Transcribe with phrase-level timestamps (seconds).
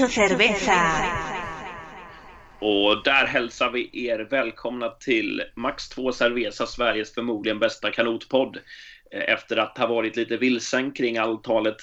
[0.00, 0.72] Mucho cerveza.
[2.58, 8.56] Och där hälsar vi er välkomna till Max 2 Cerveza, Sveriges förmodligen bästa kanotpodd.
[9.12, 11.76] Eh, Efter att ha varit lite vilsen kring antalet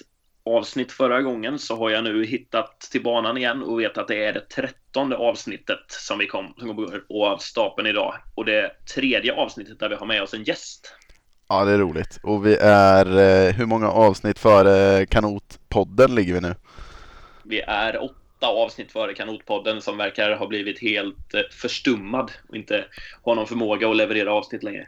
[0.46, 4.26] avsnitt förra gången så har jag nu hittat till banan igen och vet att det
[4.26, 8.16] är det trettonde avsnittet som vi kom, som kommer gå av stapeln idag.
[8.36, 10.96] Och det tredje avsnittet där vi har med oss en gäst.
[11.50, 12.20] Ja, det är roligt.
[12.24, 16.56] Och vi är, eh, hur många avsnitt före Kanotpodden ligger vi nu?
[17.46, 22.86] Vi är åtta avsnitt före Kanotpodden som verkar ha blivit helt eh, förstummad och inte
[23.24, 24.86] har någon förmåga att leverera avsnitt längre.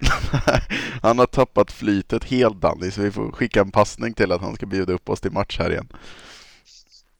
[1.02, 4.56] han har tappat flytet helt Danny, så vi får skicka en passning till att han
[4.56, 5.88] ska bjuda upp oss till match här igen.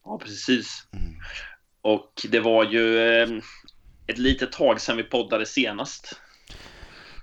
[0.04, 0.88] Ja, precis.
[1.82, 3.28] Och det var ju eh,
[4.06, 6.20] ett litet tag sedan vi poddade senast.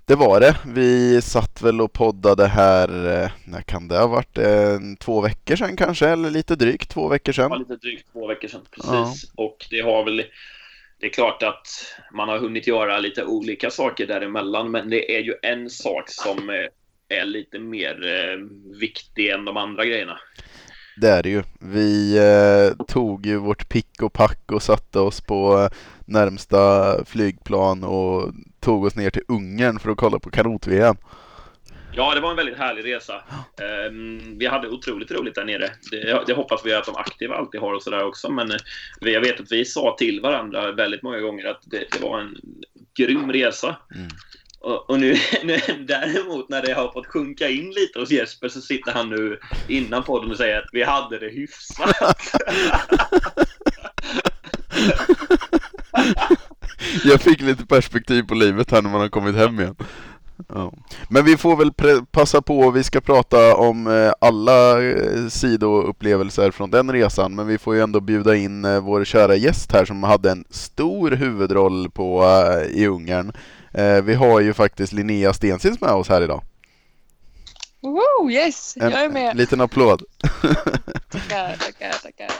[0.06, 0.56] Det var det.
[0.66, 4.38] Vi satt väl och poddade här, eh, när kan det ha varit?
[5.00, 7.58] Två veckor sedan kanske, eller lite drygt två veckor sedan.
[7.58, 9.32] lite drygt två veckor sedan, precis.
[9.34, 10.24] Och det har väl...
[11.00, 11.66] Det är klart att
[12.12, 16.50] man har hunnit göra lite olika saker däremellan, men det är ju en sak som
[16.50, 18.38] eh, är lite mer eh,
[18.80, 20.18] viktig än de andra grejerna.
[20.96, 21.42] Det är det ju.
[21.60, 27.84] Vi eh, tog ju vårt pick och pack och satte oss på eh, närmsta flygplan
[27.84, 30.96] och tog oss ner till Ungern för att kolla på kanot-VM.
[31.96, 33.22] Ja, det var en väldigt härlig resa.
[33.60, 35.70] Ehm, vi hade otroligt roligt där nere.
[35.90, 38.30] Det, det hoppas vi att de aktiva alltid har och sådär också.
[38.30, 38.56] Men eh,
[39.00, 42.36] jag vet att vi sa till varandra väldigt många gånger att det, det var en
[42.98, 43.76] grym resa.
[43.94, 44.08] Mm.
[44.64, 48.60] Och, och nu, nu däremot när det har fått sjunka in lite hos Jesper så
[48.60, 51.96] sitter han nu innan podden och säger att vi hade det hyfsat.
[57.04, 59.76] Jag fick lite perspektiv på livet här när man har kommit hem igen.
[60.48, 60.72] Ja.
[61.08, 61.72] Men vi får väl
[62.10, 67.58] passa på, vi ska prata om eh, alla eh, sidoupplevelser från den resan, men vi
[67.58, 71.90] får ju ändå bjuda in eh, vår kära gäst här som hade en stor huvudroll
[71.90, 72.24] på,
[72.70, 73.32] i Ungern.
[73.74, 76.42] Eh, vi har ju faktiskt Linnea Stensins med oss här idag.
[77.80, 79.36] Woo, yes, En, jag är med.
[79.36, 80.02] liten applåd.
[81.10, 82.30] Tackar, tackar, tackar.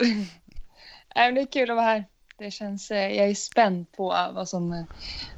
[1.34, 2.04] Det är kul att vara här.
[2.38, 4.84] Det känns, eh, jag är spänd på vad som, eh,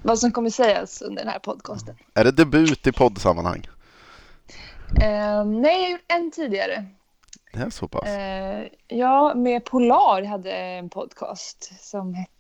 [0.02, 1.96] vad som kommer sägas under den här podcasten.
[2.14, 3.68] Är det debut i poddsammanhang?
[5.02, 6.84] Eh, nej, jag har gjort en tidigare.
[7.52, 8.08] Det är så pass?
[8.08, 12.30] Eh, ja, med Polar hade en podcast som hette...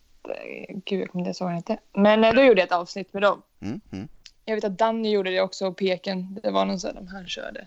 [0.84, 1.78] Gud, jag kommer inte ens ihåg vad hette.
[1.92, 3.42] Men eh, då gjorde jag ett avsnitt med dem.
[3.60, 4.08] Mm, mm.
[4.44, 6.40] Jag vet att Danny gjorde det också och Peken.
[6.42, 7.66] Det var någon sån de han körde.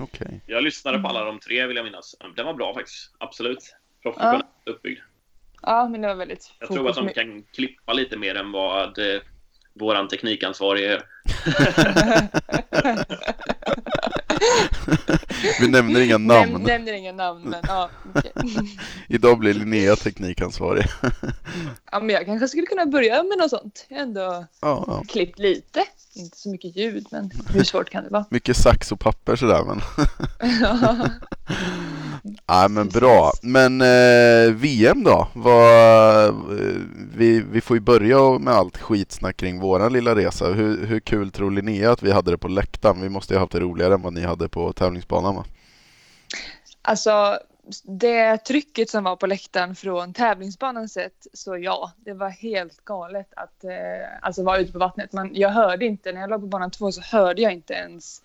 [0.00, 0.40] Okej.
[0.46, 2.16] Jag lyssnade på alla de tre vill jag minnas.
[2.36, 3.14] Den var bra faktiskt.
[3.18, 3.76] Absolut.
[4.02, 5.00] Professionellt uppbyggd.
[5.62, 8.98] Ja, men det var väldigt Jag tror att de kan klippa lite mer än vad
[8.98, 9.20] eh,
[9.72, 11.02] våran teknikansvarige gör.
[15.60, 16.64] Vi nämner inga Näm, namn.
[16.66, 17.90] nämner inga namn, men ja.
[18.14, 18.32] okej.
[19.08, 20.84] Idag blir Linnea teknikansvarig.
[21.92, 22.00] ja.
[22.00, 23.86] Men jag kanske skulle kunna börja med något sånt.
[23.88, 24.20] Jag har ändå
[24.60, 25.02] ja, ja.
[25.08, 25.84] klippt lite.
[26.14, 28.24] Inte så mycket ljud, men hur svårt kan det vara?
[28.30, 29.80] Mycket sax och papper sådär men.
[32.46, 32.68] Ja.
[32.68, 33.32] Men bra.
[33.42, 35.28] Men eh, VM då?
[35.32, 36.34] Vad, eh,
[37.14, 40.46] vi, vi får ju börja med allt skitsnack kring våran lilla resa.
[40.46, 43.02] Hur, hur kul tror Linnea att vi hade det på läktaren?
[43.02, 45.44] Vi måste ju ha haft det roligare än vad ni hade på tävlingsbanan va?
[46.82, 47.38] Alltså,
[47.84, 53.28] det trycket som var på läktaren från tävlingsbanan sett, så ja, det var helt galet
[53.36, 53.70] att eh,
[54.22, 55.12] alltså vara ute på vattnet.
[55.12, 58.22] Men jag hörde inte, när jag låg på banan två så hörde jag inte ens,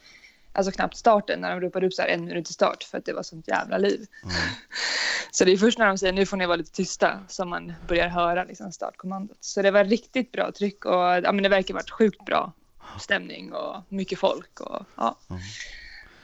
[0.56, 3.06] alltså knappt starten när de ropade upp så här en minut till start för att
[3.06, 4.06] det var sånt jävla liv.
[5.32, 7.74] Så det är först när de säger nu får ni vara lite tysta som man
[7.88, 9.38] börjar höra liksom, startkommandot.
[9.40, 12.52] Så det var riktigt bra tryck och ja, men det verkar ha varit sjukt bra
[13.00, 14.60] stämning och mycket folk.
[14.60, 15.18] Och, ja.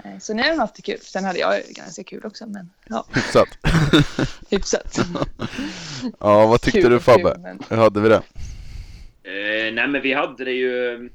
[0.03, 0.99] Eh, Så ni har haft det kul.
[1.01, 3.47] Sen hade jag ganska kul också, men ja, Hyfsat.
[4.49, 4.99] hyfsat.
[6.19, 7.31] ja, vad tyckte Kul du Fabbe?
[7.33, 8.21] kul, men- Hur hade vi det?
[9.23, 11.09] Eh, nej, men vi hade det ju...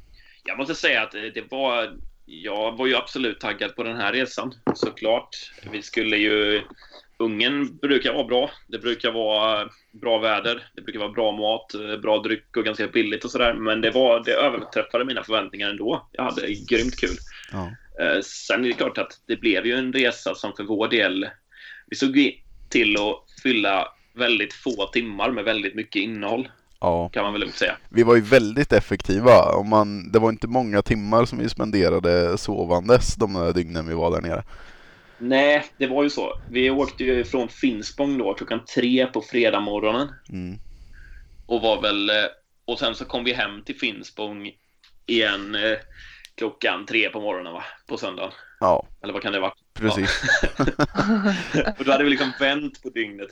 [0.44, 1.96] Jag måste säga att det var...
[2.26, 5.52] Jag var ju absolut taggad på den här resan, såklart.
[5.70, 6.62] Vi skulle ju...
[7.19, 8.50] Ungen brukar vara bra.
[8.67, 10.69] Det brukar vara bra väder.
[10.75, 13.55] Det brukar vara bra mat, bra dryck och ganska billigt och sådär.
[13.55, 16.08] Men det, var, det överträffade mina förväntningar ändå.
[16.12, 17.17] Jag hade grymt kul.
[17.52, 17.70] Ja.
[18.05, 21.28] Eh, Sen är det klart att det blev ju en resa som för vår del...
[21.87, 26.49] Vi såg till att fylla väldigt få timmar med väldigt mycket innehåll,
[26.81, 27.08] ja.
[27.12, 27.76] kan man väl säga.
[27.88, 29.43] Vi var ju väldigt effektiva.
[29.52, 33.94] Om man, det var inte många timmar som vi spenderade sovandes de där dygnen vi
[33.94, 34.43] var där nere.
[35.19, 36.32] Nej, det var ju så.
[36.50, 40.58] Vi åkte ju från Finspång då klockan tre på fredag morgonen Mm.
[41.46, 42.11] och var väl...
[42.11, 42.14] eh,
[42.64, 44.50] Och sen så kom vi hem till Finspång
[45.06, 45.78] igen eh,
[46.34, 47.64] klockan tre på morgonen va?
[47.87, 48.32] På söndagen.
[48.61, 49.52] Ja, Eller vad kan det vara?
[49.75, 50.23] precis.
[51.78, 53.28] Och då hade vi liksom vänt på dygnet.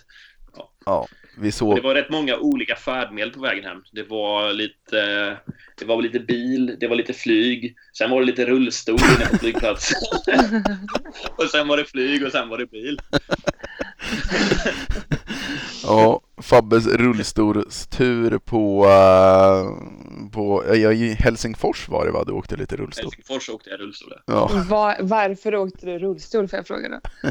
[0.87, 1.06] Ja,
[1.39, 1.83] vi Det såg.
[1.83, 3.79] var rätt många olika färdmedel på vägen hem.
[3.93, 5.37] Det var lite,
[5.79, 9.39] det var lite bil, det var lite flyg, sen var det lite rullstol inne på
[9.39, 10.01] flygplatsen.
[11.37, 12.99] och sen var det flyg och sen var det bil.
[15.87, 22.25] Ja, Fabbes rullstolstur på, eh, på ja, i Helsingfors var det va?
[22.25, 23.05] Du åkte lite rullstol.
[23.05, 24.12] Helsingfors åkte jag rullstol.
[24.27, 27.01] Ja, Var, varför åkte du rullstol får jag fråga då?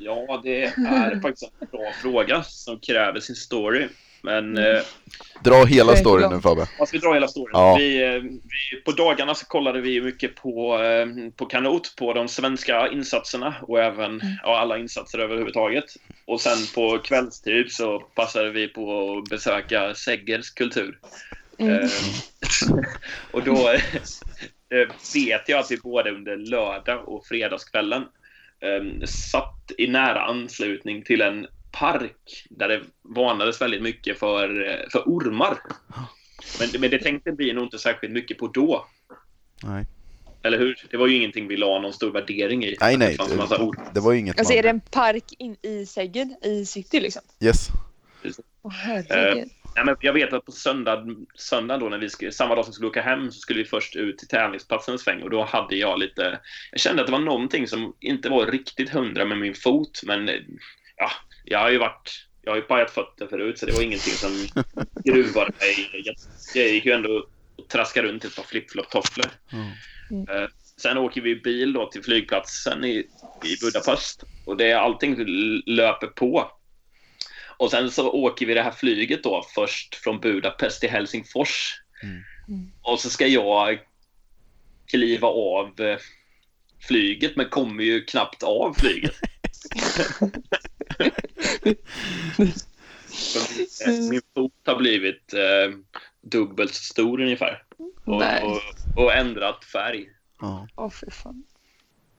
[0.00, 3.88] Ja, det är faktiskt en bra fråga som kräver sin story.
[4.22, 4.80] Men eh,
[5.44, 6.40] dra hela storyn nu.
[6.40, 6.66] Fabbe.
[6.78, 7.50] man ska dra hela storyn.
[7.52, 7.76] Ja.
[7.78, 11.06] Vi, eh, vi, på dagarna så kollade vi mycket på, eh,
[11.36, 15.84] på kanot, på de svenska insatserna och även ja, alla insatser överhuvudtaget.
[16.24, 20.98] Och sen på kvällstid så passade vi på att besöka Seggers kultur.
[21.58, 21.74] Mm.
[21.74, 21.88] Eh,
[23.30, 23.68] och då
[24.74, 28.04] eh, vet jag att vi både under lördag och fredagskvällen
[28.60, 34.88] eh, satt i nära anslutning till en park där det varnades väldigt mycket för, eh,
[34.92, 35.58] för ormar.
[36.60, 38.86] Men, men det tänkte vi nog inte särskilt mycket på då.
[39.64, 39.86] Nej,
[40.42, 40.86] Eller hur?
[40.90, 42.76] Det var ju ingenting vi la någon stor värdering i.
[42.80, 43.90] nej, nej Det massa ormar.
[43.94, 44.62] det, var ju inget Alltså är man...
[44.62, 47.22] det en park in i Seged, i city liksom?
[47.40, 47.68] Yes.
[48.62, 49.48] Åh herregud.
[49.78, 52.70] Nej, men jag vet att på söndag, söndag då när vi skulle, samma dag som
[52.70, 55.44] vi skulle åka hem så skulle vi först ut till tävlingsplatsen en sväng och då
[55.44, 56.40] hade jag lite,
[56.70, 60.28] jag kände att det var någonting som inte var riktigt hundra med min fot men
[60.96, 61.10] ja,
[61.44, 64.30] jag har ju varit, jag har ju pajat fötter förut så det var ingenting som
[65.04, 65.90] gruvade mig.
[66.04, 66.14] Jag,
[66.54, 67.10] jag gick ju ändå
[67.58, 69.26] och traskade runt i ett par flip-flop-tofflor.
[69.52, 70.28] Mm.
[70.28, 70.48] Eh,
[70.80, 72.96] Sen åker vi bil då till flygplatsen i,
[73.44, 75.16] i Budapest och det är allting
[75.66, 76.50] löper på.
[77.58, 81.80] Och sen så åker vi det här flyget då först från Budapest till Helsingfors.
[82.48, 82.72] Mm.
[82.82, 83.78] Och så ska jag
[84.86, 85.98] kliva av eh,
[86.80, 89.14] flyget men kommer ju knappt av flyget.
[93.08, 95.78] Så min, fot har blivit eh,
[96.20, 97.62] dubbelt så stor ungefär.
[98.04, 98.62] Och, och,
[98.96, 100.08] och ändrat färg.
[100.40, 100.68] Ja.
[100.76, 101.44] Åh fy fan.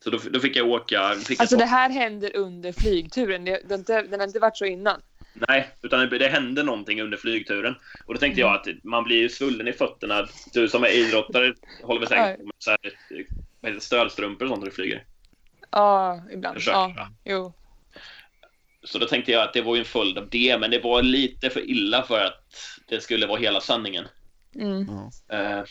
[0.03, 1.15] Så då, då fick jag åka...
[1.15, 3.45] Fick Alltså jag det här händer under flygturen.
[3.45, 5.01] Det, det, den har inte varit så innan.
[5.47, 7.75] Nej, utan det, hände någonting under flygturen.
[8.05, 10.27] Och då tänkte jag att man blir ju svullen i fötterna.
[10.53, 11.53] Du som är idrottare
[11.83, 12.79] håller väl säkert på med så här,
[13.61, 15.03] det, stödstrumpor och sånt när du flyger.
[15.71, 16.55] Ja, ibland.
[16.55, 17.09] Försöker, Ja, va?
[17.23, 17.53] jo.
[18.83, 21.01] Så då tänkte jag att det var ju en följd av det, men det var
[21.01, 22.53] lite för illa för att
[22.87, 24.07] det skulle vara hela sanningen.
[24.55, 24.89] Mm.
[25.31, 25.63] Eh,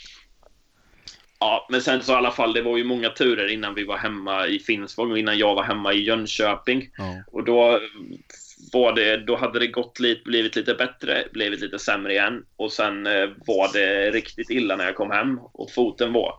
[1.39, 3.97] ja, men sen så i alla fall, det var ju många turer innan vi var
[3.97, 6.89] hemma i Finspång och innan jag var hemma i Jönköping.
[6.97, 7.23] Ja.
[7.27, 7.79] Och då
[8.95, 12.45] det, då hade det gått lite, blivit lite bättre, blivit lite sämre igen.
[12.55, 16.35] Och sen eh, var det riktigt illa när jag kom hem och foten var...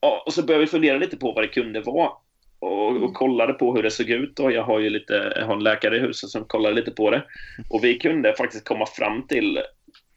[0.00, 2.10] Ja, och så började vi fundera lite på vad det kunde vara.
[2.58, 4.40] Och, och kollade på hur det såg ut.
[4.40, 7.10] Och jag har ju lite, jag har en läkare i huset som kollade lite på
[7.10, 7.24] det.
[7.70, 9.58] Och vi kunde faktiskt komma fram till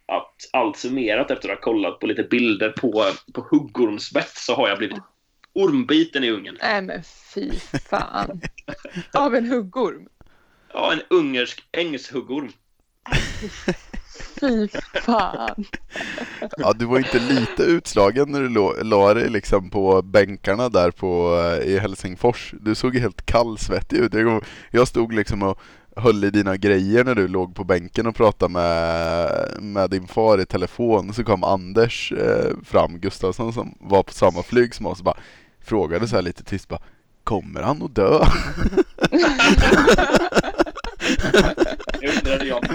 [0.06, 4.69] att allt summerat efter att ha kollat på lite bilder på, på huggormsbett så har
[4.69, 4.97] jag blivit
[5.53, 6.57] ormbiten i ungen.
[6.61, 7.51] Nej men fy
[7.89, 8.42] fan.
[9.13, 10.07] Av en huggorm.
[10.73, 12.52] Ja, en ungersk ängshuggorm.
[14.40, 14.68] Fy
[15.06, 15.66] fan.
[16.57, 21.42] ja, du var inte lite utslagen när du la dig liksom på bänkarna där på,
[21.42, 22.54] eh, i Helsingfors.
[22.61, 24.14] Du såg helt kallsvettig ut.
[24.71, 25.59] Jag stod liksom och
[25.95, 30.42] höll i dina grejer när du låg på bänken och pratade med, med din far
[30.42, 31.14] i telefon.
[31.14, 35.18] Så kom Anders eh, fram, Gustafsson som var på samma flyg som oss och bara
[35.61, 36.81] frågade så här lite tyst bara
[37.23, 38.19] Kommer han att dö?
[41.99, 42.65] Det undrade jag.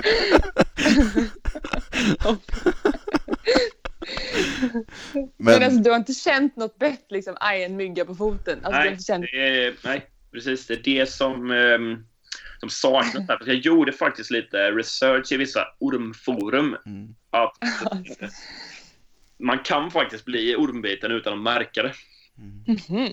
[5.13, 8.59] Men, Men alltså, du har inte känt något bett liksom, aj en mygga på foten?
[8.65, 9.25] Alltså, du har Nej, inte känt...
[9.33, 10.67] är, nej, precis.
[10.67, 12.05] Det är det som, ehm,
[12.61, 13.27] som saknas.
[13.27, 16.77] För Jag gjorde faktiskt lite research i vissa ormforum.
[16.87, 17.15] Mm.
[17.31, 17.57] Att
[19.39, 21.93] man kan faktiskt bli ormbiten utan att märka det.
[22.89, 23.13] Mhm.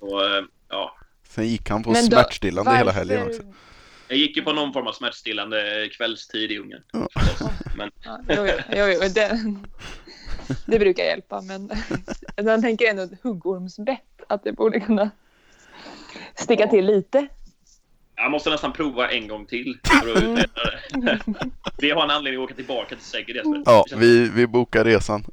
[0.00, 0.96] Och, eh, ja,
[1.28, 3.42] sen gick han på Men då- smärtstillande hela Varför- helgen också.
[4.10, 6.82] Jag gick ju på någon form av smärtstillande kvällstid i Ungern.
[6.92, 7.08] Ja.
[7.76, 9.40] Men Ja, jo, jo, jo, det,
[10.66, 11.70] det brukar hjälpa, men
[12.44, 15.10] man tänker ändå ett huggormsbett, att det borde kunna
[16.34, 17.26] sticka till lite.
[18.16, 20.46] jag måste nästan prova en gång till för att utreda
[20.92, 21.18] det.
[21.78, 23.32] Vi har en anledning att åka tillbaka till Sägge.
[23.32, 23.62] det.
[23.66, 25.24] Ja, vi, vi bokar resan.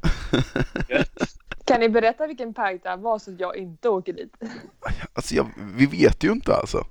[1.65, 4.34] Kan ni berätta vilken park det var så att jag inte åker dit?
[5.13, 6.86] Alltså jag, vi vet ju inte alltså.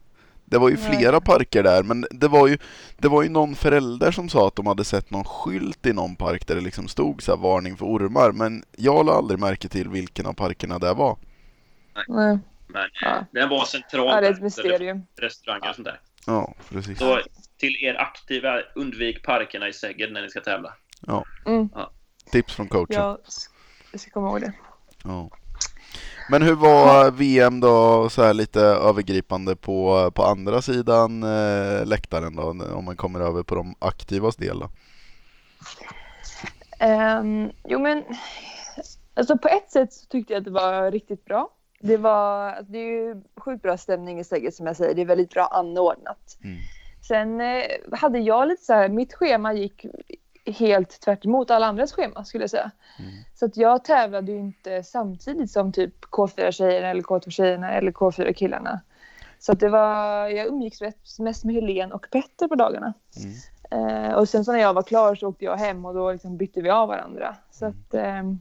[0.48, 0.96] Det var ju Nej.
[0.98, 2.58] flera parker där, men det var, ju,
[2.98, 6.16] det var ju någon förälder som sa att de hade sett någon skylt i någon
[6.16, 9.68] park där det liksom stod så här varning för ormar, men jag la aldrig märke
[9.68, 11.16] till vilken av parkerna det var.
[12.08, 12.38] Nej.
[12.68, 13.24] Men Ja.
[13.32, 14.06] den var central.
[14.06, 15.02] Ja, det är ett mysterium.
[15.16, 16.00] Restauranger och sånt där.
[16.26, 16.98] Ja, precis.
[16.98, 17.20] Så
[17.58, 20.74] till er aktiva, undvik parkerna i Säggen när ni ska tävla.
[21.46, 21.68] Mm.
[22.30, 23.16] Tips från coachen.
[23.92, 24.52] Jag ska komma ihåg det.
[25.04, 25.30] Ja.
[26.30, 32.36] Men hur var VM då, så här lite övergripande på, på andra sidan eh, läktaren
[32.36, 32.42] då,
[32.74, 34.68] om man kommer över på de aktivas del då?
[36.78, 38.04] Ehm, jo men,
[39.14, 41.50] alltså på ett sätt så tyckte jag att det var riktigt bra.
[41.80, 44.94] Det, var, alltså, det är ju sjukt bra stämning i steget som jag säger.
[44.94, 46.38] Det är väldigt bra anordnat.
[46.44, 46.58] Mm.
[47.08, 49.86] Sen eh, hade jag lite så här, mitt schema gick
[50.46, 52.70] helt tvärt emot alla andras schema skulle jag säga.
[52.98, 53.10] Mm.
[53.34, 58.80] Så att jag tävlade ju inte samtidigt som typ K4-tjejerna eller K2-tjejerna eller K4-killarna.
[59.38, 60.80] Så att det var, jag umgicks
[61.18, 62.92] mest med Helen och Petter på dagarna.
[63.16, 63.36] Mm.
[63.70, 66.36] Eh, och sen så när jag var klar så åkte jag hem och då liksom
[66.36, 67.36] bytte vi av varandra.
[67.50, 68.40] Så, att, ehm,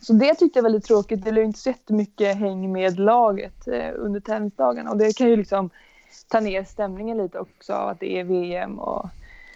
[0.00, 1.24] så det tyckte jag var lite tråkigt.
[1.24, 4.90] Det blev inte så jättemycket häng med laget eh, under tävlingsdagarna.
[4.90, 5.70] Och det kan ju liksom
[6.28, 9.08] ta ner stämningen lite också av att det är VM och,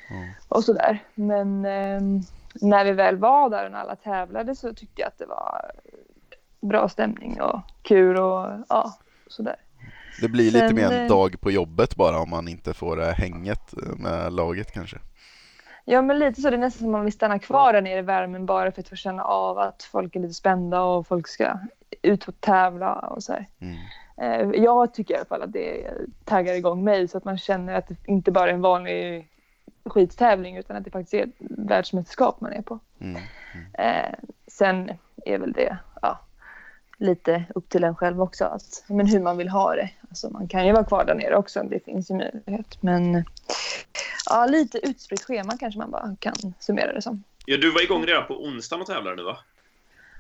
[0.08, 0.16] Ja.
[0.48, 1.04] och sådär.
[1.14, 2.20] Men ehm,
[2.54, 5.70] när vi väl var där och när alla tävlade så tyckte jag att det var
[6.60, 9.56] bra stämning och kul och ja, sådär.
[10.20, 12.96] Det blir lite Sen, mer en eh, dag på jobbet bara om man inte får
[12.96, 14.96] det här hänget med laget kanske.
[15.84, 16.50] Ja, men lite så.
[16.50, 18.88] Det är nästan som man vill stanna kvar där nere i värmen bara för att
[18.88, 21.58] få känna av att folk är lite spända och folk ska
[22.02, 23.46] ut och tävla och så här.
[23.60, 23.76] Mm.
[24.16, 25.90] Eh, Jag tycker i alla fall att det
[26.24, 29.28] taggar igång mig så att man känner att det inte bara är en vanlig
[29.86, 32.78] skittävling utan att det faktiskt är ett världsmästerskap man är på.
[32.98, 33.22] Mm.
[33.72, 34.14] Eh,
[34.46, 34.90] sen
[35.26, 36.20] är väl det ja,
[36.98, 39.90] lite upp till en själv också att, men hur man vill ha det.
[40.08, 42.82] Alltså, man kan ju vara kvar där nere också, det finns ju möjlighet.
[42.82, 43.24] Men
[44.30, 47.22] ja, lite utspritt schema kanske man bara kan summera det som.
[47.46, 49.38] Ja, du var igång redan på onsdagen och tävlade nu va?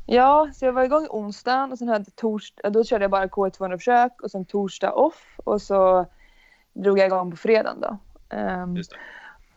[0.06, 4.22] Ja, så jag var igång onsdagen och sen hade torsdag, då körde jag bara K200-försök
[4.22, 6.06] och sen torsdag off och så
[6.72, 7.98] drog jag igång på fredagen då.
[8.36, 8.96] Ehm, Just det.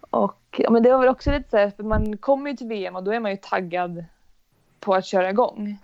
[0.10, 2.68] Och ja, men det var väl också lite så här, för man kommer ju till
[2.68, 4.06] VM och då är man ju taggad
[4.80, 5.78] på att köra igång.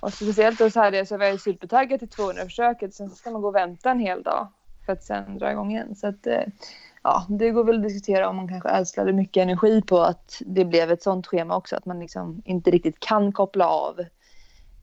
[0.00, 3.48] Och speciellt då så jag så var jag supertaggad till 200-försöket, sen ska man gå
[3.48, 4.48] och vänta en hel dag
[4.86, 5.94] för att sen dra igång igen.
[5.96, 6.42] Så att, eh,
[7.02, 10.64] ja, det går väl att diskutera om man kanske alstrade mycket energi på att det
[10.64, 14.04] blev ett sånt schema också, att man liksom inte riktigt kan koppla av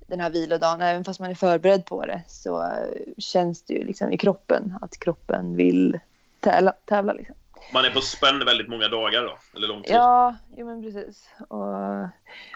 [0.07, 3.83] den här vilodagen, även fast man är förberedd på det så eh, känns det ju
[3.83, 5.99] liksom i kroppen att kroppen vill
[6.39, 6.73] tävla.
[6.85, 7.35] tävla liksom.
[7.73, 9.95] Man är på spänn väldigt många dagar då, eller lång tid.
[9.95, 11.29] Ja, jo men precis.
[11.47, 11.73] Och,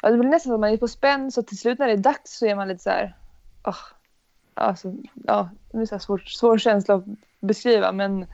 [0.01, 1.93] ja, det blir nästan som att man är på spänn så till slut när det
[1.93, 3.15] är dags så är man lite så här...
[3.63, 3.77] åh,
[4.53, 7.05] alltså, ja, det är så här svår, svår känsla att
[7.39, 8.25] beskriva men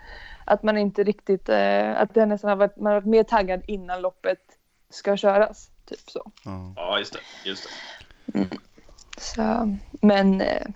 [0.45, 1.49] att man inte riktigt...
[1.49, 4.39] Eh, att det nästan har varit, man har varit mer taggad innan loppet
[4.89, 5.69] ska köras.
[5.85, 6.31] Typ så.
[6.43, 6.73] Ja.
[6.75, 7.49] Ja, just det.
[7.49, 7.69] Just
[8.25, 8.47] det.
[9.17, 10.67] så men eh,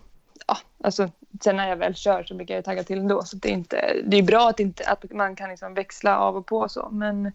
[0.47, 1.09] ja, alltså
[1.43, 3.23] sen när jag väl kör så brukar jag tagga till ändå.
[3.23, 6.35] Så det är, inte, det är bra att, inte, att man kan liksom växla av
[6.37, 6.89] och på så.
[6.91, 7.31] Men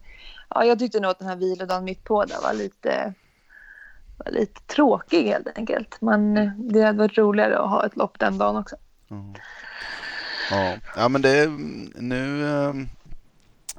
[0.49, 3.13] ja, jag tyckte nog att den här vilodagen mitt på där var lite,
[4.17, 5.97] var lite tråkig helt enkelt.
[6.01, 8.75] Men det hade varit roligare att ha ett lopp den dagen också.
[9.11, 9.33] Mm.
[10.51, 10.73] Ja.
[10.95, 11.47] ja, men det
[11.95, 12.73] nu, eh,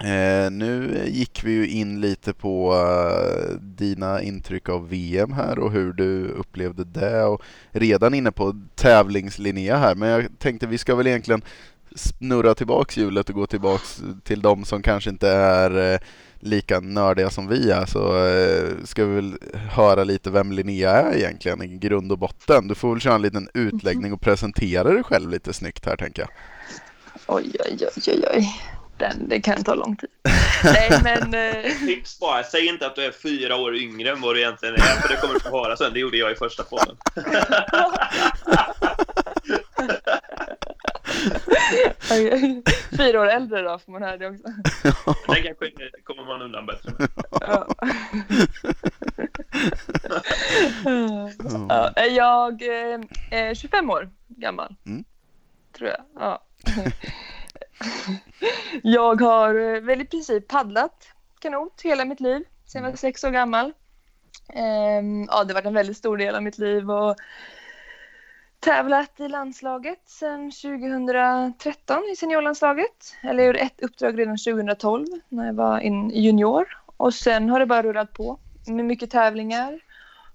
[0.01, 5.73] eh, nu gick vi ju in lite på eh, dina intryck av VM här och
[5.73, 9.95] hur du upplevde det och redan inne på tävlingslinje här.
[9.95, 11.43] Men jag tänkte vi ska väl egentligen
[11.95, 15.99] snurra tillbaks hjulet och gå tillbaks till de som kanske inte är eh,
[16.41, 19.39] lika nördiga som vi är så eh, ska vi väl
[19.71, 22.69] höra lite vem Linnea är egentligen i grund och botten.
[22.69, 26.23] Du får väl köra en liten utläggning och presentera dig själv lite snyggt här tänker
[26.23, 26.31] jag.
[27.27, 28.76] Oj, oj, oj, oj, oj.
[28.99, 30.11] Den, det kan ta lång tid.
[30.65, 31.35] Nej, men...
[31.35, 34.75] Eh, Tips bara, säg inte att du är fyra år yngre än vad du egentligen
[34.75, 35.93] är, för det kommer du få höra sen.
[35.93, 36.97] Det gjorde jag i första podden.
[42.97, 44.43] Fyra år äldre då får man höra det också.
[45.27, 45.71] Den kanske
[46.05, 47.09] kommer man undan bättre med.
[47.41, 47.69] Ja.
[51.69, 53.01] Ja, jag eh,
[53.31, 54.75] är 25 år gammal.
[54.87, 55.05] Mm.
[55.79, 56.01] Tror jag.
[56.15, 56.43] Ja.
[58.83, 63.25] jag har eh, väl i princip paddlat kanot hela mitt liv sedan jag var sex
[63.25, 63.73] år gammal.
[64.49, 67.17] Ehm, ja, det har varit en väldigt stor del av mitt liv och
[68.61, 73.17] tävlat i landslaget sedan 2013 i seniorlandslaget.
[73.23, 76.67] Eller jag gjorde ett uppdrag redan 2012 när jag var in junior.
[76.87, 79.81] Och sen har det bara rullat på med mycket tävlingar.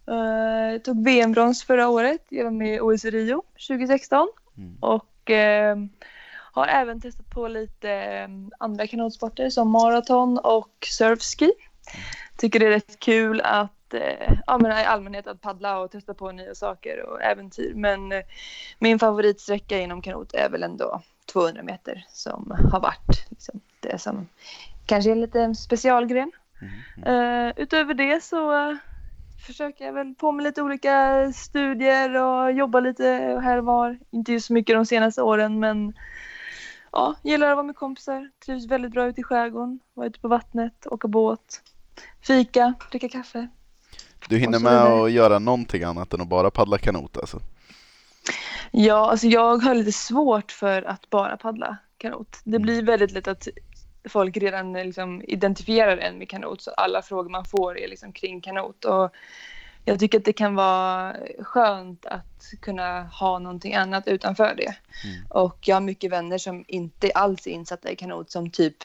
[0.07, 2.27] Eh, Jag tog VM-brons förra året.
[2.29, 4.27] Var med i OS Rio 2016.
[4.57, 4.77] Mm.
[4.79, 5.77] Och eh,
[6.51, 8.27] har även testat på lite eh,
[8.59, 11.51] andra kanotsporter som maraton och surfski.
[12.37, 16.13] Tycker det är rätt kul att eh, ja, men i allmänhet att paddla och testa
[16.13, 17.73] på nya saker och äventyr.
[17.75, 18.21] Men eh,
[18.79, 21.01] min favoritsträcka inom kanot är väl ändå
[21.33, 24.27] 200 meter som har varit liksom, det som
[24.85, 26.31] kanske är en lite specialgren.
[27.07, 28.77] Uh, utöver det så uh,
[29.47, 33.03] försöker jag väl på med lite olika studier och jobba lite
[33.43, 33.99] här och var.
[34.11, 35.93] Inte så mycket de senaste åren men
[36.91, 38.29] ja, gillar att vara med kompisar.
[38.45, 39.79] Trivs väldigt bra ute i skärgården.
[39.93, 41.61] Vara ute på vattnet, åka båt,
[42.21, 43.47] fika, dricka kaffe.
[44.29, 47.39] Du hinner med att göra någonting annat än att bara paddla kanot alltså?
[48.71, 52.39] Ja, alltså jag har lite svårt för att bara paddla kanot.
[52.43, 52.61] Det Mm.
[52.61, 53.47] blir väldigt lätt att
[54.09, 58.41] folk redan liksom identifierar en med kanot så alla frågor man får är liksom kring
[58.41, 58.85] kanot.
[58.85, 59.11] Och
[59.85, 64.75] jag tycker att det kan vara skönt att kunna ha någonting annat utanför det.
[65.05, 65.25] Mm.
[65.29, 68.75] Och jag har mycket vänner som inte alls är insatta i kanot som typ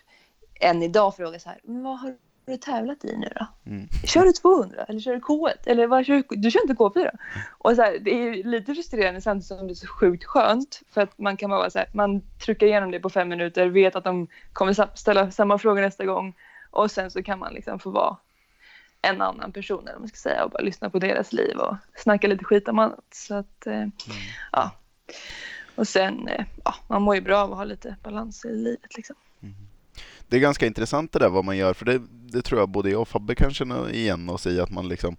[0.60, 2.14] än idag frågar så här, vad har
[2.46, 3.46] du tävlat i nu då?
[3.70, 3.88] Mm.
[4.04, 6.36] Kör du 200 eller kör du K1 eller vad kör du?
[6.36, 7.10] Du kör inte K4?
[7.58, 11.00] Och så här, det är lite frustrerande samtidigt som det är så sjukt skönt för
[11.00, 14.04] att man kan bara så här, man trycker igenom det på fem minuter, vet att
[14.04, 16.34] de kommer ställa samma frågor nästa gång
[16.70, 18.16] och sen så kan man liksom få vara
[19.02, 22.28] en annan person eller man ska säga och bara lyssna på deras liv och snacka
[22.28, 23.04] lite skit om annat.
[23.14, 23.86] Så att, eh,
[24.52, 24.70] ja.
[25.74, 28.96] Och sen, eh, ja, man mår ju bra av att ha lite balans i livet
[28.96, 29.16] liksom.
[30.28, 32.90] Det är ganska intressant det där vad man gör, för det, det tror jag både
[32.90, 35.16] jag och Fabbe kan känna igen oss i att man liksom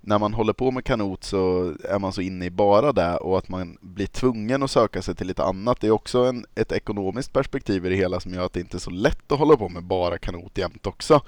[0.00, 3.38] när man håller på med kanot så är man så inne i bara det och
[3.38, 5.80] att man blir tvungen att söka sig till lite annat.
[5.80, 8.76] Det är också en, ett ekonomiskt perspektiv i det hela som gör att det inte
[8.76, 11.20] är så lätt att hålla på med bara kanot jämt också.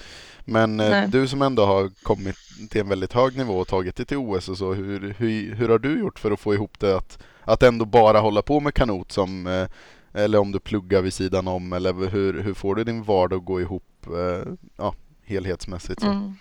[0.44, 1.08] Men eh, Nej.
[1.08, 2.37] du som ändå har kommit
[2.70, 5.68] till en väldigt hög nivå och tagit dig till OS och så, hur, hur, hur
[5.68, 8.75] har du gjort för att få ihop det att, att ändå bara hålla på med
[8.75, 9.68] kanot som eh,
[10.12, 13.44] eller om du pluggar vid sidan om eller hur, hur får du din vardag att
[13.44, 16.00] gå ihop eh, ja, helhetsmässigt?
[16.00, 16.07] Så.
[16.07, 16.35] Mm.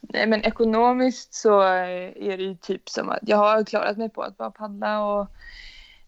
[0.00, 4.22] Nej men ekonomiskt så är det ju typ som att jag har klarat mig på
[4.22, 5.30] att bara paddla och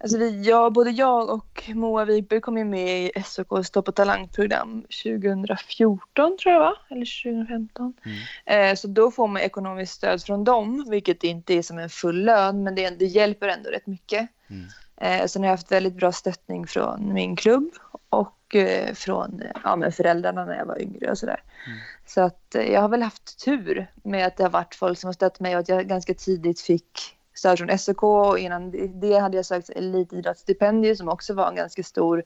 [0.02, 3.94] Alltså vi, jag, både jag och Moa Wikberg kom ju med i SOKs Stopp och
[3.94, 6.76] talangprogram 2014 tror jag va?
[6.90, 7.94] Eller 2015.
[8.04, 8.70] Mm.
[8.70, 12.24] Eh, så då får man ekonomiskt stöd från dem, vilket inte är som en full
[12.24, 14.28] lön, men det, det hjälper ändå rätt mycket.
[14.50, 14.66] Mm.
[14.96, 17.70] Eh, sen har jag haft väldigt bra stöttning från min klubb
[18.12, 21.42] och eh, från ja, men föräldrarna när jag var yngre och sådär.
[21.66, 21.78] Mm.
[22.06, 25.08] Så att eh, jag har väl haft tur med att det har varit folk som
[25.08, 28.86] har stött mig och att jag ganska tidigt fick stöd från SOK och innan det-
[28.86, 32.22] det hade jag sökt elitidrottsstipendium som också var en ganska stor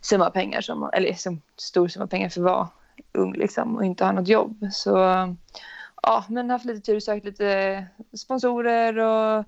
[0.00, 2.68] summa pengar, som, eller som stor summa pengar för att vara
[3.12, 4.66] ung liksom och inte ha något jobb.
[4.72, 4.90] Så
[6.02, 9.44] ja, men haft lite tur, sökt lite sponsorer och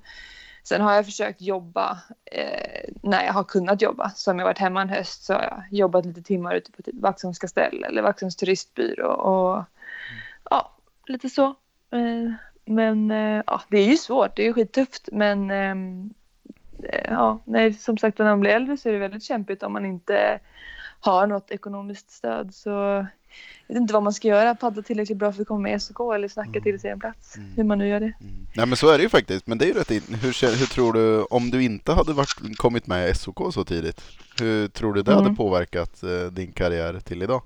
[0.62, 4.10] sen har jag försökt jobba eh, när jag har kunnat jobba.
[4.10, 6.82] Så om jag varit hemma en höst så har jag jobbat lite timmar ute på
[6.82, 9.64] typ Vaxholms kastell eller Vaxholms turistbyrå och
[10.50, 10.72] ja,
[11.06, 11.46] lite så.
[11.90, 12.32] Eh,
[12.64, 16.14] men eh, ja, det är ju svårt, det är ju skittufft men ehm,
[16.82, 19.72] eh, ja, nej, som sagt när man blir äldre så är det väldigt kämpigt om
[19.72, 20.40] man inte
[21.00, 22.54] har något ekonomiskt stöd.
[22.54, 23.06] Så
[23.66, 25.80] jag vet inte vad man ska göra, paddla tillräckligt bra för att komma med i
[25.80, 27.36] SOK eller snacka till sig en plats.
[27.36, 27.52] Mm.
[27.56, 28.12] Hur man nu gör det.
[28.20, 28.46] Mm.
[28.56, 30.02] Nej men så är det ju faktiskt, men det är ju rätt in.
[30.22, 34.00] Hur, hur tror du, om du inte hade varit, kommit med i SOK så tidigt,
[34.40, 35.36] hur tror du det hade Mm.
[35.36, 37.42] påverkat eh, din karriär till idag?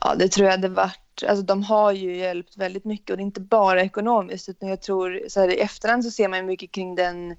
[0.00, 1.24] Ja, det tror jag hade varit.
[1.28, 4.82] Alltså, de har ju hjälpt väldigt mycket och det är inte bara ekonomiskt utan jag
[4.82, 7.36] tror så här, i efterhand så ser man ju mycket kring den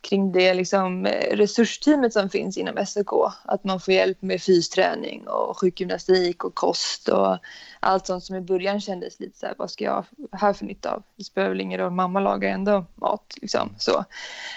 [0.00, 3.32] kring det liksom, eh, resursteamet som finns inom SOK.
[3.44, 7.38] Att man får hjälp med fysträning och sjukgymnastik och kost och
[7.80, 10.94] allt sånt som i början kändes lite så här, vad ska jag här för nytta
[10.94, 11.02] av?
[11.16, 13.34] Det spelar väl ingen roll, mamma lagar ändå mat.
[13.42, 14.04] Liksom, så.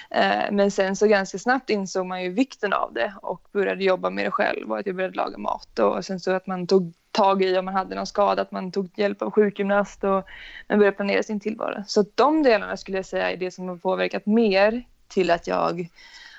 [0.10, 4.10] Eh, men sen så ganska snabbt insåg man ju vikten av det och började jobba
[4.10, 6.94] med det själv och att jag började laga mat och sen så att man tog
[7.12, 10.24] tag i om man hade någon skada, att man tog hjälp av sjukgymnast och
[10.70, 11.84] man började planera sin tillvaro.
[11.88, 15.88] Så de delarna skulle jag säga är det som har påverkat mer till att jag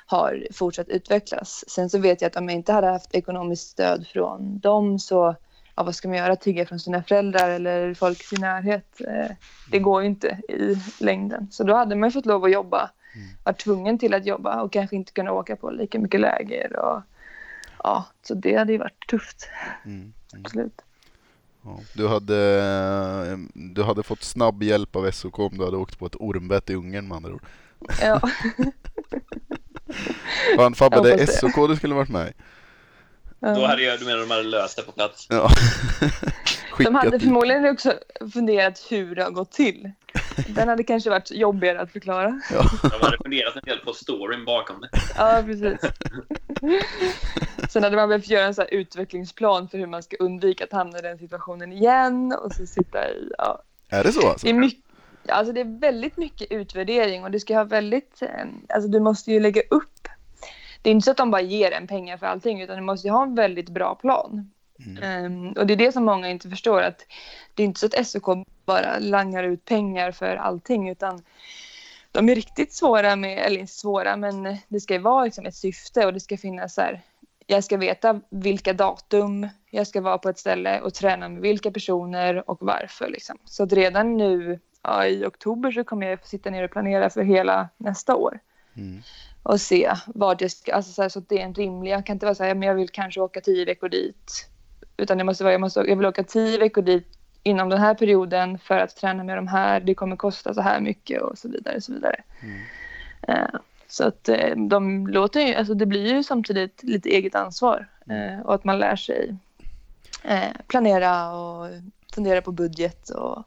[0.07, 1.65] har fortsatt utvecklas.
[1.69, 5.37] Sen så vet jag att om jag inte hade haft ekonomiskt stöd från dem så
[5.75, 6.37] ja, vad ska man göra?
[6.37, 9.01] Tigga från sina föräldrar eller folk i sin närhet?
[9.01, 9.37] Eh,
[9.71, 11.49] det går ju inte i längden.
[11.51, 12.91] Så då hade man ju fått lov att jobba,
[13.45, 16.77] varit tvungen till att jobba och kanske inte kunna åka på lika mycket läger.
[16.77, 17.03] Och,
[17.83, 19.49] ja, så det hade ju varit tufft,
[19.85, 20.01] Mm.
[20.01, 20.13] Mm.
[20.45, 20.83] absolut.
[21.65, 21.81] Ja.
[21.95, 22.37] Du, hade,
[23.33, 26.71] eh, du hade fått snabb hjälp av SOK om du hade åkt på ett ormbett
[26.71, 27.43] i Ungern med andra ord.
[28.01, 28.21] Ja,
[30.57, 31.27] Fan Fabbe, det är.
[31.27, 32.33] SOK du skulle varit med i.
[33.41, 35.27] Då hade jag, du menar de hade löst det på plats?
[35.31, 35.51] Ja.
[36.79, 37.95] De hade förmodligen också
[38.33, 39.91] funderat hur det har gått till
[40.49, 42.41] Den hade kanske varit jobbigare att förklara.
[42.53, 42.71] Ja.
[42.83, 44.89] De hade funderat en del på storyn bakom det.
[45.17, 45.81] Ja, precis.
[47.69, 50.73] Sen hade man behövt göra en så här utvecklingsplan för hur man ska undvika att
[50.73, 53.63] hamna i den situationen igen och så sitta i, ja.
[53.89, 54.47] Är det så alltså?
[54.47, 54.84] Det är, mycket,
[55.29, 59.33] alltså det är väldigt mycket utvärdering och det ska ha väldigt, eh, alltså du måste
[59.33, 60.09] ju lägga upp.
[60.83, 63.09] Det är inte så att de bara ger en pengar för allting utan du måste
[63.09, 64.51] ju ha en väldigt bra plan.
[65.03, 67.07] Um, och det är det som många inte förstår att
[67.55, 71.23] det är inte så att SOK bara langar ut pengar för allting utan
[72.13, 75.55] de är riktigt svåra med, eller inte svåra men det ska ju vara liksom ett
[75.55, 77.03] syfte och det ska finnas så här
[77.47, 81.71] jag ska veta vilka datum jag ska vara på ett ställe och träna med vilka
[81.71, 83.09] personer och varför.
[83.09, 83.39] Liksom.
[83.45, 87.11] Så att redan nu ja, i oktober så kommer jag få sitta ner och planera
[87.11, 88.39] för hela nästa år.
[88.77, 89.03] Mm.
[89.43, 92.07] Och se vad jag ska, alltså så, här, så att det är en rimlig, jag
[92.07, 94.49] kan inte vara så här, men jag vill kanske åka tio veckor dit.
[94.97, 97.95] Utan jag måste vara, jag, måste, jag vill åka tio veckor dit inom den här
[97.95, 101.49] perioden för att träna med de här, det kommer kosta så här mycket och så
[101.49, 101.77] vidare.
[101.77, 102.23] Och så vidare.
[102.43, 102.61] Mm.
[103.29, 107.89] Uh, så att eh, de låter ju, alltså det blir ju samtidigt lite eget ansvar
[108.11, 109.37] eh, och att man lär sig
[110.23, 111.69] eh, planera och
[112.15, 113.45] fundera på budget och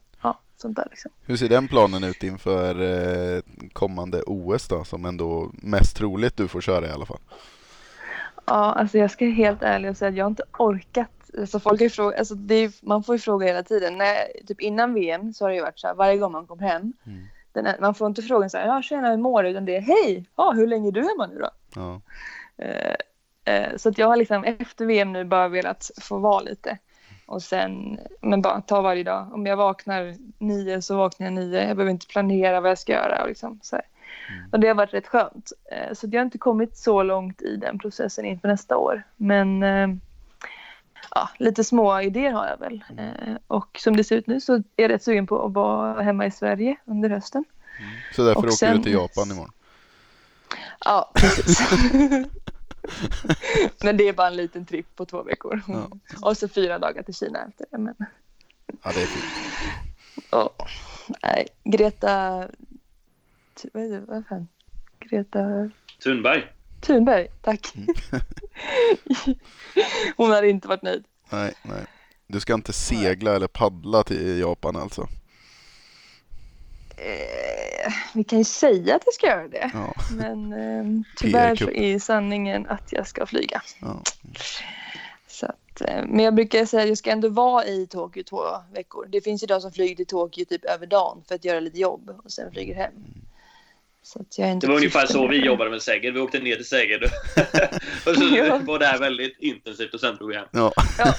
[0.62, 0.88] sånt där.
[0.90, 1.12] Liksom.
[1.26, 3.42] Hur ser den planen ut inför eh,
[3.74, 7.20] kommande OS då, som ändå mest troligt du får köra i alla fall?
[8.46, 11.10] Ja, alltså jag ska helt ärligt säga att jag inte orkat.
[11.40, 13.98] Alltså folk har fråga, alltså är, man får ju fråga hela tiden.
[13.98, 16.60] När, typ innan VM så har det ju varit så här varje gång man kom
[16.60, 16.94] hem.
[17.06, 17.28] Mm.
[17.52, 19.50] Den, man får inte frågan så här, ja tjena hur mår du?
[19.50, 21.50] Utan det är hej, ja, hur länge är du hemma nu då?
[21.76, 22.02] Ja.
[22.58, 22.96] Eh,
[23.54, 26.78] eh, så att jag har liksom efter VM nu bara velat få vara lite.
[27.28, 29.28] Och sen, men bara ta varje dag.
[29.34, 31.68] Om jag vaknar nio så vaknar jag nio.
[31.68, 33.22] Jag behöver inte planera vad jag ska göra.
[33.22, 33.76] Och, liksom, så.
[34.30, 34.50] Mm.
[34.52, 35.52] och det har varit rätt skönt.
[35.72, 39.04] Eh, så jag har inte kommit så långt i den processen inför nästa år.
[39.16, 39.88] Men eh,
[41.16, 42.84] ja, lite små idéer har jag väl.
[42.98, 46.02] Eh, och som det ser ut nu så är jag rätt sugen på att vara
[46.02, 47.44] hemma i Sverige under hösten.
[48.16, 49.52] Så därför Och åker sen- du till Japan imorgon?
[50.86, 51.60] Ja, precis.
[53.84, 55.62] Men det är bara en liten tripp på två veckor.
[55.68, 55.90] Ja.
[56.22, 57.78] Och så fyra dagar till Kina efter det.
[57.78, 57.96] Men,
[58.84, 59.26] Ja, det är fint.
[60.32, 60.54] ja,
[61.24, 62.38] nej, Greta...
[63.74, 64.00] Vad är det?
[64.00, 64.48] Vad fan?
[65.00, 65.70] Greta
[66.04, 66.48] Thunberg.
[66.82, 67.74] Thunberg, tack.
[70.18, 71.04] Hon hade inte varit nöjd.
[71.30, 71.86] Nej, nej.
[72.28, 75.08] Du ska inte segla eller paddla till Japan alltså?
[76.98, 79.72] Eh, vi kan ju säga att jag ska göra det.
[79.74, 79.94] Ja.
[80.18, 83.62] Men eh, tyvärr så är sanningen att jag ska flyga.
[83.82, 84.04] ja.
[85.28, 88.42] Så att, eh, men jag brukar säga att jag ska ändå vara i Tokyo två
[88.74, 89.06] veckor.
[89.10, 91.80] Det finns ju de som flyger till Tokyo typ över dagen för att göra lite
[91.80, 92.94] jobb och sen flyger hem.
[94.04, 96.12] Så att jag inte Det var ungefär så vi jobbade med Säger.
[96.12, 97.04] Vi åkte ner till Säger
[98.06, 98.60] och så Ja.
[98.64, 100.48] var det här väldigt intensivt och sen drog vi hem.
[100.52, 100.72] Ja.
[100.98, 101.14] Ja.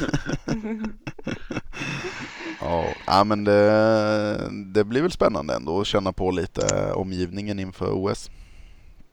[2.60, 7.92] Ja, ja men det, det blir väl spännande ändå att känna på lite omgivningen inför
[7.92, 8.30] OS.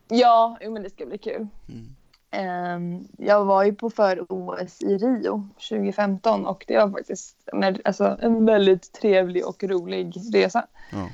[0.07, 1.47] ja, jo, men det ska bli kul.
[1.69, 1.95] Mm.
[2.31, 8.17] Ehm, jag var ju på för-OS i Rio 2015 och det var faktiskt en, alltså,
[8.21, 10.67] en väldigt trevlig och rolig resa.
[10.91, 11.09] Ja.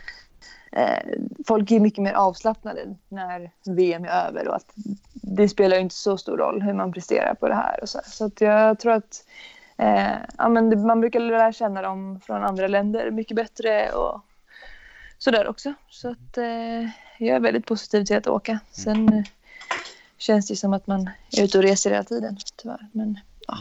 [0.72, 4.72] Eh, folk är mycket mer avslappnade när VM är över och att
[5.14, 7.80] det spelar inte så stor roll hur man presterar på det här.
[7.82, 9.26] Och så så att jag tror att
[9.82, 14.22] eh, ja, men man brukar lära känna dem från andra länder mycket bättre och
[15.18, 15.74] sådär också.
[15.90, 16.82] Så att eh,
[17.18, 18.60] jag är väldigt positiv till att åka.
[18.72, 19.24] Sen eh,
[20.18, 22.88] känns det som att man är ute och reser hela tiden tyvärr.
[22.92, 23.58] Men ja,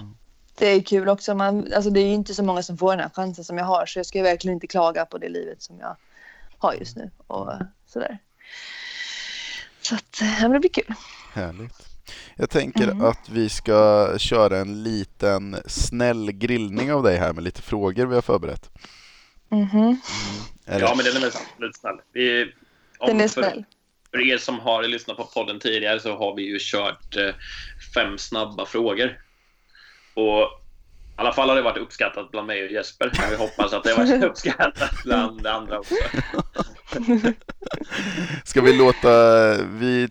[0.58, 1.34] det är kul också.
[1.34, 3.64] Man, alltså, det är ju inte så många som får den här chansen som jag
[3.64, 5.96] har så jag ska verkligen inte klaga på det livet som jag
[6.58, 7.52] har just nu och
[7.86, 8.18] sådär.
[9.80, 10.94] Så att, ja, men det blir kul.
[11.32, 11.89] Härligt.
[12.36, 13.00] Jag tänker Mm.
[13.04, 18.14] att vi ska köra en liten snäll grillning av dig här med lite frågor vi
[18.14, 18.70] har förberett.
[19.48, 20.00] Mhm.
[20.66, 21.96] Är Ja, men den är väl absolut snäll.
[22.12, 22.52] Vi,
[22.98, 23.64] om Den är för, snäll.
[24.10, 27.34] för er som har lyssnat på podden tidigare så har vi ju kört eh,
[27.94, 29.18] fem snabba frågor.
[30.14, 33.12] Och i alla fall har det varit uppskattat bland mig och Jesper.
[33.20, 35.94] Men vi hoppas att det har varit uppskattat bland andra också.
[38.44, 39.08] Ska vi låta,
[39.62, 40.08] vi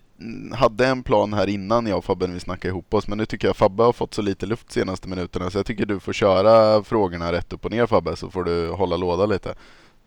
[0.54, 3.26] hade en plan här innan jag och Fabbe när vi snackade ihop oss men nu
[3.26, 6.12] tycker jag Fabbe har fått så lite luft senaste minuterna så jag tycker du får
[6.12, 9.54] köra frågorna rätt upp och ner Fabbe så får du hålla låda lite.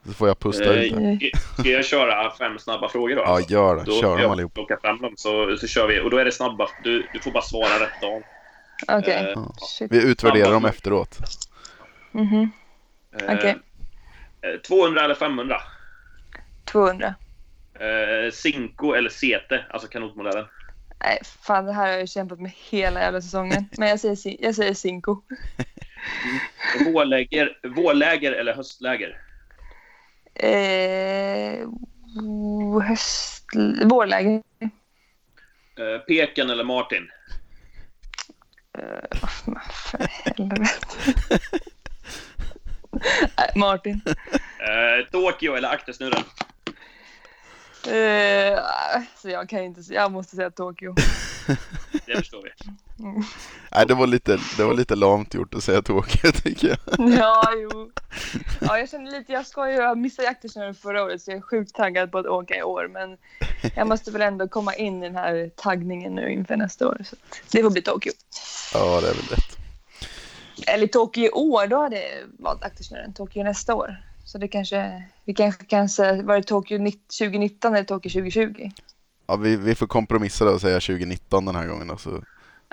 [0.06, 1.38] Så får jag pusta Eh, lite.
[1.60, 3.22] Ska jag köra fem snabba frågor då?
[3.22, 3.54] Ja alltså?
[3.54, 4.54] gör det, Då kör dem jag allihop.
[4.54, 6.00] plocka fram dem så, så kör vi.
[6.02, 6.68] Och då är det snabba.
[6.84, 8.22] Du, du får bara svara rätt av.
[9.00, 9.14] Okej.
[9.14, 9.54] Eh, Ja.
[9.58, 9.92] Shit.
[9.92, 11.18] Vi utvärderar Snabba dem efteråt.
[12.12, 12.52] Mhm.
[13.20, 13.58] Eh, Okej.
[14.42, 15.56] eh, 200 eller 500?
[16.66, 17.16] 200.
[17.74, 20.46] Eh, Cinco eller Sete, alltså kanotmodellen.
[21.04, 23.70] Nej, fan det här har jag kämpat med hela jävla säsongen.
[23.78, 25.22] Men jag säger, jag säger Cinco.
[26.86, 29.18] Vårläger, vårläger eller höstläger?
[30.36, 31.70] Eh,
[32.88, 33.46] höst,
[33.84, 34.42] vårläge.
[35.80, 37.10] Eh, Peken eller Martin?
[38.78, 39.20] Eh,
[39.92, 40.88] för helvete.
[43.56, 44.02] Martin.
[44.60, 46.24] Eh, Tokyo eller aktersnurren?
[47.88, 48.60] Eh,
[49.22, 50.96] så jag kan inte, jag måste säga Tokyo.
[52.06, 52.50] Det förstår vi.
[53.72, 56.78] Nej, det var lite, det var lite lamt gjort att säga Tokyo tycker jag.
[57.18, 57.92] Ja, jo.
[58.62, 61.42] Ja, jag känner lite, jag ska ju, jag missade jaktersnurren förra året så jag är
[61.42, 62.88] sjukt taggad på att åka i år.
[62.88, 63.18] Men
[63.76, 66.98] jag måste väl ändå komma in i den här taggningen nu inför nästa år.
[67.10, 67.16] Så
[67.52, 68.12] det får bli Tokyo.
[68.74, 69.58] Ja, det är väl rätt.
[70.68, 73.14] Eller Tokyo i år, då hade jag valt aktersnurren.
[73.14, 73.98] Tokyo nästa år.
[74.26, 78.70] Så det kanske, vi kanske kan säga, var det Tokyo 2019 eller Tokyo 2020?
[79.28, 81.98] Ja, vi, vi får kompromissa och säga 2019 den här gången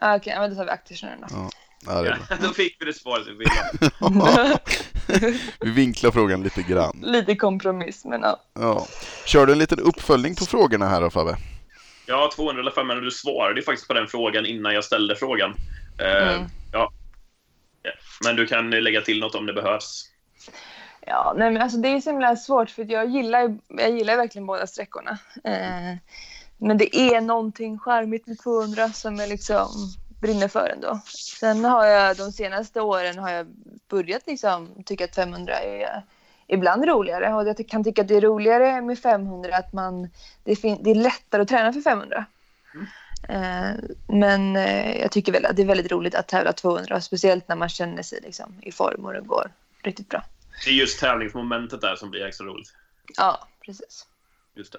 [0.03, 1.27] Ah, Okej, men då tar vi aktersnurren då.
[1.31, 1.51] ja.
[1.87, 4.59] Ja, det Ja, då fick vi det svaret vi ville.
[5.61, 7.01] Vi vinklar frågan lite grann.
[7.03, 8.41] Lite kompromiss, men ja.
[8.55, 8.87] Ja.
[9.27, 11.37] Kör du en liten uppföljning på frågorna här då Fabbe?
[12.07, 13.05] Ja, 200 eller 500.
[13.05, 15.55] Du svarade ju faktiskt på den frågan innan jag ställde frågan.
[15.99, 16.49] Eh, Mm.
[16.73, 16.93] ja.
[17.83, 17.91] Ja.
[18.25, 20.10] Men du kan lägga till något om det behövs.
[21.07, 24.47] Ja, nej, men alltså det är så himla svårt för jag gillar, jag gillar verkligen
[24.47, 25.19] båda sträckorna.
[25.45, 25.97] Eh,
[26.59, 29.69] men det är någonting charmigt med 200 som jag liksom
[30.21, 31.01] brinner för ändå.
[31.41, 33.47] Sen har jag de senaste åren har jag
[33.89, 36.03] börjat liksom tycka att 500 är
[36.47, 40.09] ibland roligare och jag kan tycka att det är roligare med 500 att man
[40.45, 42.25] det, fin- det är lättare att träna för 500.
[43.29, 43.71] Eh,
[44.07, 47.57] men eh, jag tycker väl att det är väldigt roligt att tävla 200 speciellt när
[47.57, 49.51] man känner sig liksom i form och det går
[49.83, 50.23] riktigt bra.
[50.65, 52.75] Det är just tävlingsmomentet där som blir extra roligt.
[53.17, 54.07] Ja, precis.
[54.55, 54.79] Just det.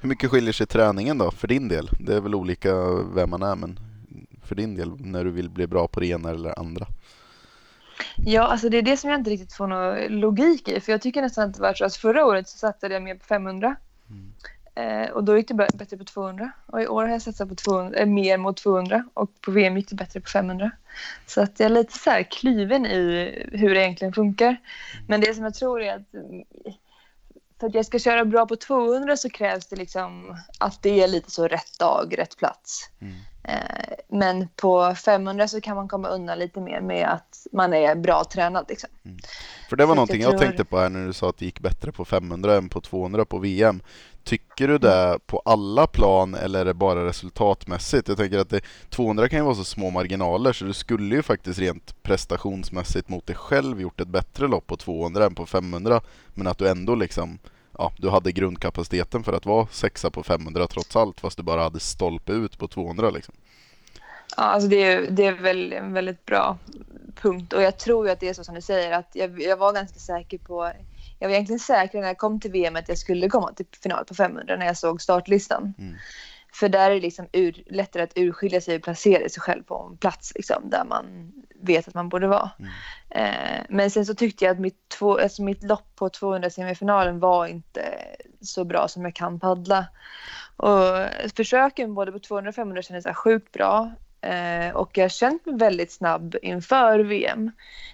[0.00, 1.88] Hur mycket skiljer sig träningen då för din del?
[2.00, 2.74] Det är väl olika
[3.14, 3.78] vem man är men
[4.44, 6.86] för din del när du vill bli bra på det ena eller andra?
[8.16, 10.80] Ja, alltså det är det som jag inte riktigt får någon logik i.
[10.80, 13.14] För jag tycker nästan att det var så att förra året så satsade jag mer
[13.14, 13.76] på 500.
[14.74, 16.52] Eh, och då gick det bättre på 200.
[16.66, 19.04] Och i år har jag satsat på 200, eh, mer mot 200.
[19.14, 20.70] Och på VM gick det bättre på 500.
[21.26, 24.56] Så att jag är lite så här kluven i hur det egentligen funkar.
[25.08, 26.44] Men det som jag tror är att mm,
[27.60, 31.08] för att jag ska köra bra på 200 så krävs det liksom att det är
[31.08, 32.90] lite så rätt dag, rätt plats.
[33.00, 33.14] Mm.
[33.44, 33.54] Eh,
[34.08, 38.24] Men på 500 så kan man komma undan lite mer med att man är bra
[38.24, 38.64] tränad.
[38.68, 38.90] Liksom.
[39.68, 41.36] För det var Så någonting jag jag tror- tänkte på här när du sa att
[41.38, 43.82] det gick bättre på 500 än på 200 på VM.
[44.24, 48.08] Tycker du det på alla plan eller är det bara resultatmässigt?
[48.08, 51.22] Jag tänker att det, 200 kan ju vara så små marginaler så du skulle ju
[51.22, 56.00] faktiskt rent prestationsmässigt mot dig själv gjort ett bättre lopp på 200 än på 500.
[56.34, 57.38] Men att du ändå liksom,
[57.78, 61.62] ja, du hade grundkapaciteten för att vara sexa på 500 trots allt fast du bara
[61.62, 63.34] hade stolpe ut på 200 liksom.
[64.36, 66.58] Ja, alltså det, är, det är väl en väldigt bra
[67.14, 67.52] punkt.
[67.52, 68.92] Och jag tror ju att det är så som du säger.
[68.92, 70.72] att Jag, jag var ganska säker på...
[71.18, 74.04] Jag var egentligen säker när jag kom till VM att jag skulle komma till final
[74.04, 75.74] på 500 när jag såg startlistan.
[75.78, 75.94] Mm.
[76.52, 79.88] För där är det liksom ur, lättare att urskilja sig och placera sig själv på
[79.90, 81.32] en plats liksom, där man
[81.62, 82.50] vet att man borde vara.
[83.10, 87.20] Eh, men sen så tyckte jag att mitt, två, alltså mitt lopp på 200 semifinalen
[87.20, 87.82] var inte
[88.40, 89.86] så bra som jag kan paddla.
[90.56, 90.96] Och
[91.36, 93.90] försöken både på 200 och 500 kändes sjukt bra.
[94.20, 97.50] Eh, och jag har känt mig väldigt snabb inför VM.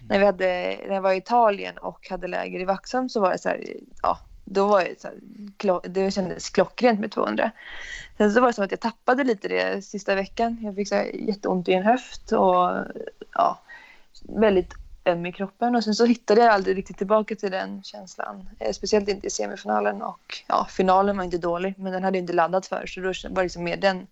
[0.09, 3.31] När, vi hade, när jag var i Italien och hade läger i Vaxholm så var
[3.31, 3.63] det så här,
[4.01, 7.51] ja, då var det så här, det kändes klockrent med 200.
[8.17, 10.57] Sen så var det som att jag tappade lite det sista veckan.
[10.61, 12.85] Jag fick så här jätteont i en höft och
[13.33, 13.59] ja,
[14.23, 14.73] väldigt
[15.05, 15.75] öm i kroppen.
[15.75, 18.49] Och sen så hittade jag aldrig riktigt tillbaka till den känslan.
[18.59, 22.23] Eh, speciellt inte i semifinalen och ja, finalen var inte dålig men den hade jag
[22.23, 24.07] inte laddat för så då var det liksom mer den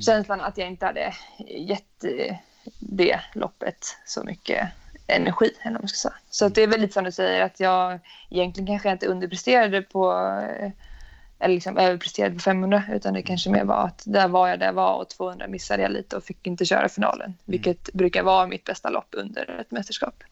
[0.00, 1.14] känslan att jag inte hade
[1.48, 2.36] gett eh,
[2.78, 4.68] det loppet så mycket
[5.06, 5.50] energi.
[5.62, 6.14] Eller vad man ska säga.
[6.30, 10.12] Så det är väl lite som du säger att jag egentligen kanske inte underpresterade på
[10.60, 10.70] eh,
[11.38, 14.66] eller liksom överpresterade på 500 utan det kanske mer var att där var jag där
[14.66, 17.34] jag var och 200 missade jag lite och fick inte köra finalen.
[17.44, 20.24] Vilket brukar vara mitt bästa lopp under ett mästerskap.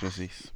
[0.00, 0.52] Precis.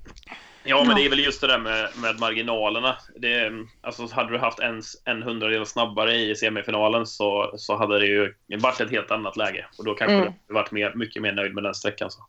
[0.65, 2.97] Ja, men det är väl just det där med, med marginalerna.
[3.17, 8.07] Det, alltså, hade du haft en, en hundradel snabbare i semifinalen så, så hade det
[8.07, 9.67] ju varit ett helt annat läge.
[9.79, 10.33] Och då kanske Mm.
[10.49, 12.11] du varit mer, mycket mer nöjd med den sträckan.
[12.11, 12.21] Så.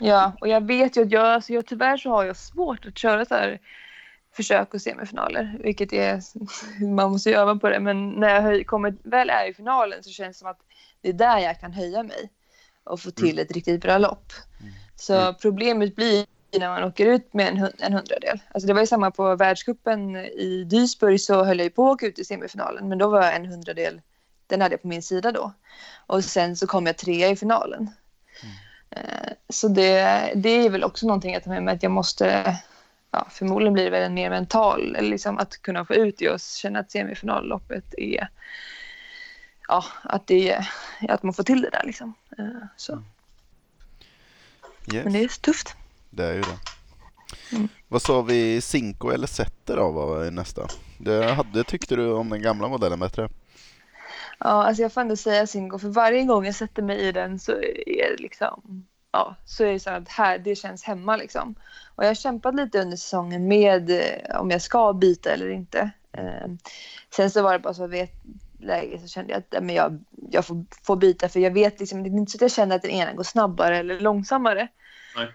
[0.00, 2.98] Ja, och jag vet ju att jag, alltså jag tyvärr så har jag svårt att
[2.98, 3.58] köra så här
[4.36, 6.20] försök och semifinaler, vilket är,
[6.94, 10.02] man måste ju öva på det, men när jag höj, kommer, väl är i finalen
[10.02, 10.60] så känns det som att
[11.00, 12.30] det är där jag kan höja mig
[12.84, 14.32] och få till ett riktigt bra lopp.
[14.96, 16.26] Så problemet blir
[16.58, 18.40] när man åker ut med en, hun- en hundradel.
[18.54, 21.92] Alltså det var ju samma på världscupen i Duisburg så höll jag ju på att
[21.94, 24.00] åka ut i semifinalen, men då var jag en hundradel,
[24.46, 25.52] den hade jag på min sida då.
[26.06, 27.90] Och sen så kom jag trea i finalen.
[28.90, 32.56] Eh, Så det, det är väl också någonting jag tar med mig att jag måste
[33.10, 36.30] ja, förmodligen blir det väl en mer mental, eller liksom att kunna få ut det
[36.30, 38.28] och känna att semifinalloppet är,
[39.68, 40.58] ja, att, det,
[41.08, 42.14] att man får till det där liksom.
[42.38, 43.02] Eh, så.
[44.92, 45.04] Yes.
[45.04, 45.76] Men det är tufft.
[46.14, 46.58] Det är ju det.
[47.56, 47.68] Mm.
[47.88, 50.68] Vad sa vi, Cinco eller Setter då var nästa?
[50.98, 53.28] Det hade, tyckte du om den gamla modellen bättre?
[54.38, 57.38] Ja, alltså jag får ändå säga Singo, för varje gång jag sätter mig i den
[57.38, 57.52] så
[57.86, 61.54] är det liksom, ja, så är det så att här, det känns hemma liksom.
[61.94, 65.90] Och jag har kämpat lite under säsongen med eh, om jag ska byta eller inte.
[66.12, 66.50] Eh,
[67.16, 68.22] sen så var det bara så vid ett
[68.58, 72.02] läge så kände jag att men jag, jag får, får byta för jag vet liksom,
[72.02, 74.68] det är inte så att jag känner att den ena går snabbare eller långsammare.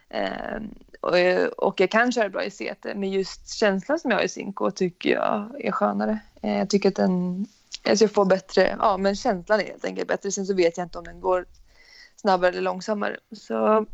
[0.09, 0.61] Eh,
[1.01, 4.29] och, och jag kan köra bra i CT, men just känslan som jag har i
[4.29, 6.19] Sinko tycker jag är skönare.
[6.41, 7.47] Eh, jag tycker att den
[7.83, 10.31] Alltså jag får bättre, ja men känslan är helt enkelt bättre.
[10.31, 11.45] Sen så vet jag inte om den går
[12.15, 13.17] snabbare eller långsammare.
[13.31, 13.85] Så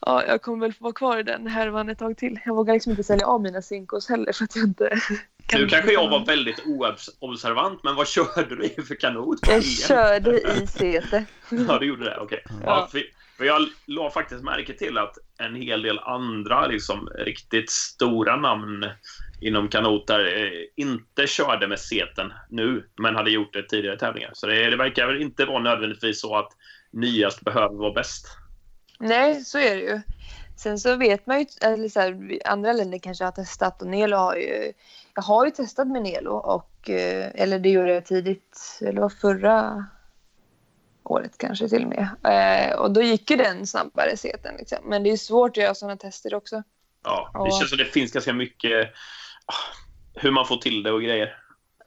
[0.00, 2.40] ja, jag kommer väl få vara kvar i den härvan ett tag till.
[2.44, 4.88] Jag vågar liksom inte sälja av mina Sinkos heller för att jag inte
[5.46, 5.60] kan.
[5.60, 6.62] Nu kanske jag var väldigt
[7.20, 9.38] oobservant, men vad körde du i för kanot?
[9.48, 11.12] Jag körde i CT.
[11.68, 12.16] ja, du gjorde det?
[12.16, 12.42] Okej.
[12.44, 12.58] Okay.
[12.64, 12.88] Ja.
[12.92, 13.00] Ja,
[13.36, 18.86] för jag la faktiskt märke till att en hel del andra liksom, riktigt stora namn
[19.40, 24.30] inom kanoter eh, inte körde med seten nu, men hade gjort det tidigare tävlingar.
[24.34, 26.52] Så det, det verkar väl inte vara nödvändigtvis så att
[26.90, 28.26] nyast behöver vara bäst.
[28.98, 30.00] Nej, så är det ju.
[30.56, 34.16] Sen så vet man ju, eller så här, andra länder kanske har testat och Nelo
[34.16, 34.72] har ju,
[35.14, 39.08] jag har ju testat med Nelo och, eh, eller det gjorde jag tidigt, eller var
[39.08, 39.86] förra
[41.04, 42.08] året kanske till och med.
[42.24, 44.78] Eh, och då gick ju den snabbare seten liksom.
[44.84, 46.62] Men det är svårt att göra sådana tester också.
[47.04, 47.52] Ja, det och...
[47.52, 48.94] känns som det finns ganska mycket
[50.14, 51.36] hur man får till det och grejer.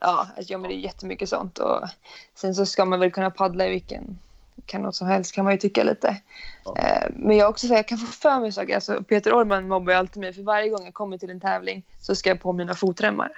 [0.00, 1.58] Ja, alltså, ja men det är jättemycket sånt.
[1.58, 1.88] Och
[2.34, 4.18] sen så ska man väl kunna paddla i vilken
[4.66, 6.16] kanot som helst kan man ju tycka lite.
[6.64, 6.78] Ja.
[6.78, 8.74] Eh, men jag också säga, jag kan få för mig saker.
[8.74, 11.82] Alltså, Peter Orman mobbar ju alltid mig för varje gång jag kommer till en tävling
[12.00, 13.30] så ska jag på mina fotremmar.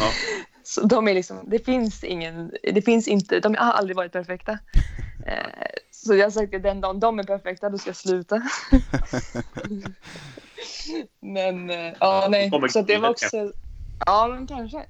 [0.00, 0.10] Ja.
[0.66, 4.58] Så de är liksom, det finns ingen, det finns inte, de har aldrig varit perfekta.
[5.28, 8.42] Eh, så jag har sagt att den dagen de är perfekta, då ska jag sluta.
[11.20, 12.50] men eh, ja, nej.
[12.70, 13.52] Så det var också,
[14.06, 14.86] ja men kanske.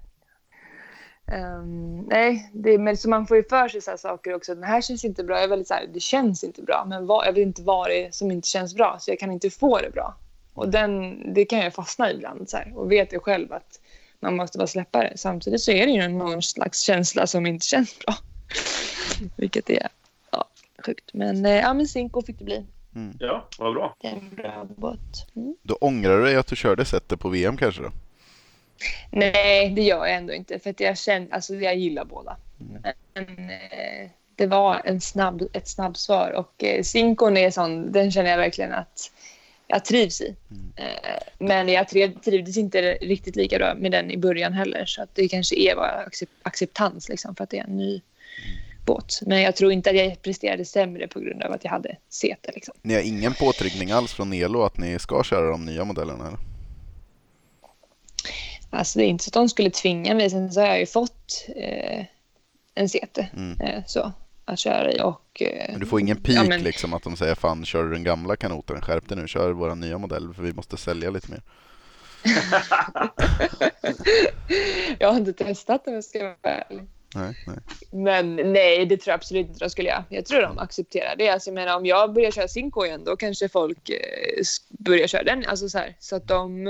[1.32, 4.54] Um, nej, det, men så man får ju för sig så saker också.
[4.54, 5.36] Den här känns inte bra.
[5.36, 6.84] Jag är väldigt så här, det känns inte bra.
[6.88, 8.96] Men vad, jag vet inte vad det är som inte känns bra.
[9.00, 10.14] Så jag kan inte få det bra.
[10.54, 12.50] Och den, det kan jag fastna i ibland.
[12.50, 13.80] Så här, och vet ju själv att
[14.20, 15.12] man måste bara släppa det.
[15.16, 18.14] Samtidigt så är det ju någon slags känsla som inte känns bra.
[19.36, 19.88] Vilket är
[20.30, 20.48] ja,
[20.86, 21.10] sjukt.
[21.14, 22.64] Men, eh, ja, men Cinco fick det bli.
[22.94, 23.16] Mm.
[23.20, 23.96] Ja, vad bra.
[24.00, 25.00] Det är en bra båt.
[25.36, 25.56] Mm.
[25.62, 27.92] Då ångrar du dig att du körde sättet på VM kanske då?
[29.10, 30.58] Nej, det gör jag ändå inte.
[30.58, 32.36] För att jag, känner, alltså, jag gillar båda.
[32.60, 32.82] Mm.
[33.14, 36.30] Men eh, det var en snabb, ett snabbsvar.
[36.30, 39.12] Och eh, Sinkon är sån, den känner jag verkligen att
[39.66, 40.36] jag trivs i.
[40.50, 40.72] Mm.
[40.76, 41.88] Eh, men jag
[42.24, 44.86] trivdes inte riktigt lika bra med den i början heller.
[44.86, 46.08] Så att det kanske är bara
[46.42, 48.02] acceptans liksom, för att det är en ny mm.
[48.86, 49.20] båt.
[49.22, 52.50] Men jag tror inte att jag presterade sämre på grund av att jag hade sete.
[52.54, 52.74] Liksom.
[52.82, 56.26] Ni har ingen påtryckning alls från Nelo att ni ska köra de nya modellerna?
[56.26, 56.38] Eller?
[58.70, 60.30] Alltså det är inte så att de skulle tvinga mig.
[60.30, 62.04] Sen så har jag ju fått eh,
[62.74, 63.60] en sete mm.
[63.60, 64.12] eh, så,
[64.46, 65.00] att köra i.
[65.02, 66.62] Och, eh, men du får ingen pik ja, men...
[66.62, 69.74] liksom att de säger fan kör du den gamla kanoten, skärp dig nu, kör våra
[69.74, 71.42] nya modell för vi måste sälja lite mer.
[74.98, 76.86] jag har inte testat jag ska vara ärlig.
[77.14, 77.56] Nej, nej.
[77.90, 80.04] Men nej, det tror jag absolut inte de skulle göra.
[80.08, 81.28] Jag tror de accepterar det.
[81.28, 85.22] Alltså, jag menar, om jag börjar köra Sinko igen, då kanske folk eh, börjar köra
[85.22, 85.44] den.
[85.46, 86.66] Alltså, så, här, så att de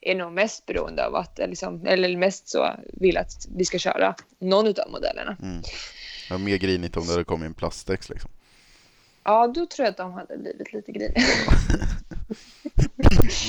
[0.00, 4.14] är nog mest beroende av att, liksom, eller mest så vill att vi ska köra
[4.38, 5.36] någon av modellerna.
[5.42, 5.62] Mm.
[6.28, 8.30] Det var mer grinigt om det hade kommit en plastdäck liksom.
[9.24, 11.20] Ja, då tror jag att de hade blivit lite griniga.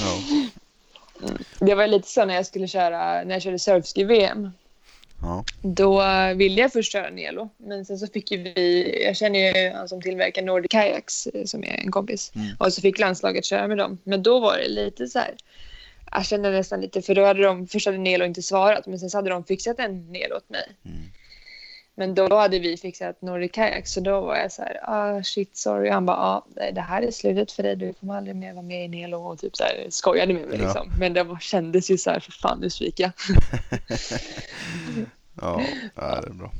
[0.01, 0.19] ja.
[1.23, 1.37] Mm.
[1.59, 4.51] Det var lite så när jag skulle köra, när jag körde surfski-VM.
[5.21, 5.43] Ja.
[5.61, 6.03] Då
[6.35, 9.89] ville jag först köra Nelo, men sen så fick ju vi, jag känner ju han
[9.89, 12.31] som tillverkar Nordic Kayaks eh, som är en kompis.
[12.35, 12.47] Mm.
[12.59, 13.97] Och så fick landslaget köra med dem.
[14.03, 15.35] Men då var det lite så här,
[16.11, 19.09] jag kände nästan lite, för då hade de, först hade Nelo inte svarat, men sen
[19.09, 20.67] så hade de fixat en Nelo åt mig.
[20.85, 20.97] Mm.
[21.99, 23.51] Men då hade vi fixat Nordic
[23.83, 25.89] så då var jag så här, ah shit sorry.
[25.89, 28.85] Han bara, ah, det här är slutet för dig, du kommer aldrig mer vara med
[28.85, 30.65] i Nelo och typ så här, skojade med mig ja.
[30.65, 30.91] liksom.
[30.99, 33.11] Men det var, kändes ju så här, för fan nu sviker jag.
[35.41, 35.61] ja,
[35.95, 36.51] det är bra.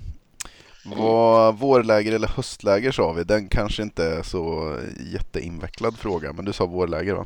[0.85, 4.75] Vad vårläger eller höstläger sa vi, den kanske inte är så
[5.13, 7.25] jätteinvecklad fråga, men du sa vårläger va?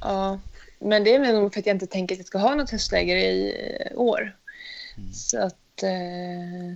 [0.00, 0.40] Ja,
[0.78, 3.16] men det är nog för att jag inte tänker att jag ska ha något höstläger
[3.16, 3.54] i
[3.94, 4.36] år.
[4.96, 5.12] Mm.
[5.12, 5.56] Så att...
[5.82, 6.74] Eh,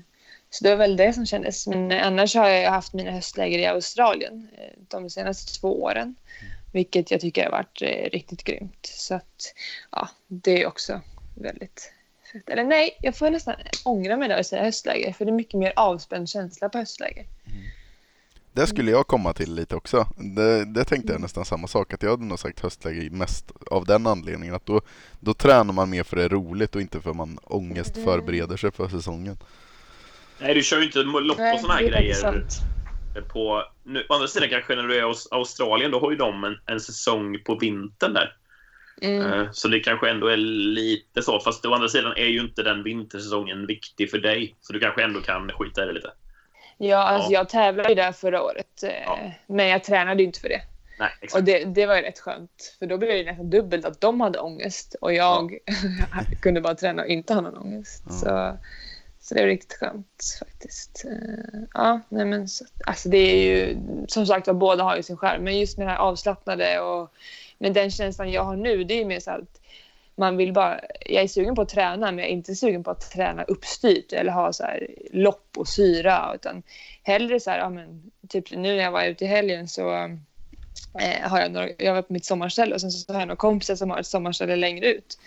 [0.50, 1.66] så det var väl det som kändes.
[1.66, 6.14] Men annars har jag haft mina höstläger i Australien eh, de senaste två åren.
[6.72, 8.86] Vilket jag tycker har varit eh, riktigt grymt.
[8.86, 9.54] Så att
[9.90, 11.00] ja, det är också
[11.34, 11.92] väldigt
[12.32, 12.50] fett.
[12.50, 15.12] Eller nej, jag får nästan ångra mig där och säga höstläger.
[15.12, 17.26] För det är mycket mer avspänd känsla på höstläger.
[17.46, 17.62] Mm.
[18.54, 20.06] Det skulle jag komma till lite också.
[20.36, 23.84] Det, det tänkte jag nästan samma sak, att jag hade nog sagt höstläge mest av
[23.84, 24.80] den anledningen att då,
[25.20, 28.04] då tränar man mer för det är roligt och inte för att man ångest Mm.
[28.08, 29.36] förbereder sig för säsongen.
[30.40, 32.44] Nej, du kör ju inte lopp och såna här grejer.
[33.32, 36.16] På, nu, å andra sidan kanske när du är i Aus- Australien, då har ju
[36.16, 38.36] de en, en säsong på vintern där.
[39.02, 39.32] Mm.
[39.32, 41.40] Eh, Så det kanske ändå är lite så.
[41.40, 44.54] Fast å andra sidan är ju inte den vintersäsongen viktig för dig.
[44.60, 46.10] Så du kanske ändå kan skita i det lite.
[46.78, 47.38] Ja, alltså Ja.
[47.38, 48.82] jag tävlade ju där förra året.
[48.82, 49.18] eh, Ja.
[49.46, 50.60] Men jag tränade ju inte för det.
[50.98, 51.46] Nej, Och exakt.
[51.46, 52.76] det, det var ju rätt skönt.
[52.78, 54.96] För då blev det nästan dubbelt att de hade ångest.
[55.00, 55.58] Och jag
[56.40, 58.02] kunde bara träna och inte ha någon ångest.
[58.06, 58.12] Ja.
[58.12, 58.56] Så,
[59.20, 61.04] så det var riktigt skönt faktiskt.
[61.04, 63.76] Eh, Ja, nej men så, alltså det är ju
[64.08, 65.44] som sagt var båda har ju sin skärm.
[65.44, 67.12] Men just med det här avslappnade och
[67.58, 69.60] men den känslan jag har nu det är ju mer så att
[70.16, 72.90] man vill bara, jag är sugen på att träna men jag är inte sugen på
[72.90, 76.62] att träna uppstyrt eller ha så här lopp och syra utan
[77.02, 79.94] hellre så här, ja men typ nu när jag var ute i helgen så
[81.00, 83.36] eh, har jag, några, jag var på mitt sommarställe och sen så har jag några
[83.36, 85.18] kompisar som har ett sommarställe längre ut.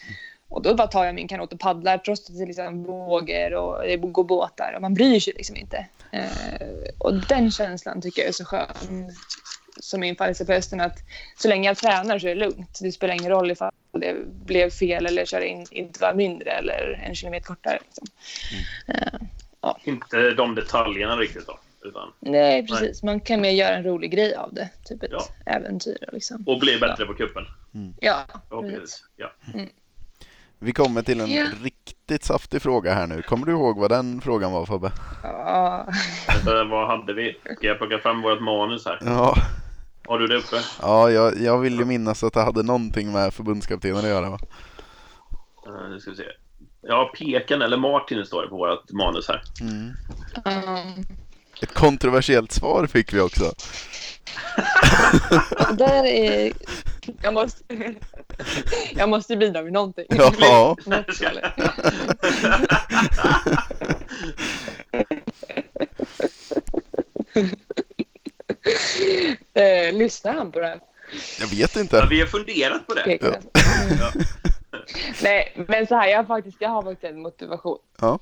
[0.50, 3.54] Och då bara tar jag min kanot och paddlar trots att det är liksom vågor
[3.54, 5.86] och det går båtar och man bryr sig liksom inte.
[6.12, 6.68] Eh,
[6.98, 9.12] och den känslan tycker jag är så skön
[9.88, 10.98] som infaller sig på hösten att
[11.38, 12.80] så länge jag tränar så är det lugnt.
[12.82, 14.16] Det spelar ingen roll ifall det
[14.46, 17.80] blev fel eller körde in inte var mindre eller en kilometer kortare.
[17.86, 18.08] Liksom.
[18.88, 21.60] Eh, Inte de detaljerna riktigt då.
[21.82, 23.04] Utan, nej, precis.
[23.04, 24.70] Man kan mer göra en rolig grej av det.
[24.86, 25.24] Typ ett Ja.
[25.46, 25.98] äventyr.
[26.14, 26.44] Liksom.
[26.48, 27.44] och bli bättre på kuppen.
[28.00, 28.82] Ja, Förhoppningsvis.
[28.82, 29.06] precis.
[29.16, 29.32] Ja.
[30.60, 31.46] Vi kommer till en Ja.
[31.64, 33.22] riktigt saftig fråga här nu.
[33.22, 34.92] Kommer du ihåg vad den frågan var Fabbe?
[35.24, 35.88] Ja.
[36.28, 37.38] Vänta, vad hade vi?
[37.58, 39.00] Ska jag plocka fram vårt manus här?
[39.06, 39.36] Ja,
[40.08, 40.62] Har du det uppe?
[40.82, 44.40] ja jag, jag vill ju minnas att det hade någonting med förbundskaptenen att göra va?
[45.68, 46.24] Uh, nu ska vi se.
[46.82, 49.44] Ja, Peken eller Martin står det på vårt manus här.
[49.62, 49.94] Mm.
[50.46, 51.06] Um,
[51.62, 53.54] Ett kontroversiellt svar fick vi också.
[55.72, 56.54] där är...
[57.22, 57.64] Jag måste,
[58.96, 60.06] jag måste bidra med någonting.
[60.10, 60.76] Ja.
[69.54, 70.80] Eh, lyssnar han på det här?
[71.40, 72.08] Jag vet Ja, inte.
[72.10, 73.18] vi har funderat på det.
[73.22, 73.38] Han.
[74.00, 74.12] Ja.
[75.24, 77.78] Nej, men så här, jag har faktiskt, jag har faktiskt en motivation.
[78.02, 78.20] Ja.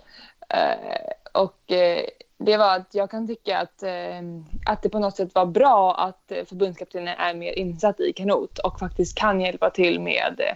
[0.49, 2.06] Eh, och eh,
[2.38, 4.22] det var att jag kan tycka att, eh,
[4.66, 8.60] att det på något sätt var bra att eh, förbundskaptenen är mer insatt i kanot
[8.60, 10.56] och faktiskt kan hjälpa till med eh,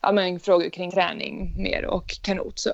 [0.00, 2.58] ja, men, frågor kring träning mer och kanot.
[2.58, 2.72] Så.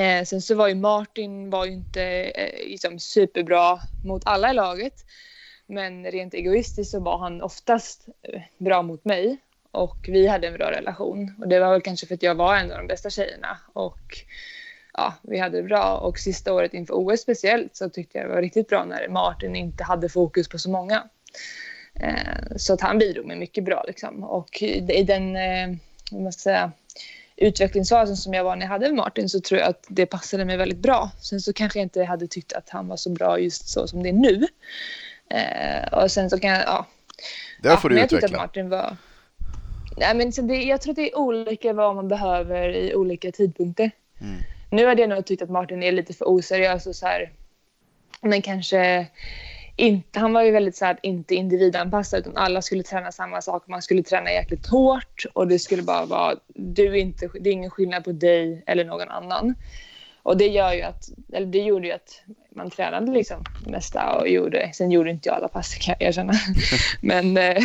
[0.00, 4.54] Eh, sen så var ju Martin var ju inte eh, liksom superbra mot alla i
[4.54, 4.94] laget.
[5.72, 9.38] Men rent egoistiskt så var han oftast eh, bra mot mig.
[9.70, 11.34] Och vi hade en bra relation.
[11.38, 13.58] Och det var väl kanske för att jag var en av de bästa tjejerna.
[13.72, 14.18] Och
[14.92, 15.96] ja, vi hade det bra.
[15.96, 19.56] Och sista året inför OS speciellt så tyckte jag det var riktigt bra när Martin
[19.56, 21.04] inte hade fokus på så många.
[21.94, 24.24] Eh, så att han bidrog med mycket bra liksom.
[24.24, 25.76] Och i den, eh,
[26.10, 26.72] vad ska säga,
[27.36, 30.44] utvecklingsfasen som jag var när jag hade med Martin så tror jag att det passade
[30.44, 31.10] mig väldigt bra.
[31.20, 34.02] Sen så kanske jag inte hade tyckt att han var så bra just så som
[34.02, 34.46] det är nu.
[35.32, 36.86] Eh, och sen så kan jag, ja.
[37.62, 38.38] Ja, får men du jag tyckte utveckla.
[38.38, 38.96] att Martin var...
[39.96, 43.32] Nej, men så det, jag tror att det är olika vad man behöver i olika
[43.32, 43.90] tidpunkter.
[44.20, 44.36] Mm.
[44.70, 47.32] Nu hade jag nog tyckt att Martin är lite för oseriös och så här.
[48.20, 49.06] Men kanske
[49.76, 50.20] inte.
[50.20, 53.66] Han var ju väldigt så här, inte individanpassad utan alla skulle träna samma sak.
[53.66, 57.70] Man skulle träna jäkligt hårt och det skulle bara vara du inte, det är ingen
[57.70, 59.54] skillnad på dig eller någon annan.
[60.22, 64.28] Och det gör ju att, eller det gjorde ju att man tränade liksom mesta och
[64.28, 66.32] gjorde, sen gjorde inte jag alla pass kan jag erkänna.
[67.00, 67.62] Men eh,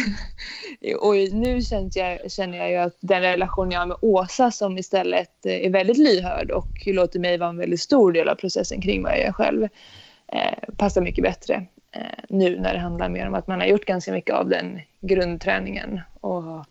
[1.00, 1.62] och nu
[1.94, 5.98] jag, känner jag ju att den relation jag har med Åsa som istället är väldigt
[5.98, 9.32] lyhörd och låter mig vara en väldigt stor del av processen kring vad jag gör
[9.32, 9.64] själv
[10.28, 13.86] eh, passar mycket bättre eh, nu när det handlar mer om att man har gjort
[13.86, 16.66] ganska mycket av den grundträningen och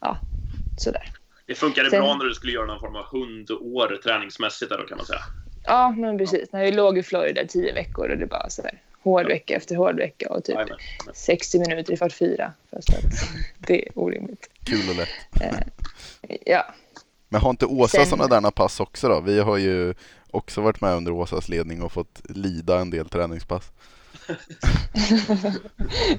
[0.00, 0.16] ja,
[0.78, 1.12] sådär.
[1.46, 4.84] Det funkade Sen- bra när du skulle göra någon form av hundår träningsmässigt där då
[4.86, 5.20] kan man säga.
[5.64, 6.52] Ja, men precis.
[6.52, 9.76] När vi låg i Florida i tio veckor och det bara sådär hård vecka efter
[9.76, 10.78] hård vecka och typ Jajamän.
[11.14, 12.52] 60 minuter i 44.
[12.70, 13.02] Fast att
[13.66, 14.50] det är orimligt.
[14.64, 15.08] Kul och lätt.
[16.46, 16.64] Ja,
[17.28, 19.20] Men har inte Åsa Sen- sådana där pass också då?
[19.20, 19.94] Vi har ju
[20.30, 23.72] också varit med under Åsas ledning och fått lida en del träningspass.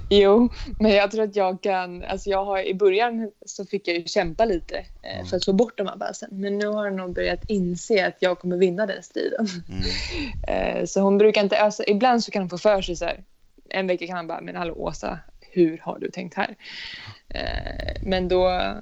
[0.09, 0.49] jo,
[0.79, 4.05] men jag tror att jag kan, alltså jag har i början så fick jag ju
[4.05, 6.29] kämpa lite eh, för att få bort de här passen.
[6.31, 9.47] Men nu har hon nog börjat inse att jag kommer vinna den striden.
[9.69, 9.81] Mm.
[10.47, 13.23] Eh, så hon brukar inte, alltså ibland så kan hon få för sig så här,
[13.69, 16.55] en vecka kan han bara, men hallå Åsa, hur har du tänkt här?
[17.29, 18.73] Eh, men då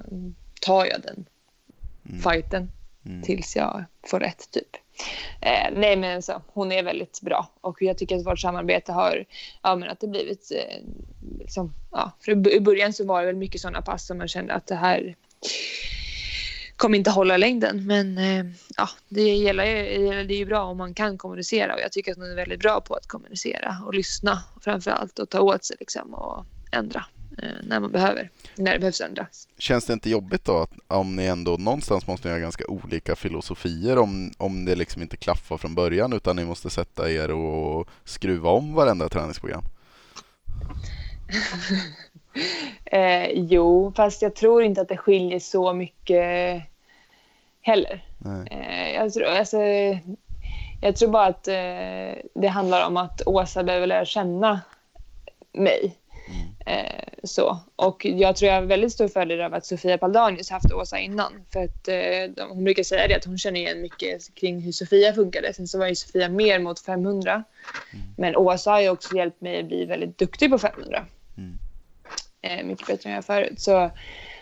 [0.61, 1.25] tar jag den
[2.09, 2.21] Mm.
[2.21, 2.69] fighten
[3.05, 3.21] Mm.
[3.21, 4.69] tills jag får rätt typ.
[5.41, 7.47] Eh, nej men så, hon är väldigt bra.
[7.61, 9.25] Och jag tycker att vårt samarbete har,
[9.61, 10.83] ja men att det blivit eh,
[11.39, 14.53] liksom, ja, för i början så var det väl mycket sådana pass som man kände
[14.53, 15.15] att det här
[16.75, 17.87] kommer inte hålla längden.
[17.87, 18.45] Men eh,
[18.77, 19.65] ja, det gäller
[20.23, 21.73] det är ju bra om man kan kommunicera.
[21.73, 25.19] Och jag tycker att hon är väldigt bra på att kommunicera och lyssna framför allt
[25.19, 27.05] och ta åt sig liksom och ändra
[27.63, 29.47] när man behöver, när det behövs ändras.
[29.57, 33.15] Känns det inte jobbigt då att om ni ändå någonstans måste ni ha ganska olika
[33.15, 37.89] filosofier om, om det liksom inte klaffar från början utan ni måste sätta er och
[38.03, 39.63] skruva om varenda träningsprogram?
[42.85, 46.63] Eh, jo, fast jag tror inte att det skiljer så mycket
[47.61, 48.05] heller.
[48.17, 48.47] Nej.
[48.51, 49.57] Eh, jag, tror, alltså,
[50.81, 54.61] jag tror bara att eh, det handlar om att Åsa behöver lära känna
[55.53, 55.95] mig.
[56.65, 57.57] Eh, så.
[57.75, 61.33] Och jag tror jag har väldigt stor fördel av att Sofia Paldanius haft Åsa innan.
[61.53, 64.71] För att eh, de, hon brukar säga det att hon känner igen mycket kring hur
[64.71, 65.53] Sofia funkade.
[65.53, 67.43] Sen så var ju Sofia mer mot 500.
[68.17, 71.05] Men Åsa har ju också hjälpt mig att bli väldigt duktig på 500.
[71.37, 71.57] Mm.
[72.41, 73.59] Eh, mycket bättre än jag förut.
[73.59, 73.91] Så,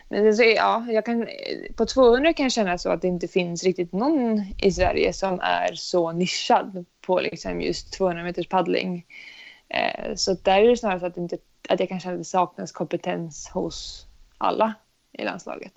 [0.10, 1.28] men så, ja, jag kan,
[1.76, 5.40] på 200 kan jag känna så att det inte finns riktigt någon i Sverige som
[5.40, 9.06] är så nischad på liksom just 200 meters paddling.
[9.70, 11.38] Eh, så där är det snarare så att, det inte,
[11.70, 14.06] att jag kan känna att det saknas kompetens hos
[14.38, 14.74] alla
[15.12, 15.74] i landslaget.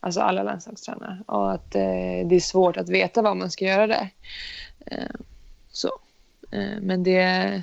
[0.00, 1.22] Alltså alla landslagstränare.
[1.26, 4.10] Och att eh, det är svårt att veta vad man ska göra där.
[4.86, 5.20] Eh,
[5.70, 5.90] så.
[6.50, 7.62] Eh, men det,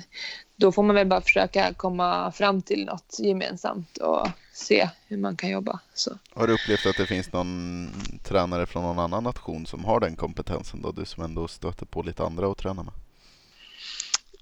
[0.56, 5.36] då får man väl bara försöka komma fram till något gemensamt och se hur man
[5.36, 5.80] kan jobba.
[5.94, 6.18] Så.
[6.30, 7.90] Har du upplevt att det finns någon
[8.24, 10.92] tränare från någon annan nation som har den kompetensen då?
[10.92, 12.94] Du som ändå stöter på lite andra att träna med.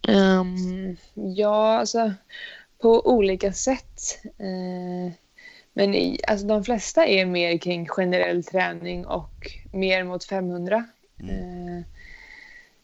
[0.08, 2.12] Ehm, ja, alltså
[2.78, 4.18] på olika sätt.
[4.24, 5.12] Eh,
[5.72, 10.84] men i, alltså, de flesta är mer kring generell träning och mer mot 500.
[11.20, 11.84] Eh,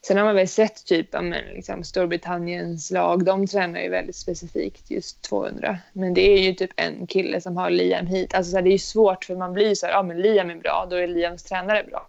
[0.07, 4.17] sen har man väl sett typ ja, men, liksom, Storbritanniens lag, de tränar ju väldigt
[4.17, 5.79] specifikt just 200.
[5.93, 8.35] Men det är ju typ en kille som har Liam hit.
[8.35, 10.51] Alltså, så här, det är ju svårt för man blir så här, ja men Liam
[10.51, 12.09] är bra, då är Liams tränare bra.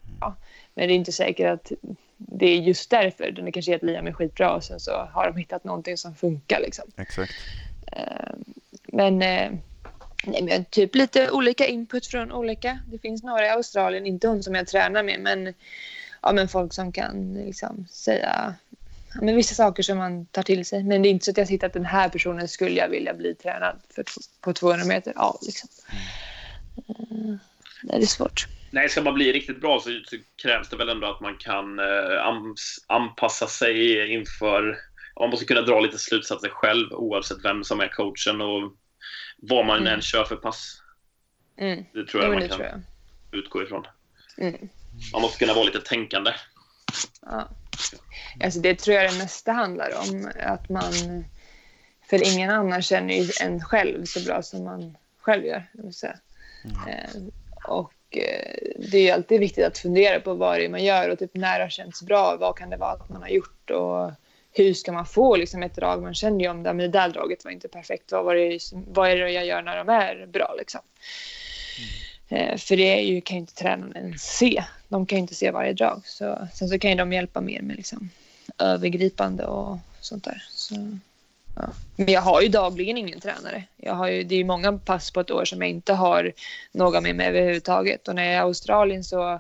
[0.74, 1.72] Men det är inte säkert att
[2.18, 3.32] det är just därför.
[3.32, 6.16] Det kanske är att Liam är skitbra och sen så har de hittat någonting som
[6.16, 6.60] funkar.
[6.60, 6.86] Liksom.
[6.98, 7.34] Exakt.
[7.96, 8.36] Eh,
[8.88, 9.52] Men, eh,
[10.24, 12.80] nej, men typ lite olika input från olika.
[12.86, 15.54] Det finns några i Australien, inte hon som jag tränar med, men,
[16.22, 18.56] ja, men folk som kan liksom, säga
[19.14, 20.84] ja, men vissa saker som man tar till sig.
[20.84, 23.14] Men det är inte så att jag sitter att den här personen skulle jag vilja
[23.14, 24.06] bli tränad för,
[24.42, 25.14] på 200 meter.
[25.16, 25.70] Ja, liksom.
[26.90, 27.36] Eh,
[27.82, 28.48] Det är svårt.
[28.72, 29.90] Nej, ska man bli riktigt bra så,
[30.36, 32.26] krävs det väl ändå att man kan eh,
[32.88, 34.78] anpassa sig inför...
[35.20, 38.74] Man måste kunna dra lite slutsatser själv oavsett vem som är coachen och
[39.38, 39.94] vad man Mm.
[39.94, 40.82] än kör för pass.
[41.58, 41.86] Mm.
[41.94, 42.66] Det tror Jo, jag men man kan
[43.32, 43.40] jag.
[43.40, 43.86] utgå ifrån.
[44.38, 44.70] Mm.
[45.14, 46.32] Man måste kunna vara lite tänkande.
[47.22, 47.50] Ja.
[48.44, 50.32] Alltså det tror jag det mesta handlar om.
[50.40, 51.26] Att man,
[52.10, 55.64] för ingen annan känner ju en själv så bra som man själv gör.
[55.92, 56.20] säga.
[56.88, 57.22] Eh,
[57.68, 58.58] och eh,
[58.92, 61.32] det är ju alltid viktigt att fundera på vad det är man gör och typ
[61.36, 62.38] när det har känts bra.
[62.40, 64.12] Vad kan det vara att man har gjort och
[64.54, 66.02] hur ska man få liksom ett drag?
[66.02, 68.12] Man känner ju om det, men det där draget var inte perfekt.
[68.12, 70.82] Vad, var det, vad är det jag gör när de är bra liksom?
[72.30, 74.64] Eh, För det är ju, kan ju inte tränaren ens se.
[74.88, 76.02] De kan ju inte se varje drag.
[76.06, 78.10] Så, sen så kan ju de hjälpa mer med liksom,
[78.58, 80.44] övergripande och sånt där.
[80.50, 80.76] Så,
[81.56, 81.70] ja.
[81.96, 83.64] Men jag har ju dagligen ingen tränare.
[83.78, 86.32] Jag har ju, det är ju många pass på ett år som jag inte har
[86.72, 88.08] någon med mig överhuvudtaget.
[88.08, 89.40] Och när jag är i Australien så,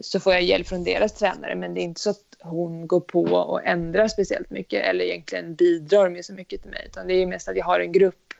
[0.00, 1.54] så får jag hjälp från deras tränare.
[1.54, 5.54] Men det är inte så att hon går på och ändrar speciellt mycket eller egentligen
[5.54, 6.84] bidrar med så mycket till mig.
[6.86, 8.34] Utan det är ju mest att jag har en grupp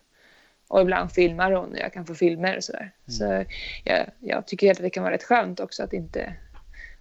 [0.68, 2.90] och ibland filmar hon och jag kan få filmer och sådär.
[3.06, 3.44] Så
[3.84, 6.34] jag, jag tycker att det kan vara rätt skönt också att inte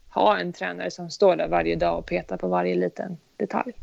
[0.09, 3.73] ha en tränare som står där varje dag och petar på varje liten detalj.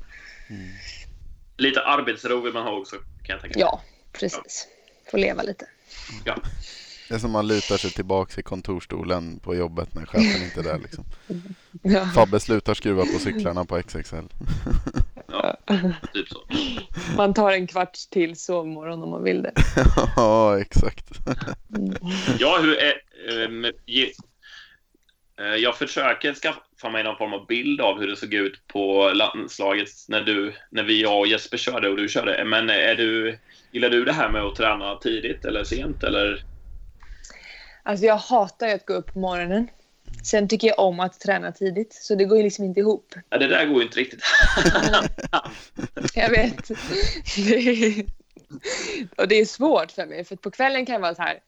[1.56, 3.60] Lite arbetsro vill man ha också, kan jag tänka mig.
[3.60, 4.68] Ja, precis.
[5.10, 5.66] Få leva lite.
[6.24, 6.36] Ja.
[7.10, 10.64] Det är som man lutar sig tillbaka i kontorstolen på jobbet när chefen inte är
[10.64, 11.04] där liksom.
[11.82, 12.06] Ja.
[12.06, 14.16] Fabbe slutar skruva på cyklarna på XXL.
[15.26, 15.56] ja,
[16.14, 16.42] typ så.
[17.16, 19.52] Man tar en kvart till sovmorgon om man vill det.
[20.16, 21.06] ja, exakt.
[22.38, 22.94] Ja, hur är...
[23.44, 24.12] ehm, ge,
[25.40, 29.12] eh, jag försöker skaffa mig någon form av bild av hur det såg ut på
[29.14, 32.44] landslaget när, du, när vi, jag och Jesper körde och du körde.
[32.44, 33.38] Men är du,
[33.72, 36.02] gillar du det här med att träna tidigt eller sent?
[36.02, 36.49] Eller?
[37.82, 39.68] Alltså jag hatar ju att gå upp på morgonen.
[40.24, 43.14] Sen tycker jag om att träna tidigt, så det går ju liksom inte ihop.
[43.30, 44.22] Ja, det där går ju inte riktigt.
[46.14, 46.68] Jag vet.
[47.36, 48.04] Det är,
[49.16, 51.40] och det är svårt för mig för på kvällen kan jag vara så här.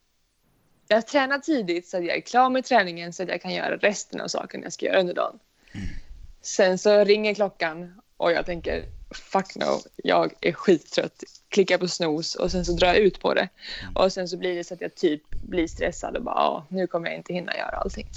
[0.88, 3.76] Jag tränar tidigt så att jag är klar med träningen så att jag kan göra
[3.76, 5.38] resten av sakerna jag ska göra under dagen.
[6.42, 8.84] Sen så ringer klockan och jag tänker
[9.16, 11.22] fuck no, jag är skittrött.
[11.48, 13.48] Klickar på snooze och sen så drar jag ut på det.
[13.94, 16.86] Och sen så blir det så att jag typ blir stressad och bara ja, nu
[16.86, 18.08] kommer jag inte hinna göra allting.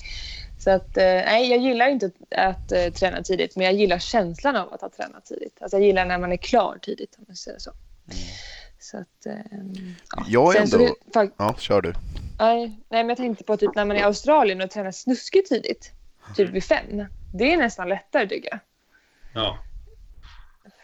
[0.58, 4.00] Så att eh, nej, jag gillar inte att, att eh, träna tidigt, men jag gillar
[4.00, 5.58] känslan av att ha tränat tidigt.
[5.62, 7.72] Alltså jag gillar när man är klar tidigt, om man säger så.
[8.80, 9.36] Så att, eh,
[10.16, 10.26] ja.
[10.28, 10.96] Jag är Sen så ändå...
[11.06, 11.94] det- fak- Ja, kör du.
[12.40, 15.50] Nej, nej, men jag tänkte på typ när man är i Australien och tränar snuskigt
[15.50, 15.92] tidigt.
[16.36, 17.06] Typ vid fem.
[17.34, 18.60] Det är nästan lättare tycker jag.
[19.44, 19.58] Ja.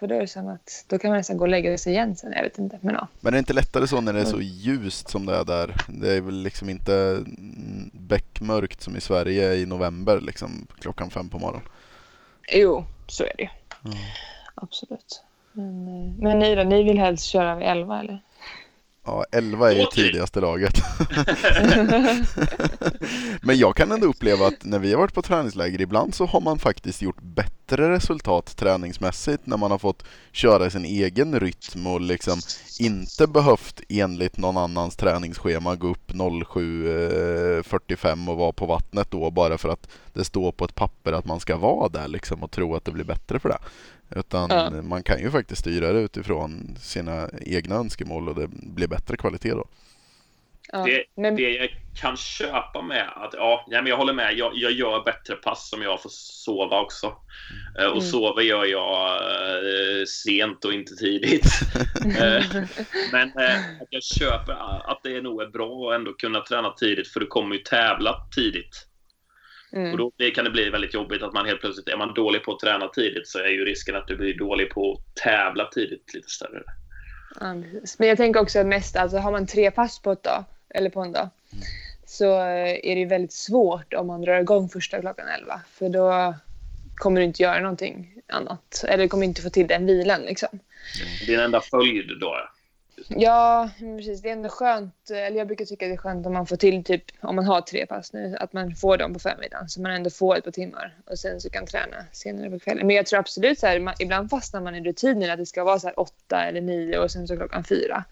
[0.01, 2.15] För då är det som att då kan man nästan gå och lägga sig igen
[2.15, 2.33] sen.
[2.35, 2.79] Jag vet inte.
[2.81, 3.07] Men ja.
[3.19, 5.75] Men är det inte lättare så när det är så ljust som det är där?
[5.87, 11.29] Det är väl liksom inte mm, beckmörkt som i Sverige i november liksom klockan fem
[11.29, 11.67] på morgonen.
[12.53, 13.49] Jo, så är det ju.
[14.55, 15.23] Absolut.
[15.51, 16.63] Men, eh, men ni då?
[16.63, 18.19] Ni vill helst köra vid elva eller?
[19.05, 20.73] Ja, 11 är ju tidigaste laget.
[23.41, 26.41] Men jag kan ändå uppleva att när vi har varit på träningsläger ibland så har
[26.41, 32.01] man faktiskt gjort bättre resultat träningsmässigt när man har fått köra sin egen rytm och
[32.01, 32.39] liksom
[32.79, 39.57] inte behövt enligt någon annans träningsschema gå upp 07.45 och vara på vattnet då bara
[39.57, 42.75] för att det står på ett papper att man ska vara där liksom och tro
[42.75, 43.57] att det blir bättre för det.
[44.15, 44.81] Utan Ja.
[44.81, 49.49] man kan ju faktiskt styra det utifrån sina egna önskemål och det blir bättre kvalitet
[49.51, 49.65] då.
[50.85, 51.69] Det, men, det jag
[52.01, 54.33] kan köpa med att, ja, nej, men jag håller med.
[54.37, 57.05] Jag, jag gör bättre pass om jag får sova också.
[57.79, 58.01] Eh, Och Mm.
[58.01, 61.45] sova gör jag eh, sent och inte tidigt.
[62.21, 62.43] Eh,
[63.11, 64.53] men eh, att jag köper
[64.91, 68.15] att det nog är bra att ändå kunna träna tidigt för du kommer ju tävla
[68.35, 68.87] tidigt.
[69.71, 69.97] Och mm.
[69.97, 72.51] då blir- kan det bli väldigt jobbigt att man helt plötsligt, är man dålig på
[72.53, 76.13] att träna tidigt så är ju risken att du blir dålig på att tävla tidigt
[76.13, 76.63] lite större.
[77.39, 77.53] Ja.
[77.97, 81.01] Men jag tänker också mest, alltså har man tre pass på ett dag, eller på
[81.01, 81.29] en dag,
[82.05, 85.61] så eh, är det ju väldigt svårt om man drar igång första klockan 11.
[85.73, 86.35] För då
[86.95, 88.83] kommer du inte göra någonting annat.
[88.87, 90.59] Eller du kommer inte få till den vilan liksom.
[91.25, 92.35] Din enda följd då.
[93.07, 94.21] Ja, precis.
[94.21, 95.09] Det är ändå skönt.
[95.09, 97.61] Eller jag brukar tycka det är skönt om man får till typ, om man har
[97.61, 99.69] tre pass nu, att man får dem på förmiddagen.
[99.69, 102.87] Så man ändå får ett par timmar och sen så kan träna senare på kvällen.
[102.87, 105.63] Men jag tror absolut så här, man, ibland fastnar man i rutinen att det ska
[105.63, 108.03] vara så här åtta eller nio och sen så klockan fyra.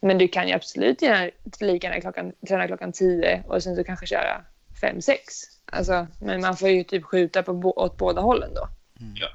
[0.00, 3.84] Men du kan ju absolut gärna lika gärna klockan, träna klockan tio och sen så
[3.84, 4.44] kanske köra
[4.80, 5.34] fem, sex.
[5.64, 8.68] Alltså, men man får ju typ skjuta på, åt båda hållen då.
[9.14, 9.28] Ja.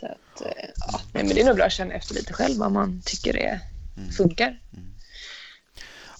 [0.00, 2.58] Så att, eh, ja, nej, men det är nog bra att känna efter lite själv
[2.58, 3.60] vad man tycker det
[4.16, 4.60] funkar.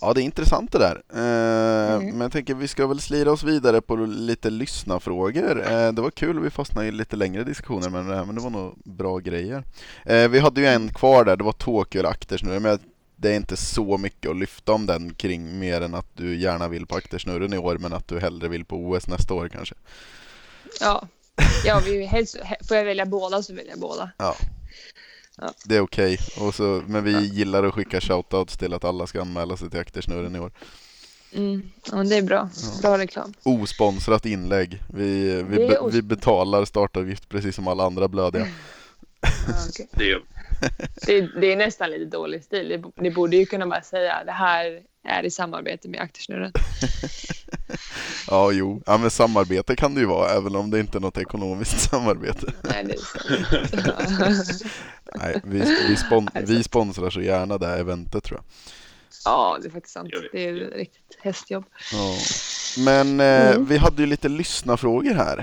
[0.00, 1.02] Ja, det är intressant det där.
[1.14, 2.06] Eh, Mm.
[2.10, 5.72] Men jag tänker vi ska väl slira oss vidare på lite lyssnarfrågor.
[5.72, 8.40] Eh, det var kul, vi fastnade i lite längre diskussioner med det här, men det
[8.40, 9.64] var nog bra grejer.
[10.04, 12.78] Eh, vi hade ju en kvar där, det var Tokyo aktersnurren, men
[13.16, 16.68] det är inte så mycket att lyfta om den kring mer än att du gärna
[16.68, 19.74] vill på aktersnurren i år, men att du hellre vill på OS nästa år kanske.
[20.80, 21.08] Ja,
[21.64, 24.10] ja vi helst, he- får jag välja båda så väljer jag båda.
[25.64, 29.20] Det är okej, Och så- men vi gillar att skicka shoutouts till att alla ska
[29.20, 30.50] anmäla sig till aktersnurren i år.
[31.32, 31.70] Mm.
[31.90, 32.48] Ja, men det är bra.
[32.82, 33.34] Bra reklam.
[33.42, 34.82] Osponsrat inlägg.
[34.94, 38.46] Vi, vi, be, vi betalar startavgift precis som alla andra blödiga.
[39.20, 39.28] Ja,
[39.70, 39.88] okej.
[39.92, 40.22] Det är
[41.06, 42.84] det, det är nästan lite dålig stil.
[42.96, 46.52] Ni borde ju kunna bara säga det här är i samarbete med Aktersnurren.
[48.30, 48.82] Ja, jo.
[48.86, 52.52] Ja, men samarbete kan det ju vara, även om det inte är något ekonomiskt samarbete.
[52.62, 52.98] Nej, det är
[54.32, 54.64] så.
[55.14, 58.44] Nej, vi, vi, spon, vi sponsrar så gärna det här eventet tror jag.
[59.24, 60.10] Ja, det är faktiskt sant.
[60.32, 61.64] Det är riktigt hästjobb.
[61.92, 62.14] Ja.
[62.84, 63.64] Men eh, Mm.
[63.66, 65.38] vi hade ju lite lyssnarfrågor här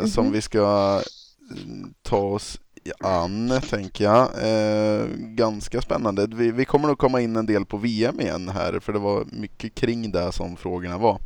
[0.00, 1.02] eh, som vi ska
[1.50, 2.58] mm, ta oss
[3.00, 4.28] an, tänker jag.
[4.42, 6.26] Eh, ganska spännande.
[6.26, 9.24] Vi, vi kommer nog komma in en del på VM igen här, för det var
[9.32, 11.18] mycket kring det som frågorna var.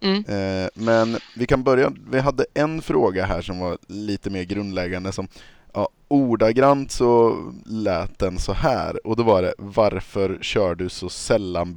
[0.00, 0.24] Mm.
[0.24, 1.92] Eh, men vi kan börja.
[2.10, 5.12] Vi hade en fråga här som var lite mer grundläggande.
[5.12, 5.28] Som,
[5.74, 9.06] ja, ordagrant så lät den så här.
[9.06, 11.74] Och då var det Varför kör du så sällan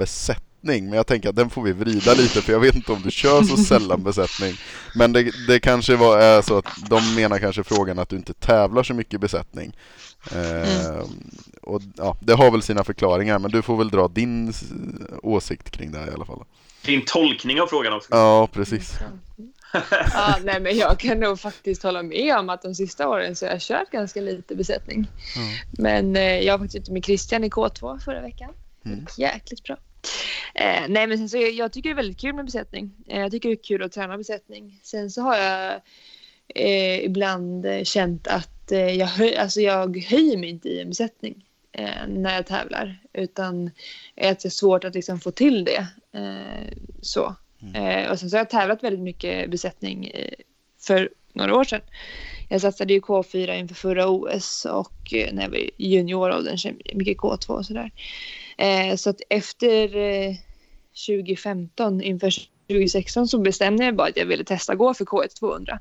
[0.64, 0.89] besättning?
[0.89, 3.11] Men jag tänker att den får vi vrida lite för jag vet inte om du
[3.11, 4.55] kör så sällan besättning.
[4.95, 8.34] Men det, det kanske var är så att de menar kanske frågan att du inte
[8.34, 9.76] tävlar så mycket besättning.
[10.32, 11.05] Eh,
[11.61, 14.53] och ja, Det har väl sina förklaringar men du får väl dra din
[15.24, 16.43] åsikt kring det här i alla fall.
[16.86, 18.07] din tolkning av frågan också.
[18.11, 18.93] Ja, precis.
[20.14, 23.45] Ja, nej, men jag kan nog faktiskt hålla med om att de sista åren så
[23.45, 25.07] har jag kört ganska lite besättning.
[25.72, 28.49] Men eh, jag var faktiskt ute med Christian i K2 förra veckan.
[28.86, 29.05] Mm.
[29.18, 29.78] Jäkligt bra.
[30.56, 32.91] Eh, nej, men sen så, jag tycker det är väldigt kul med besättning.
[33.08, 34.80] Eh, jag tycker det är kul att träna besättning.
[34.84, 35.82] Sen så har jag
[36.56, 41.45] eh, ibland känt att eh, jag, höj, alltså jag höjer mig inte i en besättning.
[41.72, 43.68] eh, när jag tävlar utan
[44.22, 45.88] att det är svårt att liksom få till det.
[46.20, 47.36] Eh, så.
[47.76, 50.12] Eh, och sen så har jag tävlat väldigt mycket besättning
[50.80, 51.82] för några år sedan.
[52.49, 57.18] Jag satsade ju K4 inför förra OS och när jag var i junioråldern så mycket
[57.18, 57.91] K2 och sådär.
[58.58, 60.36] Eh, så att efter eh,
[61.08, 62.34] 2015 inför
[62.68, 65.80] 2016 så bestämde jag bara att jag ville testa gå för K1 200.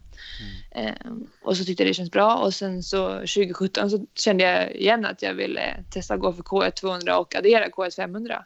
[0.75, 0.87] Mm.
[0.87, 0.95] Eh,
[1.43, 5.05] och så tyckte jag det känns bra och sen så 2017 så kände jag igen
[5.05, 8.45] att jag ville testa gå för K1 200 och addera K1 500.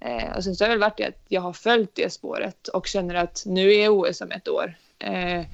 [0.00, 2.68] Eh, och sen så har det väl varit det att jag har följt det spåret
[2.68, 4.74] och känner att nu är OS om ett år.
[4.98, 5.44] Eh,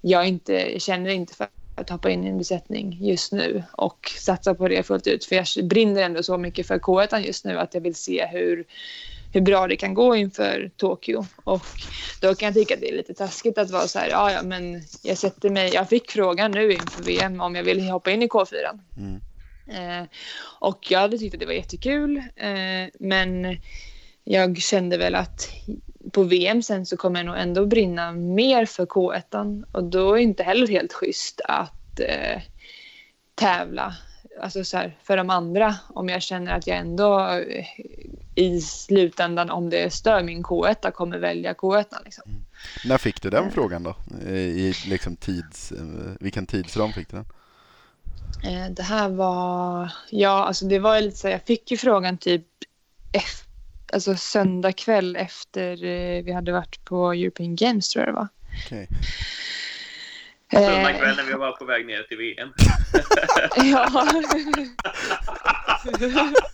[0.00, 1.46] jag inte, känner inte för
[1.78, 5.24] att hoppa in i en besättning just nu och satsa på det fullt ut.
[5.24, 8.64] För jag brinner ändå så mycket för K1 just nu att jag vill se hur,
[9.32, 11.26] hur bra det kan gå inför Tokyo.
[11.44, 11.66] Och
[12.20, 14.42] då kan jag tycka att det är lite taskigt att vara så här, ja ja
[14.42, 18.22] men jag sätter mig, jag fick frågan nu inför VM om jag vill hoppa in
[18.22, 18.78] i K4.
[18.96, 19.20] Mm.
[19.70, 20.08] Eh,
[20.60, 23.58] och jag hade tyckt att det var jättekul eh, men
[24.24, 25.48] jag kände väl att
[26.12, 30.16] på VM sen så kommer jag nog ändå brinna mer för K1 och då är
[30.16, 32.42] det inte heller helt schysst att eh,
[33.34, 33.96] tävla
[34.40, 37.66] alltså så här, för de andra om jag känner att jag ändå eh,
[38.34, 41.84] i slutändan om det stör min K1 kommer välja K1.
[42.04, 42.24] Liksom.
[42.26, 42.42] Mm.
[42.84, 43.52] När fick du den mm.
[43.52, 43.96] frågan då?
[44.30, 45.78] I liksom tids, eh,
[46.20, 47.26] vilken tidsram fick du den?
[48.74, 52.46] Det här var, ja alltså det var lite så jag fick ju frågan typ
[53.12, 53.47] efter
[53.92, 58.28] alltså söndag kväll efter eh, vi hade varit på European Games tror jag det var.
[58.66, 58.86] Okay.
[60.52, 62.48] Söndag kväll när vi var på väg ner till VM.
[63.56, 64.08] ja.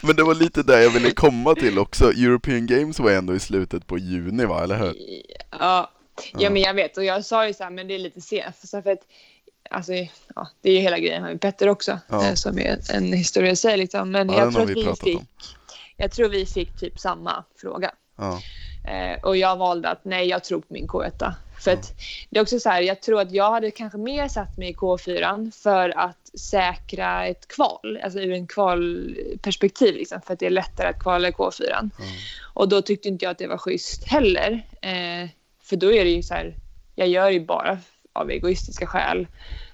[0.00, 2.04] Men det var lite där jag ville komma till också.
[2.04, 4.94] European Games var ändå i slutet på juni va, eller hur?
[5.50, 5.90] Ja,
[6.34, 8.56] ja men jag vet och jag sa ju så här, men det är lite sent.
[8.70, 9.06] För att
[9.72, 9.92] alltså,
[10.34, 12.28] ja, det är ju hela grejen med Petter också, ja.
[12.28, 13.76] Eh, som är en historia i sig.
[13.76, 14.10] Liksom.
[14.10, 15.22] Men ja, jag, tror att vi fick,
[15.96, 17.90] jag tror vi fick typ samma fråga.
[18.16, 18.40] Ja.
[18.84, 21.32] Eh, och jag valde att nej, jag tror på min K1.
[21.60, 21.94] För att
[22.30, 24.74] det är också så här, jag tror att jag hade kanske mer satt mig i
[24.74, 30.50] K4 för att säkra ett kval, alltså ur en kvalperspektiv, liksom, för att det är
[30.50, 31.78] lättare att kvala i K4.
[31.78, 31.90] Mm.
[32.54, 34.66] Och då tyckte inte jag att det var schysst heller.
[34.80, 35.28] Eh,
[35.62, 36.56] för då är det ju så här,
[36.94, 37.78] jag gör ju bara
[38.12, 39.26] av egoistiska skäl.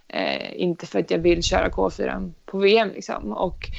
[0.08, 2.88] Eh, inte för att jag vill köra K4 på VM.
[2.88, 3.32] Liksom.
[3.32, 3.70] Och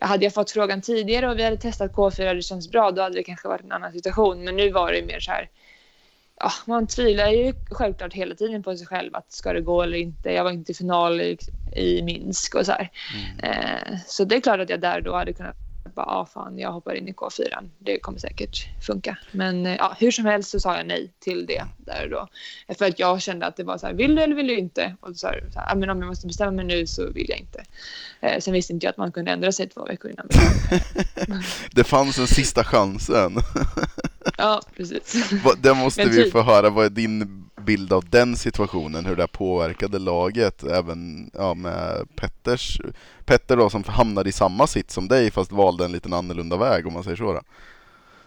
[0.00, 3.02] hade jag fått frågan tidigare och vi hade testat K4 och det känns bra, då
[3.02, 4.44] hade det kanske varit en annan situation.
[4.44, 5.48] Men nu var det mer så här,
[6.40, 9.98] ja, man tvivlar ju självklart hela tiden på sig själv att ska det gå eller
[9.98, 10.32] inte.
[10.32, 11.38] Jag var inte i final i,
[11.76, 12.90] i Minsk och så här.
[13.14, 13.52] Mm.
[13.52, 15.61] Eh, så det är klart att jag där då hade kunnat
[15.94, 17.70] bara, ah, fan, jag hoppar in i K4.
[17.78, 19.18] Det kommer säkert funka.
[19.32, 22.28] Men eh, ja, hur som helst så sa jag nej till det där och då.
[22.74, 24.96] För att jag kände att det var så här, vill du eller vill du inte?
[25.00, 27.26] Och så sa så här, ah, men om jag måste bestämma mig nu så vill
[27.28, 27.64] jag inte.
[28.20, 30.28] Eh, sen visste inte jag att man kunde ändra sig två veckor innan.
[31.72, 33.36] det fanns en sista chansen.
[34.38, 35.30] ja, precis.
[35.58, 36.32] Det måste vi typ.
[36.32, 36.70] få höra.
[36.70, 39.06] Vad är din bild av den situationen?
[39.06, 40.62] Hur det påverkade laget?
[40.62, 42.80] Även ja, med Petters,
[43.24, 46.86] Petter då som hamnade i samma sitt som dig fast valde en liten annorlunda väg
[46.86, 47.32] om man säger så.
[47.32, 47.40] Då.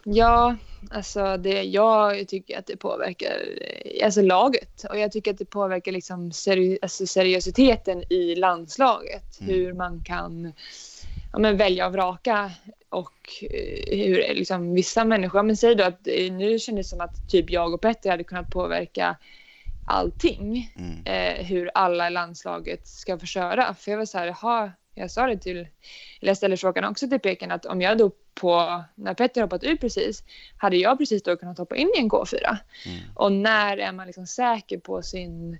[0.07, 0.55] Ja,
[0.91, 3.37] alltså det, jag tycker att det påverkar
[4.03, 9.39] alltså laget och jag tycker att det påverkar liksom seri, alltså seriositeten i landslaget.
[9.41, 9.53] Mm.
[9.53, 10.53] Hur man kan
[11.33, 12.51] ja, välja och vraka
[12.95, 17.01] och eh, hur liksom, vissa människor, men säg då att eh, nu kändes det som
[17.01, 19.17] att typ jag och Petter hade kunnat påverka
[19.85, 20.73] allting.
[20.75, 21.03] Mm.
[21.05, 23.73] Eh, hur alla i landslaget ska få köra.
[23.73, 25.67] För jag var så här, jaha, jag sa det till, eller
[26.29, 29.81] jag ställde frågan också till Peken att om jag då på, när Petter hoppat ut
[29.81, 30.23] precis,
[30.57, 32.57] hade jag precis då kunnat hoppa in i en K4?
[32.85, 32.99] Mm.
[33.15, 35.59] Och när är man liksom säker på sin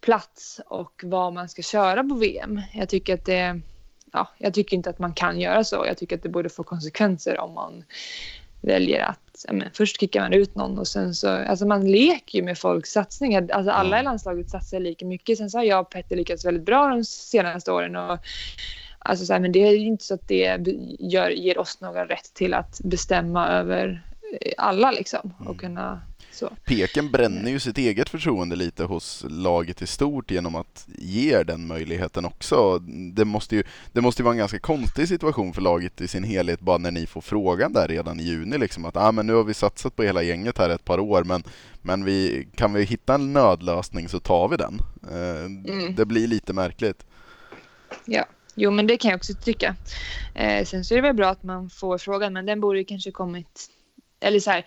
[0.00, 2.60] plats och vad man ska köra på VM?
[2.74, 3.60] Jag tycker att det,
[4.12, 5.84] ja, jag tycker inte att man kan göra så.
[5.86, 7.84] Jag tycker att det borde få konsekvenser om man
[8.60, 12.38] väljer att ja, men, först kickar man ut någon och sen så, alltså man leker
[12.38, 13.48] ju med folks satsningar.
[13.52, 15.38] Alltså alla i landslaget satsar lika mycket.
[15.38, 18.18] Sen så har jag och Petter lyckats väldigt bra de senaste åren och
[18.98, 20.58] alltså så här, men det är ju inte så att det
[20.98, 24.02] gör, ger oss någon rätt till att bestämma över
[24.56, 25.58] alla liksom och mm.
[25.58, 26.00] kunna
[26.36, 26.52] så.
[26.64, 31.66] Peken bränner ju sitt eget förtroende lite hos laget i stort genom att ge den
[31.66, 32.78] möjligheten också.
[33.14, 33.62] Det måste ju,
[33.92, 36.90] det måste ju vara en ganska konstig situation för laget i sin helhet bara när
[36.90, 38.58] ni får frågan där redan i juni.
[38.58, 41.24] Liksom, att ah, men nu har vi satsat på hela gänget här ett par år
[41.24, 41.42] men,
[41.82, 44.80] men vi, kan vi hitta en nödlösning så tar vi den.
[45.10, 45.94] Eh, mm.
[45.94, 47.06] Det blir lite märkligt.
[48.04, 48.26] Ja.
[48.58, 49.76] Jo, men det kan jag också tycka.
[50.34, 53.10] Eh, sen så är det väl bra att man får frågan, men den borde kanske
[53.10, 53.70] kommit...
[54.20, 54.64] Eller så här,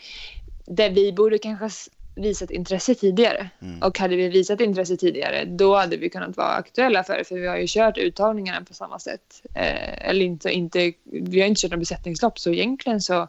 [0.70, 3.50] det vi borde kanske visat intresse tidigare.
[3.62, 3.82] Mm.
[3.82, 7.24] Och hade vi visat intresse tidigare då hade vi kunnat vara aktuella för det.
[7.24, 9.42] För vi har ju kört uttagningarna på samma sätt.
[9.54, 13.28] Eh, eller inte, inte, vi har inte kört någon besättningslopp så egentligen så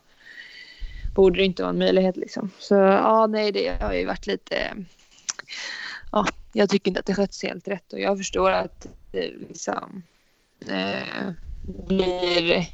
[1.15, 2.17] borde det inte vara en möjlighet.
[2.17, 2.51] Liksom.
[2.59, 4.75] Så ja, nej, det har ju varit lite...
[6.13, 10.03] Ja, jag tycker inte att det sköts helt rätt och jag förstår att det liksom...
[10.69, 11.33] Eh,
[11.63, 12.67] blir,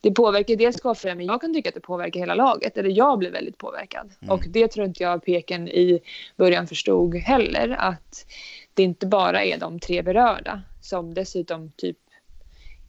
[0.00, 2.76] det påverkar dels Skavfröja men jag kan tycka att det påverkar hela laget.
[2.76, 4.12] Eller jag blir väldigt påverkad.
[4.20, 4.34] Mm.
[4.34, 6.00] Och det tror inte jag Peken i
[6.36, 7.68] början förstod heller.
[7.78, 8.26] Att
[8.74, 11.96] det inte bara är de tre berörda som dessutom typ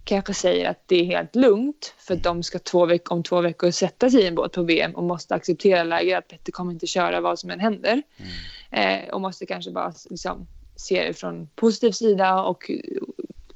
[0.03, 3.41] kanske säger att det är helt lugnt för att de ska två veck- om två
[3.41, 6.71] veckor sätta sig i en båt på VM och måste acceptera läget att Petter kommer
[6.71, 8.03] inte köra vad som än händer.
[8.71, 12.71] Eh, och måste kanske bara liksom, se det från positiv sida och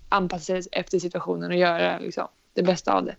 [0.09, 3.15] anpassa sig efter situationen och göra liksom, det bästa av det.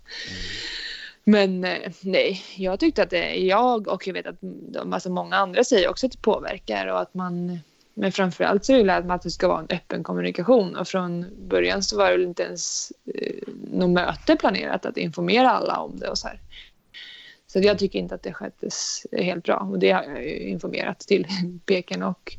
[1.25, 5.37] Men eh, nej, jag tyckte att det, jag och jag vet att de, alltså många
[5.37, 7.61] andra säger också att det påverkar och att man
[7.99, 11.83] men framförallt så vill jag att det ska vara en öppen kommunikation och från början
[11.83, 16.09] så var det väl inte ens eh, något möte planerat att informera alla om det
[16.09, 16.41] och så här.
[17.47, 20.99] Så jag tycker inte att det sköttes helt bra och det har jag ju informerat
[20.99, 21.27] till
[21.67, 22.37] Peken och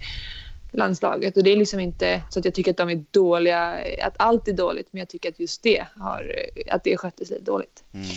[0.71, 4.13] landslaget och det är liksom inte så att jag tycker att de är dåliga, att
[4.17, 6.35] allt är dåligt men jag tycker att just det har,
[6.71, 7.83] att det sköttes lite dåligt.
[7.93, 8.07] Mm.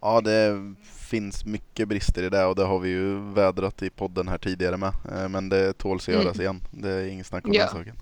[0.00, 0.74] Ja, det
[1.10, 4.76] finns mycket brister i det och det har vi ju vädrat i podden här tidigare
[4.76, 4.92] med.
[5.12, 6.22] Eh, Men det tåls att Mm.
[6.26, 6.60] göras igen.
[6.70, 7.60] Det är inget snack om Ja.
[7.60, 7.96] den saken.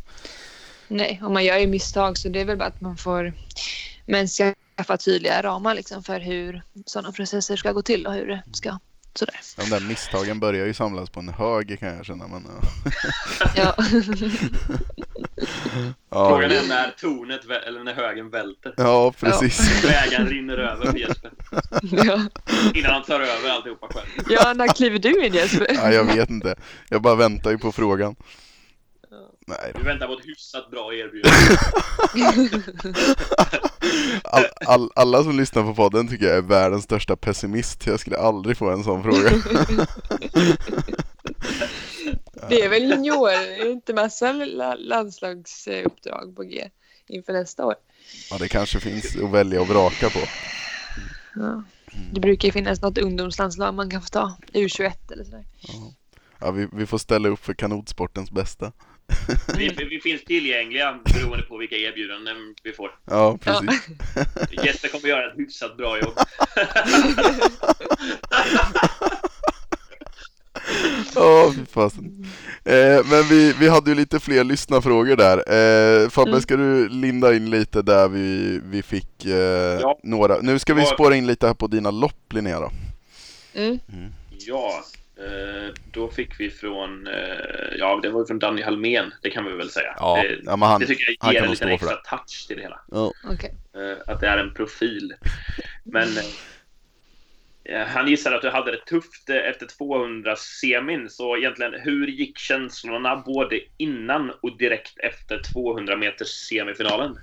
[0.88, 3.32] Nej, och man gör ju misstag så det är väl bara att man får
[4.06, 8.42] men skaffa tydliga ramar liksom för hur sådana processer ska gå till och hur det
[8.52, 8.78] ska
[9.14, 9.34] sådär.
[9.56, 12.26] De där misstagen börjar ju samlas på en hög kan jag känna.
[12.28, 12.68] Men, ja.
[13.56, 13.74] Ja.
[16.10, 18.74] ja, Frågan är när tornet, eller när högen välter.
[18.76, 19.84] ja, precis.
[19.84, 21.32] Vägen rinner över för Jesper.
[21.82, 22.20] ja.
[22.74, 24.06] Innan han tar över alltihopa själv.
[24.28, 25.66] ja, när kliver du in Jesper?
[25.74, 26.54] Ja, jag vet inte.
[26.88, 28.16] Jag bara väntar ju på frågan.
[29.46, 31.56] Nej, Vi väntar på ett hyfsat bra erbjudande.
[34.24, 37.86] all, all, alla som lyssnar på podden tycker jag är världens största pessimist.
[37.86, 39.30] Jag skulle aldrig få en sån fråga.
[42.48, 46.70] Det är väl junior, är det inte massa la- landslagsuppdrag på G
[47.06, 47.74] inför nästa år?
[48.30, 50.18] Ja, det kanske finns att välja och vraka på.
[51.34, 51.62] Ja.
[52.12, 55.44] Det brukar ju finnas något ungdomslandslag man kan få ta, U21 eller sådär.
[56.40, 58.72] Ja, vi, vi får ställa upp för kanotsportens bästa.
[59.58, 62.90] Vi, vi finns tillgängliga beroende på vilka erbjudanden vi får.
[63.04, 63.80] Ja, precis.
[64.64, 66.14] Jesper kommer göra ett hyfsat bra jobb.
[71.14, 72.26] Ja, fy fasen.
[72.64, 75.36] Eh, men vi, vi hade ju lite fler lyssnarfrågor där.
[76.04, 76.40] Eh, Fabbe, Mm.
[76.42, 79.32] ska du linda in lite där vi, vi fick eh,
[79.80, 79.98] Ja.
[80.02, 80.38] några?
[80.40, 80.86] Nu ska vi Ja.
[80.86, 82.70] spåra in lite här på dina lopp, Linnea då.
[83.54, 83.78] Mm.
[84.38, 85.00] Ja, eh,
[85.84, 89.70] då fick vi från, eh, ja det var från Danny Halmén, det kan vi väl
[89.70, 89.94] säga.
[89.98, 92.62] Ja, det, ja men han, det tycker jag ger en liten extra touch till det
[92.62, 92.80] hela.
[92.90, 93.12] ja.
[93.24, 93.54] Okej.
[93.76, 95.14] Eh, att det är en profil.
[95.84, 96.08] Men
[97.64, 102.06] eh, han gissade att du hade det tufft eh, efter 200 semin, så egentligen hur
[102.06, 107.18] gick känslorna både innan och direkt efter 200 meters semifinalen?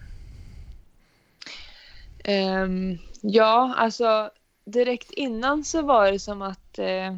[2.24, 4.30] Ehm, ja, alltså
[4.66, 7.16] direkt innan så var det som att eh,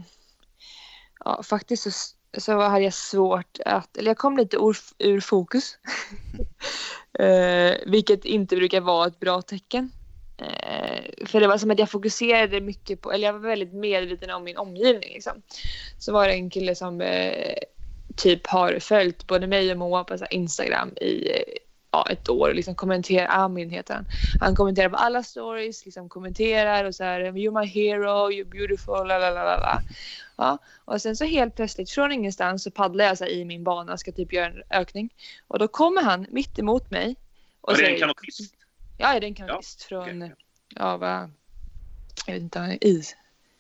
[1.26, 1.92] ja, faktiskt så,
[2.42, 5.78] så hade jag svårt att, eller jag kom lite ur, ur fokus.
[7.20, 9.92] eh, vilket inte brukar vara ett bra tecken.
[10.38, 14.30] Eh, för det var som att jag fokuserade mycket på, eller jag var väldigt medveten
[14.30, 15.42] om min omgivning liksom.
[16.00, 17.58] Så var det en kille som eh,
[18.16, 21.44] typ har följt både mig och Moa på Instagram i eh,
[21.92, 24.06] ja, ett år och liksom kommenterar, Amin heter han.
[24.40, 29.08] Han kommenterar på alla stories, liksom kommenterar och så här You're my hero, you're beautiful,
[29.08, 29.82] la la la la.
[30.38, 33.94] Ja, och sen så helt plötsligt från ingenstans så paddlar jag så i min bana
[33.94, 35.10] och ska typ göra en ökning.
[35.48, 37.16] Och då kommer han mitt emot mig.
[37.62, 38.54] Och Var det en säger- kanotist?
[38.98, 40.36] Ja, det är en kanotist från, okej.
[40.76, 41.32] ja vad,
[42.26, 43.04] jag vet inte, i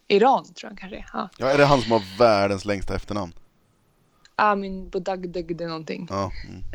[0.07, 1.09] Iran tror jag kanske det är.
[1.13, 1.29] Ja.
[1.38, 3.34] ja, är det han som har världens längsta efternamn?
[4.36, 6.07] Amin Bodagdagde någonting.
[6.09, 6.32] Ja.
[6.47, 6.63] Mm.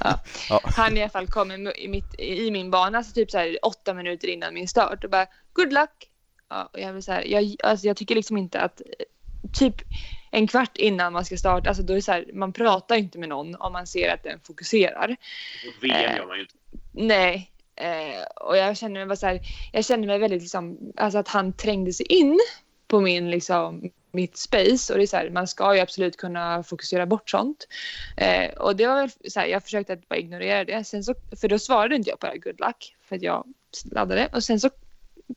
[0.00, 0.20] Ja.
[0.48, 0.60] Ja.
[0.64, 3.94] Han i alla fall kom i, mitt, i min bana så typ så här åtta
[3.94, 6.10] minuter innan min start och bara good luck.
[6.48, 8.82] Ja, och jag, vill så här, jag, alltså jag tycker liksom inte att
[9.52, 9.74] typ
[10.30, 13.18] en kvart innan man ska starta, alltså då är det så här, man pratar inte
[13.18, 15.16] med någon om man ser att den fokuserar.
[15.80, 16.54] VM gör man ju inte.
[16.92, 17.50] Nej.
[17.76, 19.40] Eh, och jag känner mig bara så här,
[19.72, 22.38] jag känner mig väldigt liksom, alltså att han trängde sig in
[22.88, 26.62] på min liksom, mitt space och det är så här, man ska ju absolut kunna
[26.62, 27.68] fokusera bort sånt.
[28.16, 30.84] Eh, och det var väl så här, jag försökte att bara ignorera det.
[30.84, 33.44] Sen så, för då svarade inte jag på det här good luck för att jag
[33.84, 34.70] laddade och sen så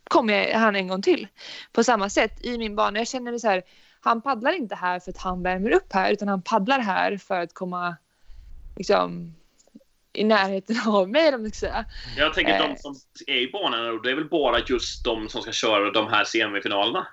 [0.03, 1.27] kom jag, han en gång till
[1.71, 2.99] på samma sätt i min bana.
[2.99, 3.63] Jag känner mig så här,
[4.01, 7.39] han paddlar inte här för att han värmer upp här utan han paddlar här för
[7.39, 7.95] att komma
[8.77, 9.33] liksom
[10.13, 11.85] i närheten av mig om man ska säga.
[12.17, 12.67] Jag tänker Eh.
[12.67, 12.95] de som
[13.27, 17.07] är i banan, det är väl bara just de som ska köra de här semifinalerna?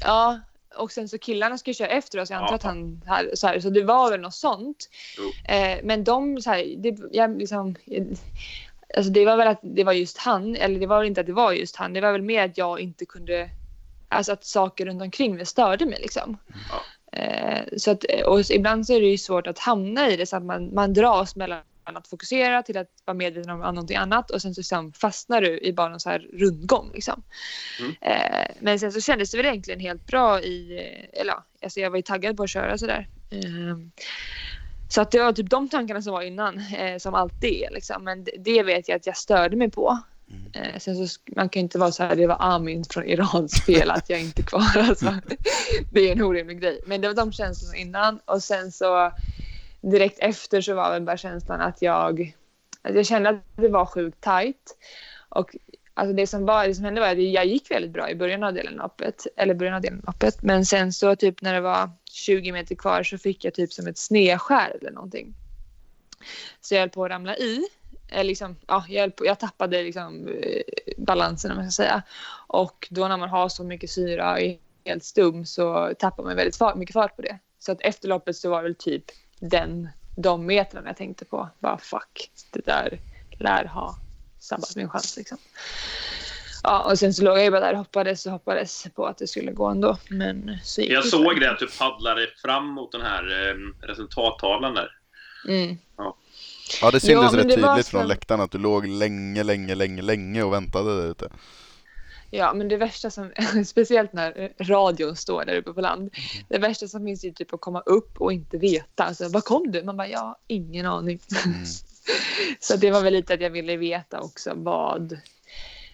[0.00, 0.40] Ja,
[0.76, 2.30] och sen så killarna ska ju köra efter oss.
[2.30, 2.56] Jag antar Ja.
[2.56, 4.88] att han här, så, här, så det var väl något sånt.
[5.44, 7.74] Eh, men de så här, det, jag liksom,
[8.96, 11.26] alltså det var väl att det var just han, eller det var väl inte att
[11.26, 11.92] det var just han.
[11.92, 13.50] Det var väl mer att jag inte kunde,
[14.08, 16.36] alltså att saker runt omkring mig störde mig liksom.
[16.70, 17.18] Ja.
[17.18, 20.36] Eh, så att, och ibland så är det ju svårt att hamna i det så
[20.36, 21.60] att man, man dras mellan
[21.96, 25.60] att fokusera till att vara medveten om någonting annat och sen så liksom fastnar du
[25.60, 26.90] i bara en så här rundgång.
[26.94, 27.22] Liksom.
[27.80, 27.94] Mm.
[28.00, 31.80] Eh, men sen så kändes det väl egentligen helt bra i, eh, eller ja, alltså
[31.80, 33.08] jag var ju taggad på att köra sådär.
[33.30, 33.76] Eh,
[34.88, 38.04] så att det var typ de tankarna som var innan, eh, som alltid är liksom.
[38.04, 39.98] Men det, det vet jag att jag störde mig på.
[40.52, 43.62] Eh, sen så man kan ju inte vara så här, det var Amin från Irans
[43.66, 44.76] fel att jag inte är kvar.
[44.88, 45.14] Alltså,
[45.92, 46.80] det är en orimlig grej.
[46.86, 49.12] Men det var de känslorna innan och sen så
[49.80, 52.36] direkt efter så var väl bara känslan att jag,
[52.82, 54.76] att jag kände att det var sjukt tajt.
[55.28, 55.56] Och
[55.94, 58.42] alltså det, som var, det som hände var att jag gick väldigt bra i början
[58.42, 60.42] av delen av loppet, eller början av delen av loppet.
[60.42, 63.86] Men sen så typ när det var 20 meter kvar så fick jag typ som
[63.86, 65.34] ett snedskär eller någonting.
[66.60, 67.64] Så jag höll på att ramla i.
[68.08, 70.62] Eller liksom, ja, jag, på, jag tappade liksom, eh,
[70.98, 72.02] balansen om man ska säga.
[72.46, 76.36] Och då när man har så mycket syra och är helt stum så tappar man
[76.36, 77.38] väldigt far, mycket fart på det.
[77.58, 79.04] Så att efter loppet så var det väl typ
[79.40, 81.48] den, de metrarna jag tänkte på.
[81.58, 83.00] Bara fuck, det där
[83.38, 83.96] lär ha
[84.38, 85.38] sabbat min chans liksom.
[86.62, 89.18] Ja, och sen så låg jag ju bara där och hoppades och hoppades på att
[89.18, 89.98] det skulle gå ändå.
[90.08, 93.86] Men så gick Jag det såg det att du paddlade fram mot den här eh,
[93.86, 94.90] resultattavlan där.
[95.48, 95.78] Mm.
[96.82, 100.02] Ja, det syntes Ja, rätt det tydligt från läktaren att du låg länge, länge, länge,
[100.02, 101.28] länge och väntade där ute.
[102.30, 103.32] Ja, men det värsta som,
[103.66, 106.00] speciellt när radion står där uppe på land.
[106.00, 106.46] Mm.
[106.48, 109.04] Det värsta som finns är typ att komma upp och inte veta.
[109.04, 109.82] Alltså, var kom du?
[109.82, 111.20] Man bara, ja, ingen aning.
[111.46, 111.64] Mm.
[112.60, 115.18] Så det var väl lite att jag ville veta också vad,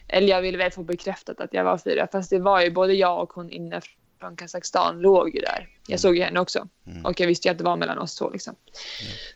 [0.07, 2.07] eller jag ville väl få bekräftat att jag var fyra.
[2.11, 3.81] Fast det var ju både jag och hon inne
[4.19, 5.69] från Kazakstan låg ju där.
[5.87, 6.67] Jag såg ju henne också.
[6.87, 7.05] Mm.
[7.05, 8.55] Och jag visste ju att det var mellan oss två liksom.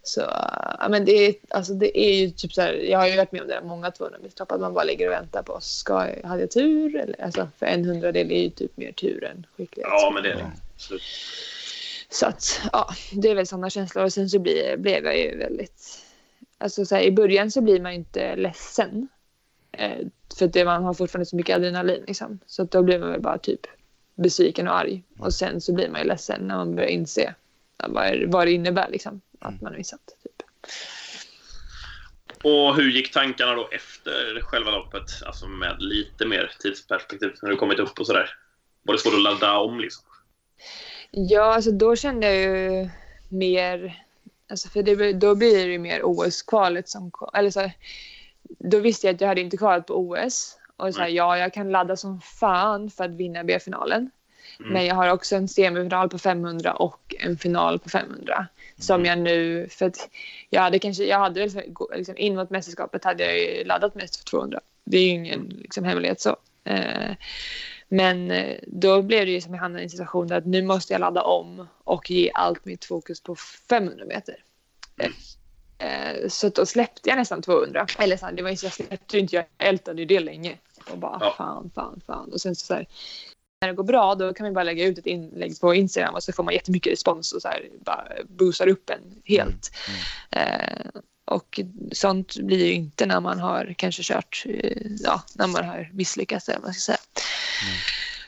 [0.04, 0.22] Så,
[0.80, 3.32] ja men det är, alltså det är ju typ så här, jag har ju varit
[3.32, 6.08] med om det där många 200 meter att man bara ligger och väntar på, ska
[6.08, 6.96] jag, hade jag tur?
[6.96, 9.92] Eller, alltså för en hundradel är ju typ mer tur än skicklighet.
[9.92, 10.52] Ja, men det är det.
[10.76, 11.02] Absolut.
[12.10, 14.04] Så att, ja, det är väl sådana känslor.
[14.04, 16.06] Och sen så blir, blev jag ju väldigt...
[16.58, 19.08] Alltså så här, i början så blir man ju inte ledsen.
[19.72, 20.08] Eh,
[20.38, 22.40] för att det, man har fortfarande så mycket adrenalin liksom.
[22.46, 23.68] Så att då blir man väl bara typ
[24.22, 25.03] besviken och arg.
[25.20, 27.34] Och sen så blir man ju ledsen när man börjar inse
[28.28, 29.22] vad, det innebär liksom.
[29.39, 29.99] Att man har missat.
[30.24, 30.41] Typ.
[32.43, 35.24] Och hur gick tankarna då efter själva loppet?
[35.26, 38.30] Alltså med lite mer tidsperspektiv när du kommit upp och sådär.
[38.84, 40.03] Var det svårt att ladda om liksom?
[41.11, 42.89] Ja, alltså då kände jag ju
[43.30, 44.03] mer...
[44.49, 47.11] Alltså för det, då blir det ju mer OS-kvalet som.
[47.34, 47.72] Eller så,
[48.43, 50.59] då visste jag att jag hade inte kvalat på OS.
[50.80, 51.16] Och så här, Mm.
[51.16, 54.12] ja, jag kan ladda som fan för att vinna B-finalen.
[54.60, 54.74] Mm.
[54.74, 58.48] Men jag har också en semifinal på 500 och en final på 500.
[58.80, 59.06] Som Mm.
[59.06, 59.68] jag nu...
[59.70, 60.10] För att
[60.50, 61.04] jag hade kanske...
[61.04, 61.48] Jag hade
[61.96, 64.60] liksom, in mot mästerskapet hade jag ju laddat mest för 200.
[64.84, 66.38] Det är ju ingen liksom, hemlighet så.
[66.64, 67.16] Eh,
[67.88, 70.62] men eh, då blev det ju som jag hamnade i en situation där att nu
[70.62, 73.36] måste jag ladda om och ge allt mitt fokus på
[73.70, 74.36] 500 meter.
[75.00, 75.14] Mm.
[75.78, 77.88] Eh, Så då släppte jag nästan 200.
[78.00, 80.58] Eller så det var jag släppte inte, jag ältade ju det länge.
[80.92, 81.34] Och bara Ja.
[81.38, 82.34] fan, fan, fan.
[82.34, 82.86] Och sen så, så här,
[83.62, 86.24] när det går bra då kan man bara lägga ut ett inlägg på Instagram och
[86.24, 89.72] så får man jättemycket respons och så här, bara boostar upp en helt.
[90.32, 90.86] Eh,
[91.26, 91.60] och
[91.92, 96.50] sånt blir ju inte när man har kanske kört, eh, ja, när man har misslyckats
[96.50, 97.00] eller vad man ska säga.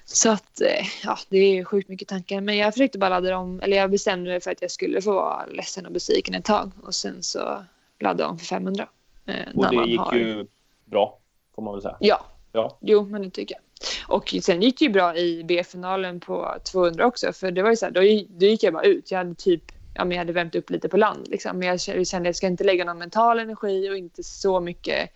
[0.05, 2.41] Så att, eh, ja, det är sjukt mycket tankar.
[2.41, 5.11] Men jag försökte bara ladda om, eller jag bestämde mig för att jag skulle få
[5.13, 6.71] vara ledsen och besviken ett tag.
[6.83, 7.63] Och sen så
[7.99, 8.87] laddade jag om för 500.
[9.25, 10.45] Eh, Och det gick har- ju
[10.85, 11.17] bra,
[11.55, 11.97] får man väl säga.
[11.99, 12.77] Ja, Ja.
[12.81, 13.63] jo men det tycker jag.
[14.07, 17.33] Och sen gick det ju bra i B-finalen på 200 också.
[17.33, 19.11] För det var ju så här, då, gick, då gick jag bara ut.
[19.11, 19.63] Jag hade typ,
[19.95, 21.59] ja men jag hade värmt upp lite på land liksom.
[21.59, 25.09] Men jag kände att jag ska inte lägga någon mental energi och inte så mycket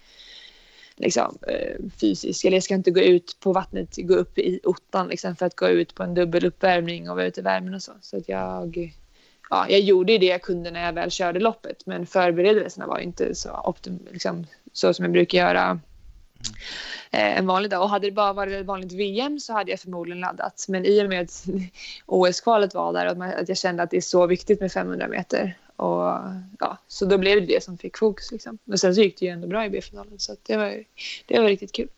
[0.96, 2.46] liksom eh, fysisk.
[2.46, 5.56] Eller jag ska inte gå ut på vattnet, gå upp i ottan liksom för att
[5.56, 7.92] gå ut på en dubbel uppvärmning och vara ute i värmen och så.
[8.02, 8.96] Så att jag,
[9.50, 11.86] ja, jag gjorde ju det jag kunde när jag väl körde loppet.
[11.86, 15.80] Men förberedelserna var inte så optim, liksom, så som jag brukar göra
[17.12, 17.82] en vanlig dag.
[17.82, 20.66] Och hade det bara varit ett vanligt VM så hade jag förmodligen laddat.
[20.68, 21.46] Men i och med att
[22.06, 25.58] OS-kvalet var där och att, jag kände att det är så viktigt med 500 meter.
[25.76, 26.20] Och,
[26.60, 28.32] ja, så då blev det det som fick fokus.
[28.32, 28.58] Liksom.
[28.64, 30.84] Men sen så gick det ju ändå bra i B-finalen så det, var,
[31.26, 31.90] det var riktigt kul.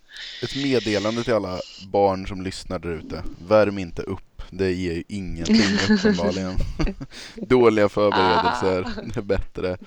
[0.43, 1.59] Ett meddelande till alla
[1.91, 3.23] barn som lyssnar där ute.
[3.47, 4.41] Värm inte upp.
[4.49, 6.53] det ger ju ingenting uppenbarligen.
[7.35, 9.01] Dåliga förberedelser, ah.
[9.01, 9.77] det är bättre.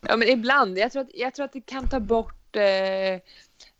[0.00, 3.20] ja men ibland, jag tror att, jag tror att det kan ta bort eh,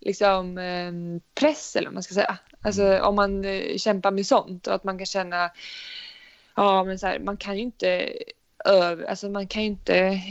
[0.01, 0.93] liksom eh,
[1.35, 2.39] press eller vad man ska säga.
[2.61, 3.05] Alltså mm.
[3.05, 5.51] om man eh, kämpar med sånt och att man kan känna,
[6.57, 8.13] ja men så här, man kan ju inte
[8.65, 10.23] över, alltså man kan ju inte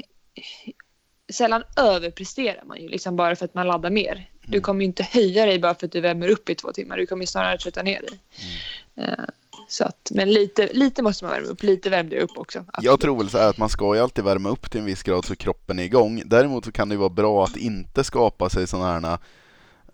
[1.33, 4.29] sällan överpresterar man ju liksom bara för att man laddar mer.
[4.41, 4.61] Du mm.
[4.61, 6.97] kommer ju inte höja dig bara för att du värmer upp i två timmar.
[6.97, 8.19] Du kommer snarare trötta ner dig.
[8.95, 9.25] Mm.
[9.73, 12.59] Så att, men lite, lite måste man värma upp, lite värmde jag upp också.
[12.59, 12.85] Absolut.
[12.85, 15.03] Jag tror väl så här att man ska ju alltid värma upp till en viss
[15.03, 16.23] grad så kroppen är igång.
[16.25, 19.17] Däremot så kan det ju vara bra att inte skapa sig sådana här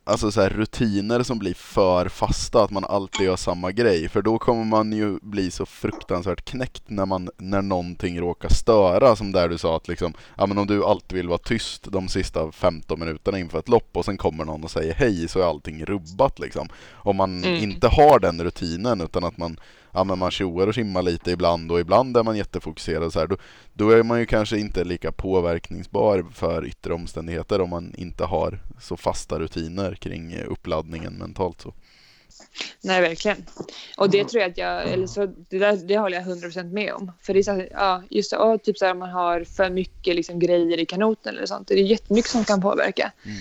[0.10, 4.10] alltså så här, rutiner som blir för fasta, att man alltid gör samma grej.
[4.10, 9.16] För då kommer man ju bli så fruktansvärt knäckt när, man, när någonting råkar störa.
[9.16, 12.07] Som där du sa att liksom, ja men om du alltid vill vara tyst de
[12.07, 15.43] sista 15 minuterna inför ett lopp och sen kommer någon och säger hej så är
[15.43, 16.68] allting rubbat liksom.
[16.91, 17.64] Om man mm.
[17.64, 19.60] inte har den rutinen utan att man
[19.92, 23.28] ja, men man tjoar och simmar lite ibland och ibland är man jättefokuserad så här,
[23.28, 23.38] då,
[23.74, 28.60] då är man ju kanske inte lika påverkningsbar för yttre omständigheter om man inte har
[28.80, 31.62] så fasta rutiner kring uppladdningen mentalt.
[31.62, 31.74] Så.
[32.82, 33.46] Nej, verkligen.
[33.98, 36.94] Och det tror jag att jag, eller så, det, där, det håller jag 100% med
[36.94, 37.12] om.
[37.22, 40.16] För det är så, ja, just så, typ så här, om man har för mycket
[40.16, 43.12] liksom, grejer i kanoten eller sånt, det är jättemycket som kan påverka.
[43.26, 43.38] Mm.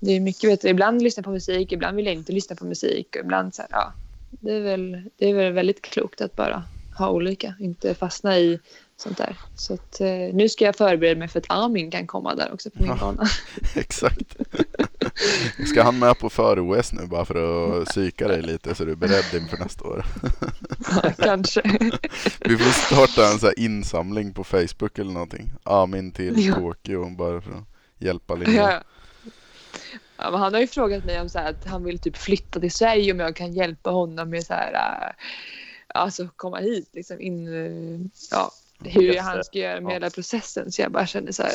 [0.00, 2.64] Det är mycket, vet du, ibland lyssna på musik, ibland vill jag inte lyssna på
[2.64, 3.08] musik.
[3.16, 3.92] Och ibland så här, ja,
[4.40, 6.62] det är väl, det är väl väldigt klokt att bara
[6.98, 8.60] ha olika, inte fastna i
[8.96, 9.36] sånt där.
[9.56, 12.70] Så att, eh, nu ska jag förbereda mig för att Armin kan komma där också
[12.70, 13.28] på min ja, bana.
[13.74, 14.36] Exakt.
[15.66, 17.34] Ska han med på för-OS nu bara för
[17.82, 20.04] att psyka dig lite så du är beredd inför nästa år?
[21.02, 21.62] ja, kanske.
[22.40, 25.52] Vi får starta en så insamling på Facebook eller någonting.
[25.62, 26.54] Armin till ja.
[26.54, 27.64] Tokyo bara för att
[27.98, 28.72] hjälpa Linnea.
[28.72, 28.82] Ja.
[30.16, 32.60] Ja, men han har ju frågat mig om så här, att han vill typ flytta
[32.60, 35.14] till Sverige om jag kan hjälpa honom med så här, äh,
[35.88, 38.50] alltså komma hit liksom in, äh, ja,
[38.84, 39.94] hur han ska göra med ja.
[39.94, 40.72] hela processen.
[40.72, 41.52] Så jag bara känner så här,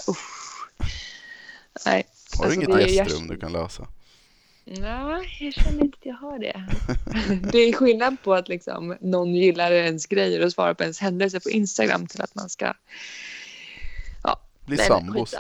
[1.86, 2.03] Nej.
[2.38, 3.36] Har du alltså, inget gästrum jag...
[3.36, 3.88] du kan lösa?
[4.66, 6.68] Nej, jag känner inte att jag har det.
[7.51, 11.39] det är skillnad på att liksom, någon gillar ens grejer och svarar på ens händelse
[11.39, 12.74] på Instagram till att man ska
[14.70, 15.36] bli sambos.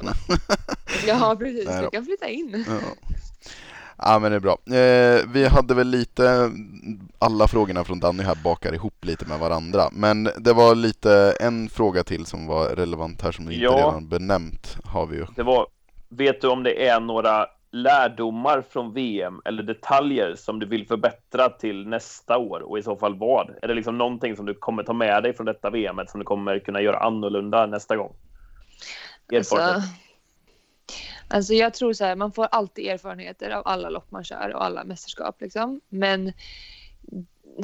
[1.07, 1.65] ja, precis.
[1.65, 2.65] Du kan flytta in.
[2.67, 2.77] Ja.
[4.01, 4.57] Ja men det är bra.
[4.77, 6.51] Eh, vi hade väl lite,
[7.19, 9.89] alla frågorna från Danny här bakar ihop lite med varandra.
[9.91, 13.77] Men det var lite en fråga till som var relevant här som vi inte ja,
[13.77, 15.25] redan benämnt har vi ju.
[15.35, 15.67] Det var,
[16.09, 21.49] vet du om det är några lärdomar från VM eller detaljer som du vill förbättra
[21.49, 23.49] till nästa år och i så fall vad?
[23.61, 26.25] Är det liksom någonting som du kommer ta med dig från detta VM som du
[26.25, 28.15] kommer kunna göra annorlunda nästa gång?
[29.37, 29.83] Alltså,
[31.27, 34.65] alltså jag tror så här, man får alltid erfarenheter av alla lopp man kör och
[34.65, 35.81] alla mästerskap liksom.
[35.89, 36.33] Men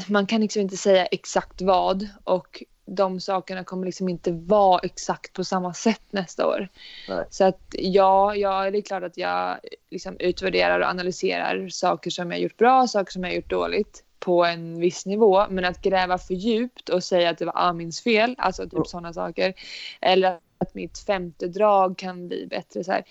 [0.07, 5.33] man kan liksom inte säga exakt vad och de sakerna kommer liksom inte vara exakt
[5.33, 6.69] på samma sätt nästa år.
[7.09, 7.25] Nej.
[7.29, 9.59] Så att ja, ja, det är klart att jag
[9.89, 14.45] liksom utvärderar och analyserar saker som jag gjort bra, saker som jag gjort dåligt på
[14.45, 15.45] en viss nivå.
[15.49, 18.85] Men att gräva för djupt och säga att det var Amins fel, alltså typ mm.
[18.85, 19.53] sådana saker.
[20.01, 22.83] Eller att mitt femte drag kan bli bättre.
[22.83, 23.03] Så här.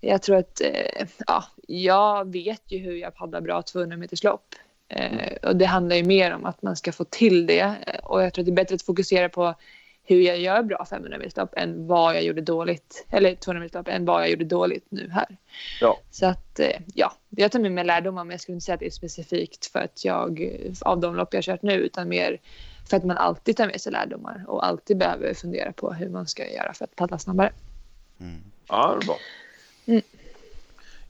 [0.00, 4.54] Jag tror att, eh, ja, jag vet ju hur jag paddlar bra 200 meters lopp.
[4.88, 7.74] Eh, och det handlar ju mer om att man ska få till det.
[8.02, 9.54] Och jag tror att det är bättre att fokusera på
[10.08, 14.04] hur jag gör bra 500 meterslopp än vad jag gjorde dåligt, eller 200 meterslopp än
[14.04, 15.36] vad jag gjorde dåligt nu här.
[15.80, 15.98] Ja.
[16.10, 18.80] Så att eh, ja, jag tar med mig lärdomar men jag skulle inte säga att
[18.80, 20.50] det är specifikt för att jag
[20.80, 22.40] av de lopp jag kört nu utan mer
[22.90, 26.26] för att man alltid tar med sig lärdomar och alltid behöver fundera på hur man
[26.26, 27.52] ska göra för att paddla snabbare.
[28.20, 28.40] Mm.
[28.68, 29.16] Ja, det är bra.
[29.86, 30.02] Mm.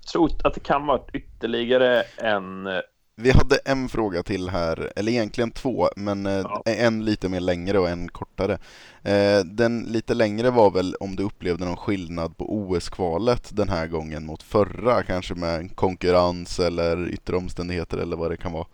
[0.01, 2.81] Jag tror att det kan vara ytterligare en eh,
[3.21, 6.63] vi hade en fråga till här, eller egentligen två, men eh, ja.
[6.67, 8.59] en lite mer längre och en kortare.
[9.03, 13.87] Eh, den lite längre var väl om du upplevde någon skillnad på OS-kvalet den här
[13.87, 18.67] gången mot förra, kanske med konkurrens eller yttre omständigheter eller vad det kan vara?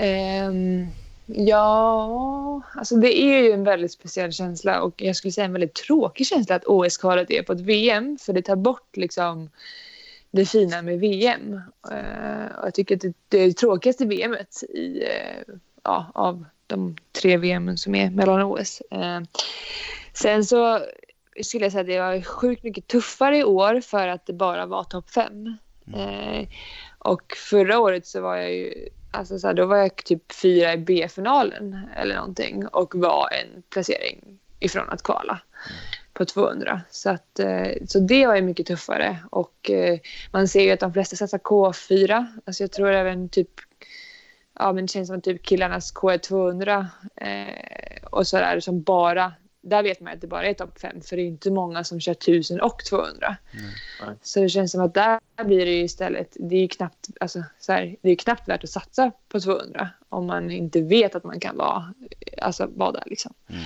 [0.00, 0.86] Um,
[1.26, 5.74] ja, alltså det är ju en väldigt speciell känsla och jag skulle säga en väldigt
[5.74, 9.50] tråkig känsla att OS-kvalet är på ett VM för det tar bort liksom
[10.30, 11.60] det fina med VM.
[11.90, 16.12] Uh, eh, och jag tycker att det, det är det tråkigaste VMet i, uh, ja,
[16.14, 18.82] av de tre VM som är mellan OS.
[18.94, 19.20] Uh,
[20.12, 20.80] sen så
[21.42, 24.66] skulle jag säga att det var sjukt mycket tuffare i år för att det bara
[24.66, 25.56] var topp fem.
[25.94, 26.46] Mm.
[26.98, 30.72] och förra året så var jag ju Alltså så här, då var jag typ fyra
[30.72, 35.40] i B-finalen eller någonting och var en placering ifrån att kvala
[36.12, 36.80] på 200.
[36.90, 39.98] Så, att, eh, så det var ju mycket tuffare och eh,
[40.32, 42.26] man ser ju att de flesta satsar K4.
[42.44, 43.50] Alltså jag tror även typ
[44.58, 49.32] ja, men det känns som typ killarnas K200 eh, och sådär som bara
[49.62, 52.00] där vet man att det bara är topp 5 för det är inte många som
[52.00, 53.36] kör 1000 och 200.
[53.52, 54.16] Mm.
[54.22, 57.72] Så det känns som att där blir det istället, det är ju knappt, alltså, så
[57.72, 61.40] här, det är knappt värt att satsa på 200 om man inte vet att man
[61.40, 61.94] kan vara,
[62.42, 63.04] alltså, vara där.
[63.06, 63.34] Liksom.
[63.48, 63.64] Mm.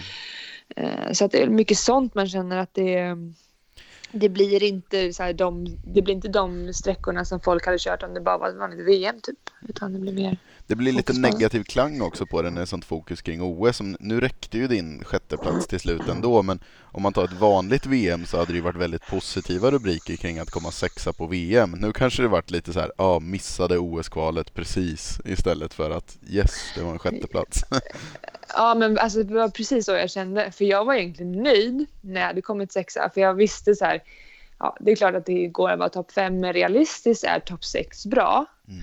[0.77, 3.17] Eh, så att det är mycket sånt man känner att det
[4.15, 8.03] det blir inte så här, de, det blir inte de sträckorna som folk hade kört
[8.03, 9.39] om det bara var ett vanligt VM typ.
[9.69, 13.43] Utan det blir mer Det blir lite negativ klang också på är sånt fokus kring
[13.43, 13.81] OS.
[14.01, 18.27] Nu räckte ju din sjätteplats till slut ändå, men om man tar ett vanligt VM
[18.27, 21.71] så hade det ju varit väldigt positiva rubriker kring att komma sexa på VM.
[21.71, 26.51] Nu kanske det varit lite så här, ja, missade OS-kvalet precis istället för att yes,
[26.75, 27.65] det var en sjätteplats.
[28.57, 30.51] Ja, men alltså, det var precis så jag kände.
[30.51, 33.11] För jag var egentligen nöjd när jag hade kommit sexa.
[33.15, 34.03] För jag visste så här,
[34.59, 37.65] ja, det är klart att det går att vara topp fem, men realistiskt är topp
[37.65, 38.47] sex bra.
[38.69, 38.83] Mm.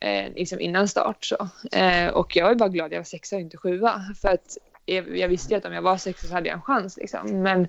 [0.00, 1.48] Eh, liksom innan start så.
[1.72, 4.02] Eh, och jag var bara glad att jag var sexa och inte sjua.
[4.22, 6.62] För att jag, jag visste ju att om jag var sexa så hade jag en
[6.62, 7.42] chans liksom.
[7.42, 7.68] Men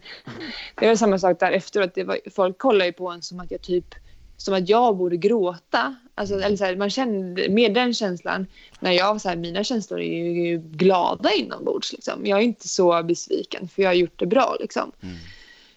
[0.75, 1.95] det var samma sak där efteråt.
[1.95, 3.95] Det var, folk kollade ju på en som att jag typ
[4.37, 5.95] som att jag borde gråta.
[6.15, 8.47] Alltså, eller så här, man kände med den känslan.
[8.79, 11.93] När jag så här, mina känslor är ju glada inombords.
[11.93, 12.25] Liksom.
[12.25, 14.57] Jag är inte så besviken för jag har gjort det bra.
[14.59, 14.91] Liksom.
[15.01, 15.15] Mm.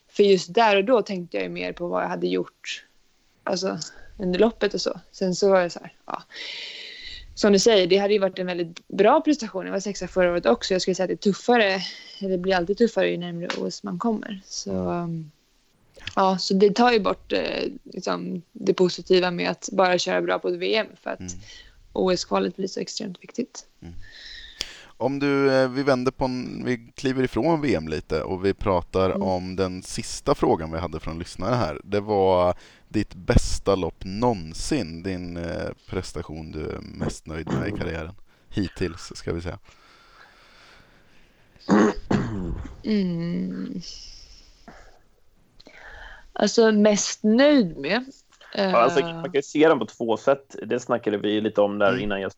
[0.09, 2.85] För just där och då tänkte jag mer på vad jag hade gjort
[3.45, 3.79] alltså,
[4.19, 5.01] under loppet och så.
[5.13, 6.23] Sen så var jag så här, ja.
[7.35, 9.67] Som du säger, det hade ju varit en väldigt bra prestation.
[9.67, 10.75] Jag var sexa förra året också.
[10.75, 11.81] Jag skulle säga att det är tuffare.
[12.21, 14.41] Det blir alltid tuffare ju närmare OS man kommer.
[14.45, 15.31] Så, um,
[16.15, 20.39] ja, så det tar ju bort eh, liksom, det positiva med att bara köra bra
[20.39, 20.87] på ett VM.
[21.03, 21.33] För att Mm.
[21.93, 23.65] OS-kvalet blir så extremt viktigt.
[24.99, 29.11] Om du, eh, vi vänder på en, vi kliver ifrån VM lite och vi pratar
[29.11, 29.23] Mm.
[29.23, 31.81] om den sista frågan vi hade från lyssnare här.
[31.85, 32.55] Det var
[32.89, 38.15] ditt bästa lopp någonsin, din eh, prestation du är mest nöjd med i karriären.
[38.49, 39.59] Hittills, ska vi säga.
[42.85, 43.81] Mm.
[46.39, 48.05] Alltså mest nöjd med?
[48.55, 50.57] Alltså, Eh, man kan ju se den på två sätt.
[50.63, 52.01] Det snackade vi lite om där Mm.
[52.03, 52.21] innan.
[52.21, 52.33] Jag,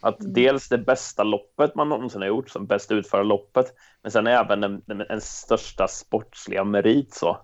[0.00, 4.26] att dels det bästa loppet man någonsin har gjort, som bäst utföra loppet, men sen
[4.26, 7.14] även den, den, den största sportsliga merit.
[7.14, 7.38] Så.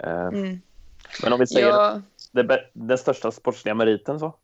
[0.00, 0.60] Eh, mm.
[1.22, 4.34] Men om vi säger ja, det, bä- den största sportsliga meriten så?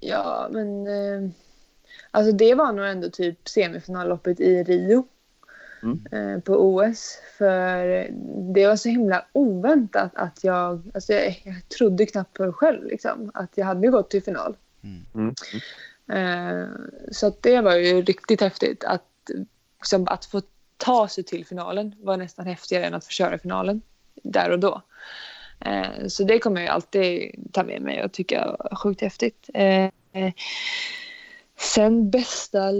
[0.00, 0.86] ja, men...
[0.86, 1.30] Eh,
[2.10, 5.06] alltså det var nog ändå typ semifinalloppet i Rio.
[5.82, 6.06] Mm.
[6.12, 7.18] eh, på OS.
[7.38, 8.06] För
[8.54, 10.90] det var så himla oväntat att jag...
[10.94, 14.56] Alltså jag, jag trodde knappt på det själv, liksom, att jag hade gått till final.
[15.14, 15.34] Mm.
[16.12, 16.68] Eh,
[17.10, 18.84] så att det var ju riktigt häftigt.
[18.84, 19.30] Att,
[19.78, 20.42] liksom, att få
[20.76, 23.82] ta sig till finalen var nästan häftigare än att få köra finalen
[24.22, 24.82] där och då.
[25.60, 29.50] Eh, så det kommer jag alltid ta med mig och tycka var sjukt häftigt.
[31.56, 32.70] Sen bästa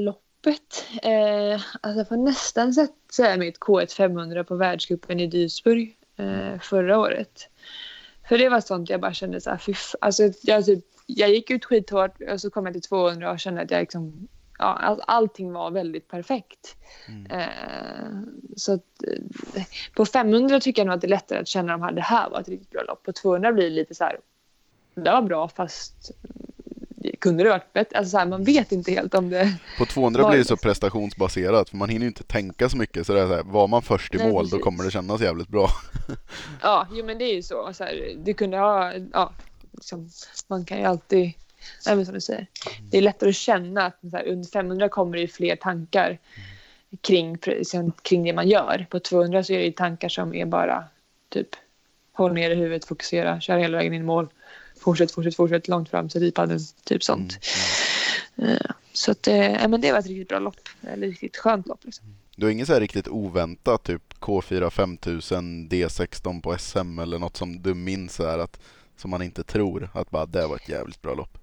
[0.47, 0.85] loppet.
[1.03, 6.61] Eh, alltså på nästan sätt så är mitt K1 500 på världscupen i Duisburg eh,
[6.61, 7.49] förra året.
[8.29, 11.51] För det var sånt jag bara kände så här, fy alltså jag, typ, jag gick
[11.51, 14.29] ut skithårt och så kom jag till 200 och kände att jag liksom,
[14.59, 16.77] ja, all, allting var väldigt perfekt.
[17.09, 17.31] Mm.
[17.31, 18.11] Eh,
[18.57, 19.03] så att,
[19.57, 19.65] eh,
[19.95, 22.31] på 500 tycker jag nog att det är lättare att känna de här, det här
[22.31, 23.03] var ett riktigt bra lopp.
[23.03, 24.19] På 200 blir det lite så här,
[24.95, 26.13] det var bra fast
[27.19, 27.99] kunde det varit bättre?
[27.99, 29.55] Alltså så här, man vet inte helt om det...
[29.79, 30.69] På 200 Var blir det så liksom?
[30.69, 33.07] prestationsbaserat, för man hinner ju inte tänka så mycket.
[33.07, 34.65] Så det är så här, var man först i Nej, mål, då precis.
[34.65, 35.69] kommer det kännas jävligt bra.
[36.63, 37.73] Ja, jo, men det är ju så.
[37.73, 38.93] så här, du kunde ha...
[39.13, 39.33] Ja,
[39.73, 40.11] liksom,
[40.47, 41.33] man kan ju alltid...
[41.87, 42.47] Nej, men som du säger.
[42.91, 46.19] Det är lättare att känna att så här, under 500 kommer det ju fler tankar
[47.01, 48.87] kring, liksom, kring det man gör.
[48.91, 50.85] På 200 så är det ju tankar som är bara
[51.29, 51.49] typ
[52.13, 54.29] håll ner i huvudet, fokusera, kör hela vägen in i mål.
[54.83, 57.39] Fortsätt, fortsätt, fortsätt långt fram, sätt i paddeln, typ sånt.
[58.37, 60.69] Eh, Så att, eh, ja, men det var ett riktigt bra lopp.
[60.83, 61.85] Eller riktigt skönt lopp.
[61.85, 62.05] Liksom.
[62.37, 67.37] Du har inget så här riktigt oväntat, typ K4 5000 D16 på SM eller något
[67.37, 68.61] som du minns är att
[68.97, 71.39] som man inte tror att bara det var ett jävligt bra lopp.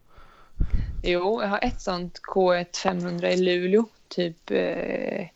[1.04, 3.86] Jo, jag har ett sånt K1 500 i Luleå.
[4.08, 5.28] Typ, eh,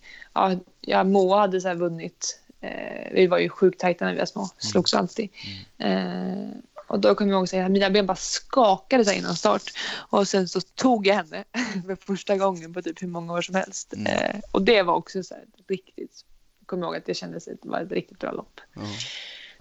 [0.81, 2.39] ja, Moa hade så vunnit.
[2.61, 5.29] Eh, vi var ju sjukt tajta när vi var små, slogs alltid.
[5.77, 6.47] Eh,
[6.87, 9.63] och då kommer jag ihåg att mina ben bara skakade så här innan start.
[10.09, 11.43] Och sen så tog jag henne
[11.87, 13.93] för första gången på typ hur många år som helst.
[13.93, 14.07] Mm.
[14.07, 16.25] Eh, och det var också så här riktigt,
[16.59, 18.61] jag kommer ihåg att det kändes att det var ett riktigt bra lopp.
[18.73, 18.81] Ja.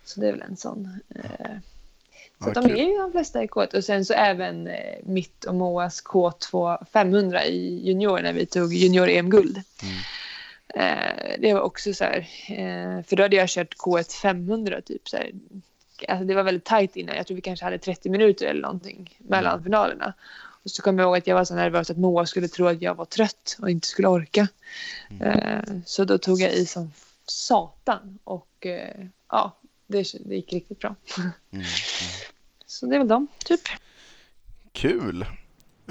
[0.05, 1.01] Så det är väl en sån.
[1.15, 1.57] Eh,
[2.44, 3.77] så Ja, de är ju de flesta i K1.
[3.77, 8.74] Och sen så även eh, mitt och Moas K2 500 i junior när vi tog
[8.74, 9.62] junior-EM-guld.
[9.82, 9.94] Mm.
[10.74, 12.19] Eh, det var också så här,
[12.49, 15.31] eh, för då hade jag kört K1 500 typ så här.
[16.09, 17.16] Alltså det var väldigt tajt innan.
[17.16, 20.15] Jag tror vi kanske hade 30 minuter eller någonting mellan finalerna.
[20.65, 22.83] Och så kommer jag ihåg att jag var så nervös att Moa skulle tro att
[22.83, 24.49] jag var trött och inte skulle orka.
[25.20, 26.93] Eh, så då tog jag i som
[27.27, 29.57] satan och eh, ja,
[29.87, 30.95] det, det gick riktigt bra.
[31.51, 31.65] Mm.
[32.66, 33.61] Så det är väl dem, typ.
[34.73, 35.27] Kul!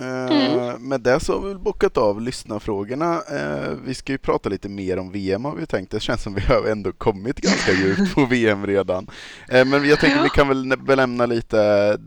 [0.01, 3.21] Eh, Med det så har vi väl bockat av lyssnarfrågorna.
[3.31, 5.91] Eh, vi ska ju prata lite mer om VM har vi tänkt.
[5.91, 9.07] Det känns som vi har ändå kommit ganska djupt på VM redan.
[9.49, 11.97] Eh, men jag tänker vi kan väl belämna lite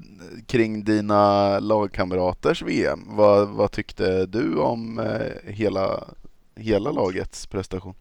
[0.46, 3.00] kring dina lagkamraters VM.
[3.06, 6.04] Vad, vad tyckte du om eh, hela,
[6.56, 7.94] hela lagets prestation?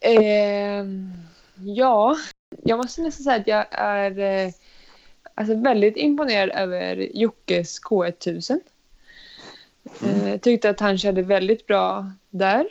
[0.00, 0.84] Eh,
[1.64, 2.16] ja,
[2.64, 4.52] jag måste nästan säga att jag är eh,
[5.42, 8.60] alltså väldigt imponerad över Jockes K1000.
[10.02, 12.66] Eh, jag tyckte att han körde väldigt bra där.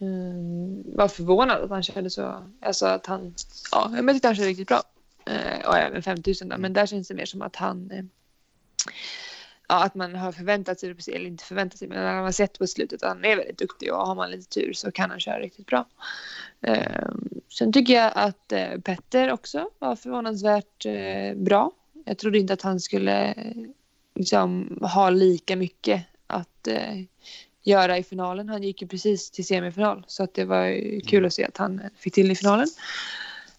[0.00, 2.44] Mm, var förvånad att han körde så.
[2.60, 3.34] Alltså att han,
[3.72, 4.82] ja, jag tyckte han körde riktigt bra.
[5.26, 8.04] Eh, och även 5000 då, men där känns det mer som att han eh,
[9.70, 12.58] ja, att man har förväntat sig, eller inte förväntat sig, men när man har sett
[12.58, 15.20] på slutet att han är väldigt duktig och har man lite tur så kan han
[15.20, 15.86] köra riktigt bra.
[16.60, 17.10] Eh,
[17.48, 21.72] sen tycker jag att eh, Petter också var förvånansvärt eh, bra.
[22.04, 23.34] Jag trodde inte att han skulle
[24.14, 27.02] liksom, ha lika mycket att eh,
[27.62, 28.48] göra i finalen.
[28.48, 31.56] Han gick ju precis till semifinal så att det var ju kul att se att
[31.56, 32.68] han fick till i finalen.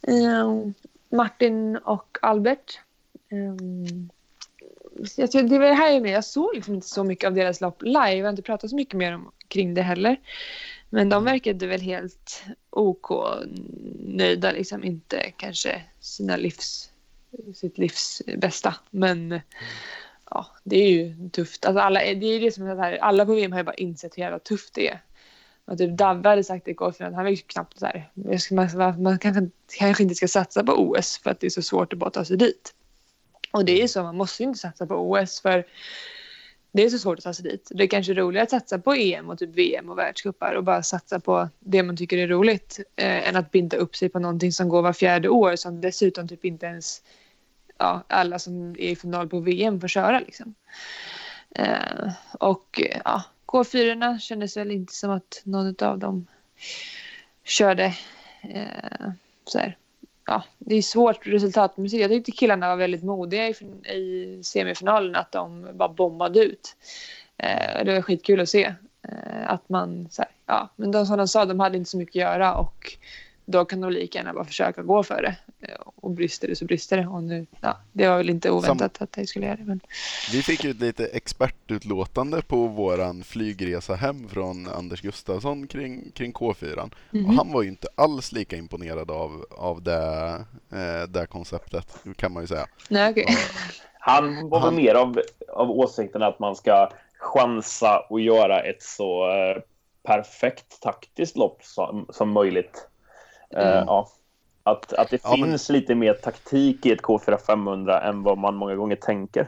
[0.01, 0.65] Eh,
[1.09, 2.79] Martin och Albert.
[5.15, 6.11] Jag, tror, det var det här med.
[6.11, 8.15] Jag såg liksom inte så mycket av deras lopp live.
[8.15, 10.19] Jag har inte pratat så mycket mer om, kring det heller.
[10.89, 13.09] Men de verkade väl helt OK
[13.99, 14.51] nöjda.
[14.51, 16.90] Liksom inte kanske sina livs,
[17.55, 18.75] sitt livs bästa.
[18.89, 19.41] Men
[20.29, 21.65] ja, det är ju tufft.
[21.65, 24.17] Alltså alla, det är det som är här, alla på VM har ju bara insett
[24.17, 25.01] hur jävla tufft det är.
[25.65, 28.11] Och typ Davve hade sagt det igår för att han var ju knappt så här.
[28.51, 31.93] Man, man kanske, kanske inte ska satsa på OS för att det är så svårt
[31.93, 32.73] att bara ta sig dit.
[33.51, 35.65] Och det är ju så, man måste ju inte satsa på OS för
[36.71, 37.71] det är så svårt att ta sig dit.
[37.71, 40.83] Det är kanske roligare att satsa på EM och typ VM och världscupar och bara
[40.83, 44.51] satsa på det man tycker är roligt eh, än att binda upp sig på någonting
[44.51, 47.01] som går var fjärde år som dessutom typ inte ens
[47.81, 50.55] ja, alla som är i final på VM får köra liksom.
[51.55, 56.27] Eh, och ja, K4 kändes väl inte som att någon av dem
[57.43, 57.85] körde
[58.41, 59.11] eh,
[59.45, 59.77] så här,
[60.25, 62.01] ja, det är svårt resultatmässigt.
[62.01, 63.53] Jag tyckte killarna var väldigt modiga i,
[63.93, 66.75] i semifinalen, att de bara bombade ut.
[67.37, 68.73] Eh, det var skitkul att se.
[69.07, 71.97] Eh, att man, så här, ja, men de, som de sa, de hade inte så
[71.97, 72.97] mycket att göra och
[73.51, 75.35] då kan de lika gärna bara försöka gå för det.
[75.67, 77.07] Eh, och brister det så brister det.
[77.07, 79.03] Och nu, ja, det var väl inte oväntat Sam...
[79.03, 79.63] att de skulle göra det.
[79.63, 79.79] Men...
[80.31, 86.33] Vi fick ju ett lite expertutlåtande på våran flygresa hem från Anders Gustafsson kring, kring
[86.33, 86.91] K4.
[87.13, 87.25] Mm.
[87.25, 90.33] Och han var ju inte alls lika imponerad av, av det,
[90.71, 92.67] eh, det konceptet, kan man ju säga.
[92.89, 93.25] Nej, okay.
[93.99, 95.21] Han var väl mer av,
[95.53, 99.61] av åsikten att man ska chansa och göra ett så eh,
[100.03, 102.87] perfekt taktiskt lopp som, som möjligt.
[103.53, 103.83] Eh, mm.
[103.87, 104.09] Ja.
[104.63, 105.79] Att, att det ja, finns men...
[105.79, 109.47] lite mer taktik i ett K4 500 än vad man många gånger tänker.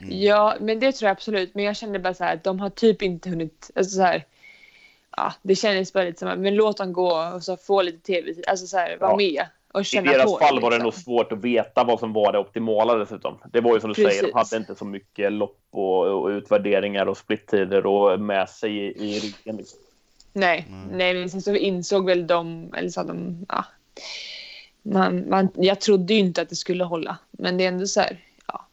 [0.00, 0.18] Mm.
[0.22, 1.54] Ja, men det tror jag absolut.
[1.54, 4.24] Men jag kände bara så här att de har typ inte hunnit, alltså så här,
[5.16, 7.98] ja, det kändes bara lite som att, men låt dem gå och så få lite
[7.98, 9.16] tv alltså så här, vara ja.
[9.16, 9.46] med.
[9.72, 10.84] Och känna I deras på fall var det liksom.
[10.84, 13.38] nog svårt att veta vad som var det optimala dessutom.
[13.52, 14.18] Det var ju som du Precis.
[14.18, 18.76] säger, de hade inte så mycket lopp och, och utvärderingar och splittider och med sig
[18.76, 19.56] i, i ryggen.
[19.56, 19.78] Liksom.
[20.32, 20.98] Nej, mm.
[20.98, 23.64] nej, men sen så insåg väl de, eller så de, ja.
[24.82, 28.00] Man, man, jag trodde ju inte att det skulle hålla, men det är ändå så
[28.00, 28.66] här, ja.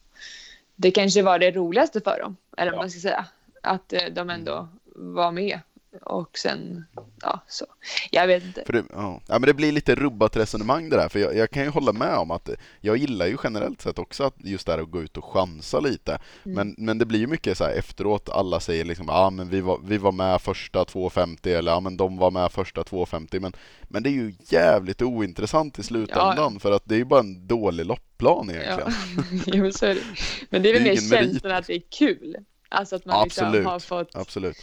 [0.76, 3.26] Det kanske var det roligaste för dem, eller vad man ska säga.
[3.64, 4.56] Att eh, de ändå
[4.96, 5.14] mm.
[5.14, 5.60] var med
[6.02, 6.86] och sen,
[7.22, 7.66] ja så.
[8.12, 8.64] Jag vet inte.
[8.68, 9.22] Det, ja.
[9.28, 9.40] ja.
[9.40, 12.16] men det blir lite rubbat resonemang det där, för jag, jag, kan ju hålla med
[12.16, 12.50] om att
[12.82, 15.80] jag gillar ju generellt sett också att just det här att gå ut och chansa
[15.80, 16.12] lite.
[16.12, 16.56] Mm.
[16.56, 19.50] Men, men det blir ju mycket så här efteråt, alla säger liksom ja ah, men
[19.50, 23.40] vi var, vi var med första 2.50 eller ja men de var med första 2.50
[23.40, 26.60] men, men det är ju jävligt ointressant i slutändan ja.
[26.60, 28.94] för att det är ju bara en dålig loppplan egentligen.
[29.18, 30.02] Ja, jo, så är det.
[30.50, 32.36] Men det är väl mer känslan att det är kul.
[32.70, 34.58] Alltså att man liksom har fått Absolut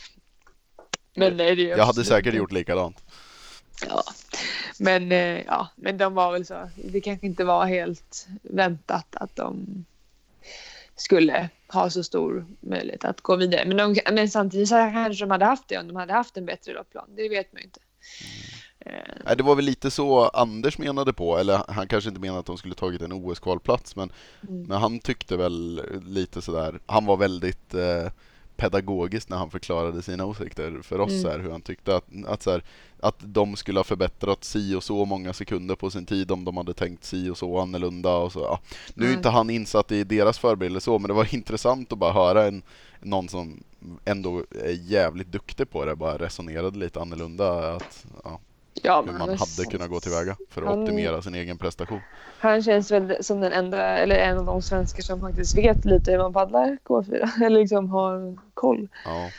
[1.16, 3.04] men nej, det Jag hade säkert gjort likadant.
[3.88, 4.02] Ja,
[4.78, 6.70] men, eh, ja, men de var väl så.
[6.74, 9.84] Det kanske inte var helt väntat att de
[10.96, 13.64] skulle ha så stor möjlighet att gå vidare.
[13.66, 16.46] Men, de, men samtidigt så kanske de hade haft det om de hade haft en
[16.46, 17.08] bättre loppplan.
[17.16, 17.80] Det vet man ju inte.
[18.86, 19.36] Mm.
[19.36, 22.58] Det var väl lite så Anders menade på, eller han kanske inte menade att de
[22.58, 24.12] skulle tagit en OS-kvalplats, men,
[24.48, 24.62] mm.
[24.62, 28.10] men han tyckte väl lite sådär, han var väldigt eh,
[28.56, 31.30] pedagogiskt när han förklarade sina åsikter för oss Mm.
[31.30, 32.62] här, hur han tyckte att, att, så här,
[33.00, 36.56] att de skulle ha förbättrat si och så många sekunder på sin tid om de
[36.56, 38.40] hade tänkt si och så annorlunda och så.
[38.40, 38.60] Ja.
[38.94, 39.18] Nu är Mm.
[39.18, 42.62] inte han insatt i deras förberedelse så, men det var intressant att bara höra en,
[43.00, 43.62] någon som
[44.04, 48.40] ändå är jävligt duktig på det, bara resonerade lite annorlunda att, ja,
[48.82, 52.00] Ja, hur man hade kunnat gå tillväga för att han- optimera sin egen prestation.
[52.38, 56.10] Han känns väl som den enda, eller en av de svenskar som faktiskt vet lite
[56.10, 57.30] hur man paddlar K4.
[57.44, 58.88] Eller liksom har koll.
[59.04, 59.30] Ja.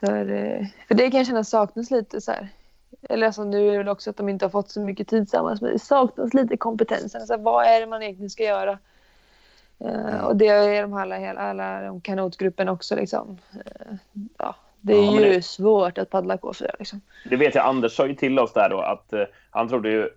[0.00, 2.48] För, eh, för det kan jag känna saknas lite så här.
[3.08, 5.22] Eller alltså nu är det väl också att de inte har fått så mycket tid
[5.22, 5.60] tillsammans.
[5.60, 7.20] Men det saknas lite kompetensen.
[7.20, 8.78] Alltså, vad är det man egentligen ska göra?
[9.78, 13.38] Eh, och det är de alla, hela, alla de kanotgruppen också liksom.
[13.54, 13.92] Eh,
[14.38, 14.56] ja,
[14.86, 17.00] det är Ja, ju det- svårt att paddla K4 liksom.
[17.30, 20.08] Det vet jag, Anders sa ju till oss där då att eh, han trodde ju,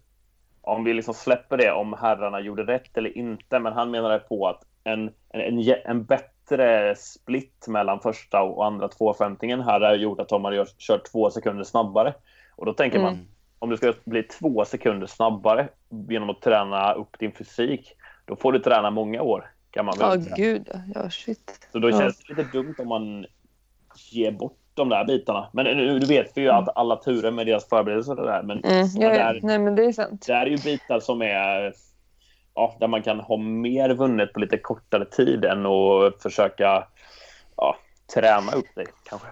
[0.61, 4.47] om vi liksom släpper det, om herrarna gjorde rätt eller inte, men han menade på
[4.47, 10.19] att en, en, en, en bättre split mellan första och andra 250 här har gjort
[10.19, 12.13] att de har kört två sekunder snabbare.
[12.55, 13.25] Och då tänker man, Mm.
[13.59, 15.67] om du ska bli två sekunder snabbare
[16.09, 19.51] genom att träna upp din fysik, då får du träna många år.
[19.71, 20.35] Kan man Ja, väl säga.
[20.35, 20.79] gud ja.
[20.95, 21.09] ja.
[21.09, 21.67] Shit.
[21.71, 21.99] Så då Ja.
[21.99, 23.25] känns det lite dumt om man
[24.11, 25.49] ger bort de där bitarna.
[25.53, 28.43] Men nu, vet vi ju att alla turer med deras förberedelser och det där.
[28.43, 30.25] Men Mm, ja, där- Nej, men det är sant.
[30.27, 31.73] det är ju bitar som är
[32.55, 36.87] ja, där man kan ha mer vunnet på lite kortare tid än att försöka
[37.55, 37.75] ja,
[38.13, 39.27] träna upp dig kanske.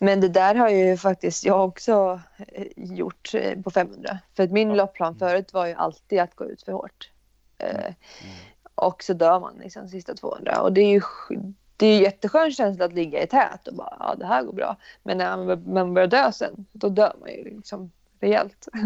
[0.00, 4.18] Men det där har ju faktiskt jag också eh, gjort eh, på 500.
[4.36, 4.74] För att min Ja.
[4.74, 7.10] loppplan förut var ju alltid att gå ut för hårt.
[7.58, 7.92] Eh,
[8.74, 10.60] Och så dör man liksom sista 200.
[10.60, 11.00] Och det är ju
[11.76, 14.52] det är ju jätteskön känsla att ligga i tät och bara ja det här går
[14.52, 14.76] bra.
[15.02, 17.90] Men när man, bör- man börjar dö sen då dör man ju liksom
[18.20, 18.68] rejält.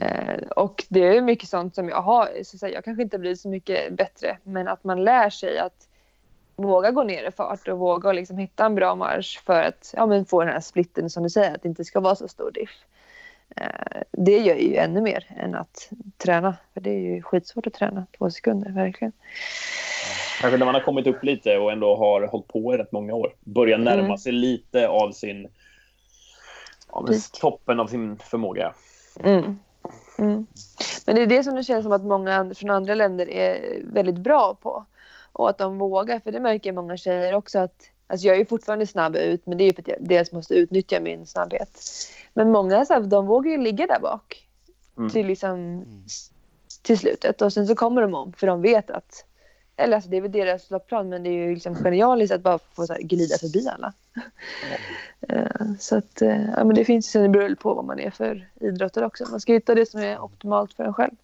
[0.00, 2.26] Eh, och det är mycket sånt som jag har.
[2.42, 5.58] Så att säga, jag kanske inte blir så mycket bättre men att man lär sig
[5.58, 5.88] att
[6.56, 10.06] våga gå ner i fart och våga liksom hitta en bra marsch för att ja,
[10.06, 12.50] men få den här splitten som du säger, att det inte ska vara så stor
[12.50, 12.70] diff.
[13.56, 16.56] Eh, det gör ju ännu mer än att träna.
[16.74, 19.12] För det är ju skitsvårt att träna två sekunder, verkligen.
[20.40, 23.14] Kanske när man har kommit upp lite och ändå har hållit på i rätt många
[23.14, 23.34] år.
[23.40, 24.18] Börjar närma Mm.
[24.18, 25.48] sig lite av sin
[26.92, 27.06] ja,
[27.40, 28.74] toppen av sin förmåga.
[29.20, 29.58] Mm.
[30.18, 30.46] Mm.
[31.06, 34.18] Men det är det som det känns som att många från andra länder är väldigt
[34.18, 34.84] bra på.
[35.32, 38.46] Och att de vågar, för det märker många tjejer också att Alltså jag är ju
[38.46, 41.80] fortfarande snabb ut men det är ju för att jag dels måste utnyttja min snabbhet.
[42.34, 44.46] Men många så här, de vågar ju ligga där bak
[44.98, 45.10] Mm.
[45.10, 46.30] till, liksom, s-
[46.82, 49.24] till slutet och sen så kommer de om för de vet att
[49.76, 52.58] eller alltså det är väl deras loppplan men det är ju liksom genialiskt att bara
[52.58, 53.92] få så glida förbi alla.
[55.28, 58.00] Eh, så att eh, ja, men det finns ju sen det beror på vad man
[58.00, 59.24] är för idrottare också.
[59.30, 61.14] Man ska hitta det som är optimalt för en själv.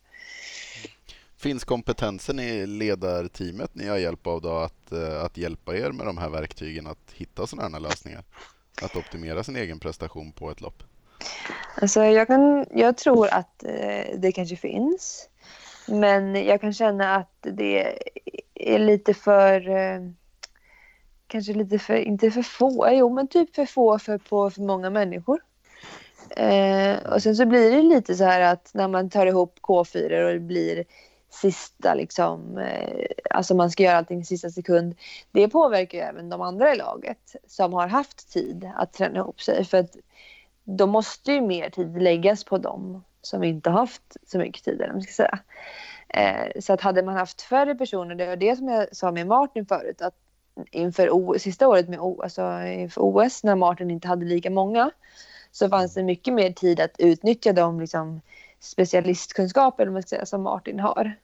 [1.36, 6.06] Finns kompetensen i ledarteamet ni har hjälp av då att, eh, att hjälpa er med
[6.06, 8.22] de här verktygen att hitta sådana här lösningar?
[8.82, 10.82] Att optimera sin egen prestation på ett lopp?
[11.74, 13.64] Alltså jag, kan, jag tror att
[14.14, 15.29] det kanske finns.
[15.86, 17.98] Men jag kan känna att det
[18.54, 19.68] är lite för...
[19.68, 20.00] Eh,
[21.26, 24.90] kanske lite för, inte för få, jo men typ för få för, på för många
[24.90, 25.40] människor.
[26.36, 30.24] Eh, och sen så blir det lite så här att när man tar ihop K4
[30.24, 30.84] och det blir
[31.30, 34.94] sista liksom, eh, alltså man ska göra allting i sista sekund.
[35.30, 39.40] Det påverkar ju även de andra i laget som har haft tid att träna ihop
[39.40, 39.64] sig.
[39.64, 39.96] För att
[40.64, 44.74] då måste ju mer tid läggas på dem som inte har haft så mycket tid.
[44.74, 45.38] Eller vad man ska säga.
[46.08, 49.26] Eh, så att hade man haft färre personer, det var det som jag sa med
[49.26, 50.14] Martin förut, att
[50.70, 54.90] inför o, sista året med o, alltså inför OS när Martin inte hade lika många
[55.50, 58.20] så fanns det mycket mer tid att utnyttja de liksom,
[58.60, 61.16] specialistkunskaper man ska säga, som Martin har.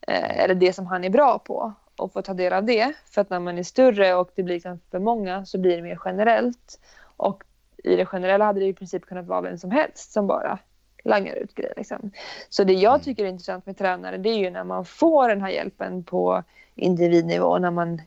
[0.00, 2.92] Eh, eller det som han är bra på och få ta del av det.
[3.06, 5.82] För att när man är större och det blir liksom för många så blir det
[5.82, 6.80] mer generellt.
[7.16, 7.44] Och
[7.84, 10.58] i det generella hade det i princip kunnat vara vem som helst som bara
[11.04, 11.74] langar ut grejer.
[11.76, 12.10] Liksom.
[12.48, 15.40] Så det jag tycker är intressant med tränare det är ju när man får den
[15.40, 16.42] här hjälpen på
[16.74, 17.58] individnivå.
[17.58, 18.02] När man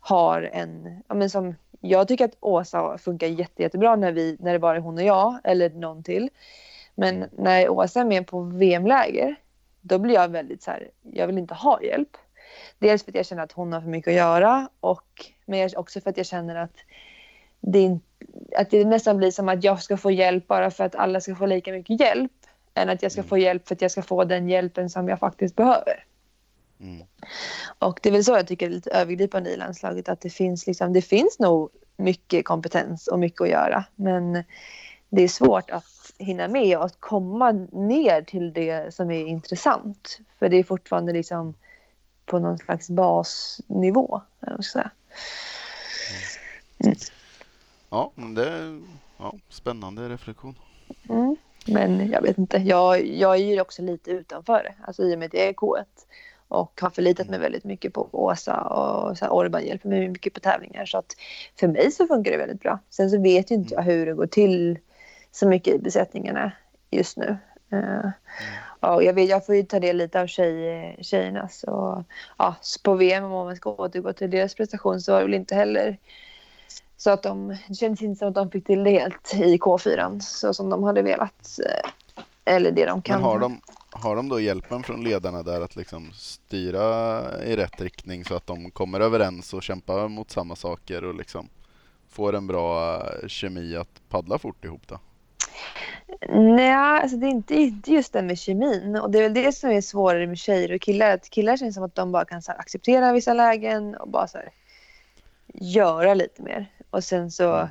[0.00, 4.52] har en, ja men som jag tycker att Åsa funkar jätte, jättebra när, vi, när
[4.52, 6.30] det bara är hon och jag eller någon till.
[6.94, 9.36] Men när Åsa är med på VM-läger
[9.80, 12.16] då blir jag väldigt så här, jag vill inte ha hjälp.
[12.78, 16.00] Dels för att jag känner att hon har för mycket att göra och men också
[16.00, 16.76] för att jag känner att
[17.66, 17.98] det,
[18.56, 21.34] att det nästan blir som att jag ska få hjälp bara för att alla ska
[21.34, 22.32] få lika mycket hjälp
[22.74, 25.18] än att jag ska få hjälp för att jag ska få den hjälpen som jag
[25.18, 26.04] faktiskt behöver.
[26.80, 27.06] Mm.
[27.78, 30.66] Och det är väl så jag tycker är lite övergripande i landslaget att det finns,
[30.66, 34.44] liksom, det finns nog mycket kompetens och mycket att göra men
[35.08, 40.18] det är svårt att hinna med och att komma ner till det som är intressant.
[40.38, 41.54] För det är fortfarande liksom
[42.26, 44.20] på någon slags basnivå.
[44.40, 44.90] eller vad ska säga.
[46.78, 46.96] Mm.
[47.90, 48.80] Ja, det är
[49.18, 50.54] ja, spännande reflektion.
[51.08, 51.36] Mm.
[51.66, 55.26] Men jag vet inte, jag, jag är ju också lite utanför alltså i och med
[55.26, 55.84] att jag är K1
[56.48, 60.34] och har förlitat mig väldigt mycket på Åsa och så här, Orban hjälper mig mycket
[60.34, 61.16] på tävlingar så att
[61.60, 62.78] för mig så funkar det väldigt bra.
[62.90, 64.78] Sen så vet ju inte jag hur det går till
[65.32, 66.52] så mycket i besättningarna
[66.90, 67.36] just nu.
[67.72, 68.10] Uh,
[68.80, 72.02] och jag, vet, jag får ju ta del lite av tjej, tjejernas och
[72.38, 75.54] ja, på VM om man ska återgå till deras prestation så var det väl inte
[75.54, 75.98] heller
[76.96, 80.20] så att de, det kändes inte som att de fick till det helt i K4
[80.20, 81.58] så som de hade velat.
[81.66, 81.90] Eh,
[82.54, 83.20] eller det de kan.
[83.20, 83.60] Men har de,
[83.90, 88.46] har de då hjälpen från ledarna där att liksom styra i rätt riktning så att
[88.46, 91.48] de kommer överens och kämpar mot samma saker och liksom
[92.10, 94.98] får en bra kemi att paddla fort ihop då?
[96.28, 98.96] Nej, alltså det är inte, inte just det med kemin.
[98.96, 101.10] Och det är väl det som är svårare med tjejer och killar.
[101.10, 104.38] Att killar känns som att de bara kan så acceptera vissa lägen och bara så
[104.38, 104.50] här,
[105.60, 106.66] göra lite mer.
[106.90, 107.68] Och sen så...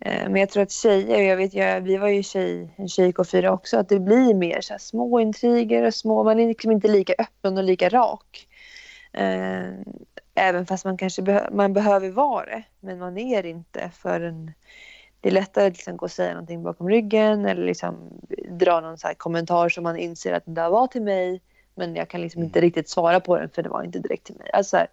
[0.00, 3.12] Eh, men jag tror att tjejer, jag vet, jag, vi var ju tjej, en tjej
[3.12, 6.88] K4 också, att det blir mer så små intriger och små, man är liksom inte
[6.88, 8.48] lika öppen och lika rak.
[9.12, 9.70] Eh,
[10.34, 14.52] även fast man kanske be, man behöver vara det, men man är inte förrän
[15.20, 17.96] det är lättare att liksom gå och säga någonting bakom ryggen eller liksom
[18.50, 21.40] dra någon så kommentar som man inser att det där var till mig
[21.74, 22.66] men jag kan liksom inte mm.
[22.66, 24.50] riktigt svara på den för det var inte direkt till mig.
[24.52, 24.86] Alltså här,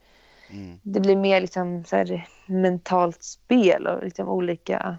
[0.49, 0.79] mm.
[0.83, 4.97] Det blir mer liksom så här, mentalt spel och liksom olika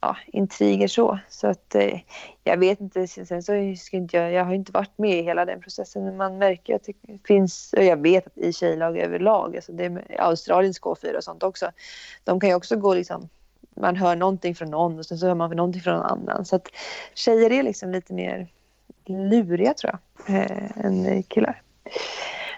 [0.00, 1.18] ja, intriger så.
[1.28, 2.00] Så att eh,
[2.44, 5.44] jag vet inte, sen så ska inte jag, jag har inte varit med i hela
[5.44, 9.56] den processen men man märker att det finns, och jag vet att i tjejlag överlag,
[9.56, 11.70] alltså det är Australiens K4 och sånt också,
[12.24, 13.28] de kan ju också gå liksom
[13.76, 16.44] man hör någonting från någon och sen så hör man någonting från någon annan.
[16.44, 16.68] Så att
[17.14, 18.48] tjejer är liksom lite mer
[19.06, 21.62] luriga tror jag, eh, än killar.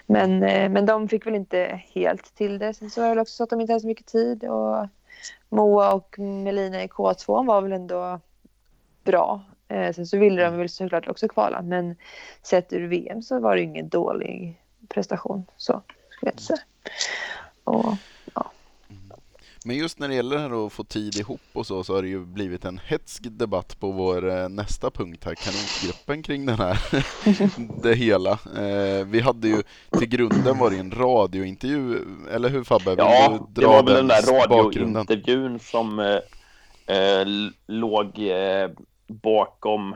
[0.05, 2.73] Men, eh, men de fick väl inte helt till det.
[2.73, 4.87] Sen så var det också så att de inte hade så mycket tid och
[5.49, 8.19] Moa och Melina i K2 var väl ändå
[9.03, 9.41] bra.
[9.67, 11.95] Eh, sen så ville de väl såklart också kvala men
[12.41, 16.59] sett ur VM så var det ingen dålig prestation så skulle jag inte säga.
[17.63, 17.93] Och
[19.65, 22.01] men just när det gäller det här att få tid ihop och så, så har
[22.01, 26.59] det ju blivit en hetsk debatt på vår eh, nästa punkt här, kanotgruppen kring den
[26.59, 26.77] här,
[27.83, 28.31] det hela.
[28.31, 29.63] Eh, vi hade ju,
[29.99, 31.99] till grunden var det en radiointervju,
[32.31, 32.89] eller hur Fabbe?
[32.89, 37.27] Vill ja, det var väl den där radiointervjun som eh, eh,
[37.67, 38.69] låg eh,
[39.07, 39.93] bakom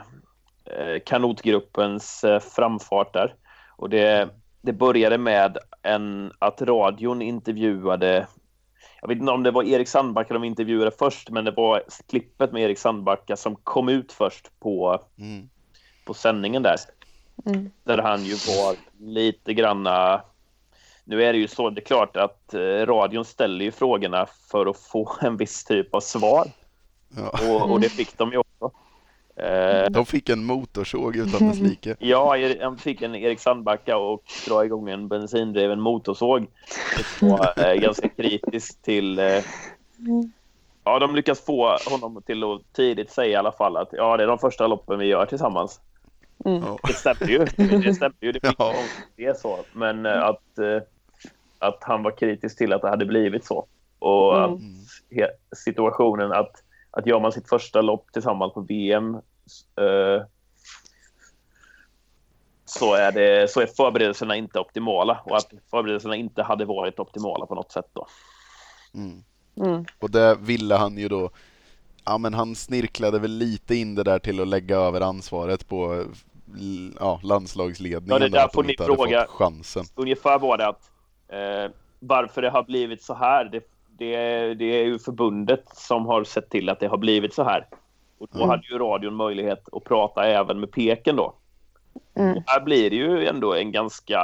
[0.65, 2.25] eh, kanotgruppens
[2.55, 3.35] framfart där.
[3.77, 4.29] Och det,
[4.61, 8.27] det började med en, att radion intervjuade
[9.01, 12.51] jag vet inte om det var Erik Sandbacka de intervjuade först, men det var klippet
[12.51, 15.49] med Erik Sandbacka som kom ut först på, mm.
[16.05, 16.77] på sändningen där.
[17.45, 17.71] Mm.
[17.83, 20.21] Där han ju var lite granna...
[21.03, 24.65] Nu är det ju så, det är klart att eh, radion ställer ju frågorna för
[24.65, 26.47] att få en viss typ av svar.
[27.17, 27.31] Ja.
[27.49, 28.71] Och, och, det fick de ju också.
[29.39, 31.95] Eh, de fick en motorsåg utan dess like.
[31.99, 36.47] Ja, de fick en Erik Sandbacka och dra igång en bensindriven motorsåg.
[37.19, 39.19] Det var eh, ganska kritiskt till...
[39.19, 39.43] Eh,
[40.83, 44.23] ja, de lyckas få honom till att tidigt säga i alla fall att ja, det
[44.23, 45.81] är de första loppen vi gör tillsammans.
[46.45, 46.63] Mm.
[46.87, 47.45] Det stämmer ju.
[47.83, 48.31] Det stämmer ju.
[48.31, 48.73] Det, ja.
[49.15, 49.59] det är så.
[49.73, 50.43] Men att,
[51.59, 53.65] att han var kritisk till att det hade blivit så.
[53.99, 54.53] Och mm.
[54.53, 60.25] att situationen att att gör man sitt första lopp tillsammans på VM eh,
[62.65, 67.45] så, är det, så är förberedelserna inte optimala och att förberedelserna inte hade varit optimala
[67.45, 67.89] på något sätt.
[67.93, 68.07] Då.
[68.93, 69.23] Mm.
[69.57, 69.85] Mm.
[69.99, 71.29] Och det ville han ju då
[72.05, 76.05] Ja men han snirklade väl lite in det där till att lägga över ansvaret på
[76.99, 78.09] ja, landslagsledningen.
[78.09, 79.25] Ja, det där får ni fråga.
[79.29, 79.85] Chansen.
[79.95, 80.91] Ungefär var det att
[81.27, 83.45] eh, varför det har blivit så här.
[83.45, 83.63] Det,
[83.99, 87.67] det, det är ju förbundet som har sett till att det har blivit så här.
[88.17, 88.49] Och då mm.
[88.49, 91.33] hade ju radion möjlighet att prata även med Peken då.
[92.15, 92.37] Mm.
[92.37, 94.21] Och här blir det ju ändå en ganska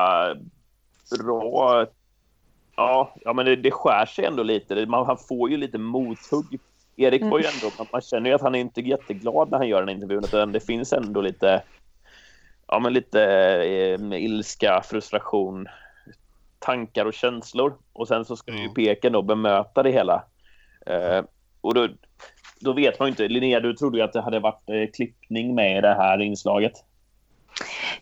[1.19, 1.85] bra...
[2.75, 4.85] Ja, ja men det, det skär sig ändå lite.
[4.85, 6.59] Man, han får ju lite mothugg.
[6.95, 7.31] Erik mm.
[7.31, 7.85] var ju ändå...
[7.91, 10.23] Man känner ju att han är inte jätteglad när han gör den intervjun.
[10.23, 11.63] Utan det finns ändå lite...
[12.67, 13.23] Ja, men lite
[13.63, 15.67] eh, ilska, frustration,
[16.65, 17.77] tankar och känslor.
[17.93, 18.63] Och sen så ska mm.
[18.63, 20.23] ju Peken då bemöta det hela.
[20.85, 21.23] Eh,
[21.61, 21.87] och då,
[22.59, 23.27] då vet man ju inte.
[23.27, 26.73] Linnea, du trodde ju att det hade varit eh, klippning med i det här inslaget.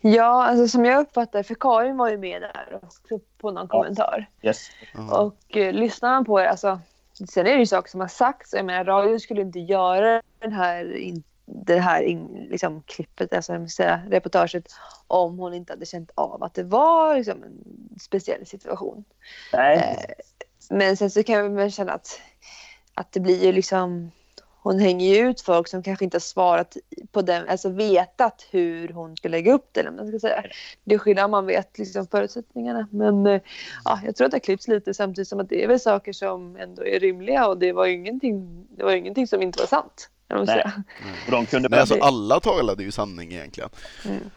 [0.00, 3.78] Ja, alltså som jag uppfattade för Karin var ju med där också på någon ja.
[3.78, 4.26] kommentar.
[4.42, 4.58] Yes.
[4.94, 5.08] Mm.
[5.10, 6.80] Och eh, lyssnar man på det, alltså
[7.28, 8.52] sen är det ju saker som har sagts.
[8.52, 13.68] Jag menar, radion skulle inte göra den här, in, det här in, liksom, klippet, alltså
[13.68, 14.72] säga, reportaget
[15.06, 19.04] om hon inte hade känt av att det var liksom, en speciell situation.
[19.52, 19.76] Nej.
[19.78, 20.14] Eh,
[20.70, 22.20] men sen så kan man känna att,
[22.94, 24.10] att det blir ju liksom
[24.64, 26.76] hon hänger ju ut folk som kanske inte har svarat
[27.12, 29.80] på den, alltså vetat hur hon ska lägga upp det.
[29.80, 30.44] Eller man ska säga.
[30.84, 32.88] Det är skillnad om man vet liksom förutsättningarna.
[32.90, 33.40] Men eh,
[33.84, 36.12] ja, jag tror att det har klippts lite samtidigt som att det är väl saker
[36.12, 40.10] som ändå är rimliga och det var ingenting, det var ingenting som inte var sant.
[40.28, 40.64] Nej.
[41.26, 43.70] Och de kunde Nej, alltså alla talade ju sanning egentligen.
[44.04, 44.30] Mm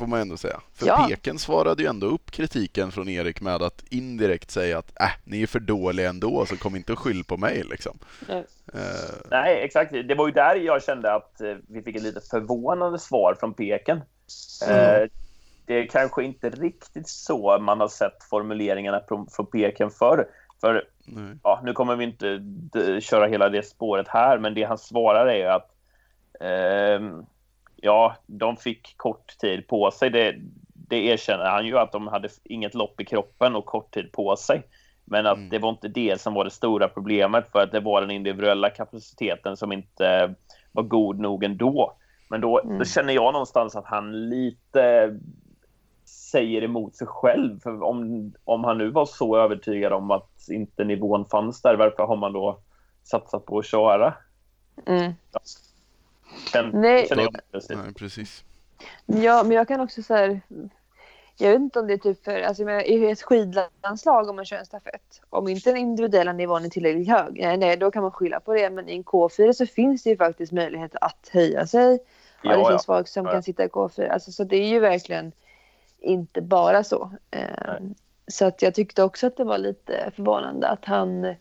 [0.00, 0.60] får man ändå säga.
[0.74, 1.06] För ja.
[1.08, 5.42] Peken svarade ju ändå upp kritiken från Erik med att indirekt säga att äh, ni
[5.42, 7.98] är för dåliga ändå, så kom inte och skyll på mig liksom.
[8.28, 8.44] Nej.
[8.74, 8.80] Uh...
[9.30, 9.92] Nej, exakt.
[9.92, 13.54] Det var ju där jag kände att eh, vi fick ett lite förvånande svar från
[13.54, 14.00] Peken.
[14.68, 15.02] Mm.
[15.02, 15.08] Uh,
[15.66, 20.26] det är kanske inte riktigt så man har sett formuleringarna från, från Peken förr.
[20.60, 20.84] För
[21.42, 25.46] ja, nu kommer vi inte köra hela det spåret här, men det han svarar är
[25.46, 25.70] att
[26.40, 27.00] eh,
[27.76, 30.10] ja, de fick kort tid på sig.
[30.10, 30.34] Det,
[30.88, 34.36] det erkänner han ju att de hade inget lopp i kroppen och kort tid på
[34.36, 34.62] sig.
[35.04, 35.48] Men att mm.
[35.48, 38.70] det var inte det som var det stora problemet för att det var den individuella
[38.70, 40.34] kapaciteten som inte
[40.72, 41.96] var god nog ändå.
[42.30, 42.78] Men då, mm.
[42.78, 45.18] då känner jag någonstans att han lite
[46.10, 47.60] säger emot sig själv.
[47.60, 52.02] För om, om han nu var så övertygad om att inte nivån fanns där, varför
[52.02, 52.60] har man då
[53.02, 54.14] satsat på att köra?
[54.86, 55.12] Mm.
[55.32, 55.40] Ja.
[56.72, 57.06] Nej.
[57.08, 58.44] Känner jag Nej, precis.
[59.06, 60.40] Ja, men jag kan också så här,
[61.38, 64.56] jag vet inte om det är typ för, alltså i ett skidlandslag om man kör
[64.56, 65.20] en stafett.
[65.30, 68.54] Om inte den individuella nivån är tillräckligt hög, nej, nej då kan man skylla på
[68.54, 68.70] det.
[68.70, 71.98] Men i en K4 så finns det ju faktiskt möjlighet att höja sig.
[72.42, 72.94] Ja, det finns ja.
[72.94, 73.32] folk som ja.
[73.32, 74.10] kan sitta i K4.
[74.10, 75.32] Alltså, så det är ju verkligen
[76.00, 77.10] inte bara så.
[77.30, 77.76] Eh,
[78.28, 81.34] så att jag tyckte också att det var lite förvånande att han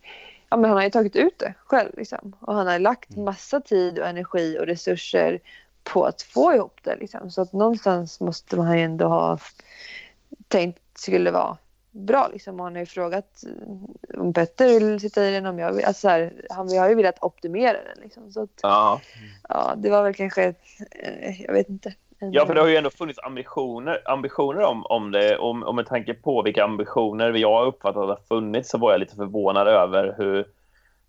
[0.50, 1.90] ja, men han har ju tagit ut det själv.
[1.98, 2.36] Liksom.
[2.40, 3.26] Och han har lagt mm.
[3.26, 5.40] massa tid och energi och resurser
[5.84, 6.96] på att få ihop det.
[6.96, 7.32] Liksom.
[7.32, 9.40] Så att någonstans måste man ju ändå ha
[10.48, 11.58] tänkt skulle vara
[11.92, 12.30] bra.
[12.34, 12.60] Liksom.
[12.60, 15.46] Och han har ju frågat eh, om Petter vill sitta i den.
[15.46, 15.86] Om jag vill.
[15.86, 18.04] Alltså, så här, han har ju velat optimera den.
[18.04, 18.32] Liksom.
[18.32, 19.02] Så att, ja.
[19.50, 20.54] ja, det var väl kanske,
[20.92, 21.94] eh, jag vet inte.
[22.20, 25.38] Ja, för det har ju ändå funnits ambitioner, ambitioner om, om det.
[25.38, 29.00] Om, om med tanke på vilka ambitioner vi har uppfattat har funnits så var jag
[29.00, 30.46] lite förvånad över hur,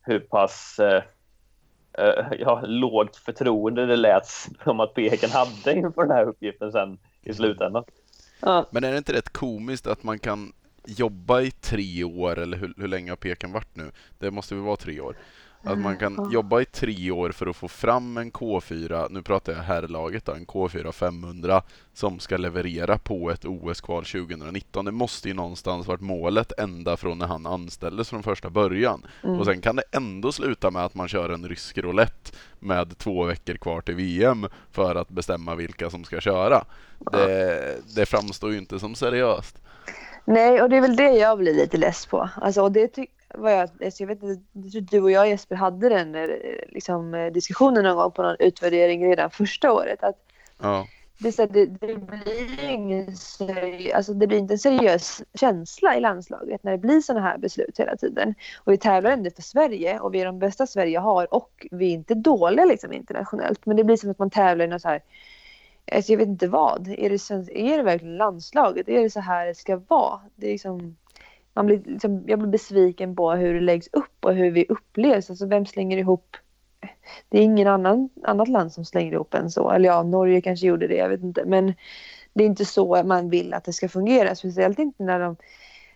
[0.02, 1.02] hur pass eh,
[1.98, 4.26] eh, ja, lågt förtroende det lät
[4.64, 7.84] som att Peken hade inför den här uppgiften sen i slutändan.
[8.40, 8.66] Ja.
[8.70, 10.52] Men är det inte rätt komiskt att man kan
[10.86, 13.90] jobba i tre år, eller hur, hur länge har Peken varit nu?
[14.18, 15.16] Det måste väl vara tre år.
[15.62, 16.30] Att man kan mm.
[16.30, 20.32] jobba i tre år för att få fram en K4, nu pratar jag herrlaget då,
[20.32, 21.62] en K4 500
[21.94, 24.84] som ska leverera på ett OS-kval 2019.
[24.84, 29.06] Det måste ju någonstans varit målet ända från när han anställdes från första början.
[29.24, 29.38] Mm.
[29.38, 33.24] Och sen kan det ändå sluta med att man kör en rysk roulette med två
[33.24, 36.64] veckor kvar till VM för att bestämma vilka som ska köra.
[37.12, 39.56] Det, det framstår ju inte som seriöst.
[40.24, 42.28] Nej, och det är väl det jag blir lite less på.
[42.34, 42.98] Alltså, och det
[43.34, 46.28] vad jag, alltså jag vet inte, du och jag Jesper hade den eh,
[46.68, 50.02] liksom, eh, diskussionen någon gång på någon utvärdering redan första året.
[50.02, 50.16] Att
[50.58, 50.86] ja.
[51.18, 56.00] det, så det, det, blir ingen seriös, alltså det blir inte en seriös känsla i
[56.00, 58.34] landslaget när det blir sådana här beslut hela tiden.
[58.64, 61.90] Och vi tävlar ändå för Sverige och vi är de bästa Sverige har och vi
[61.90, 63.66] är inte dåliga liksom internationellt.
[63.66, 65.02] Men det blir som att man tävlar i något så här
[65.92, 66.88] Alltså jag vet inte vad.
[66.88, 68.88] Är det, är det verkligen landslaget?
[68.88, 70.20] Är det så här det ska vara?
[70.36, 70.96] Det är liksom,
[71.54, 75.30] man blir, liksom, jag blir besviken på hur det läggs upp och hur vi upplevs.
[75.30, 76.36] Alltså vem slänger ihop?
[77.28, 79.70] Det är ingen annan, annat land som slänger ihop än så.
[79.70, 81.44] Eller ja, Norge kanske gjorde det, jag vet inte.
[81.46, 81.74] Men
[82.32, 84.34] det är inte så man vill att det ska fungera.
[84.34, 85.36] Speciellt inte när de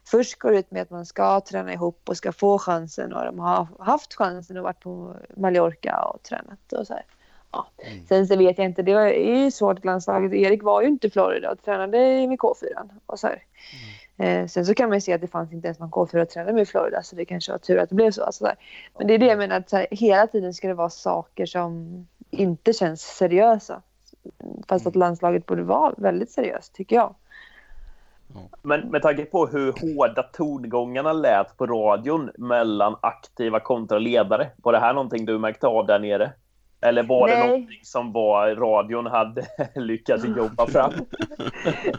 [0.07, 3.39] först går ut med att man ska träna ihop och ska få chansen och de
[3.39, 7.05] har haft chansen och varit på Mallorca och tränat och så här.
[7.53, 7.67] Ja.
[7.79, 8.07] Mm.
[8.07, 10.33] Sen så vet jag inte, det är ju svårt landslaget.
[10.33, 11.99] Erik var ju inte i Florida och tränade
[12.29, 12.89] med K4.
[13.07, 13.35] Och så här.
[13.35, 14.04] Mm.
[14.17, 16.63] Eh, sen så kan man ju se att det fanns inte ens någon K4-tränare med
[16.63, 18.25] i Florida så det kanske var tur att det blev så.
[18.25, 18.53] Alltså
[18.99, 22.07] Men det är det jag menar, att här, hela tiden ska det vara saker som
[22.31, 23.83] inte känns seriösa.
[24.69, 27.15] Fast att landslaget borde vara väldigt seriöst, tycker jag.
[28.63, 34.73] Men med tanke på hur hårda tongångarna lät på radion mellan aktiva kontra ledare, var
[34.73, 36.33] det här någonting du märkte av där nere?
[36.85, 37.37] Eller var Nej.
[37.37, 40.93] det någonting som var radion hade lyckats jobba fram?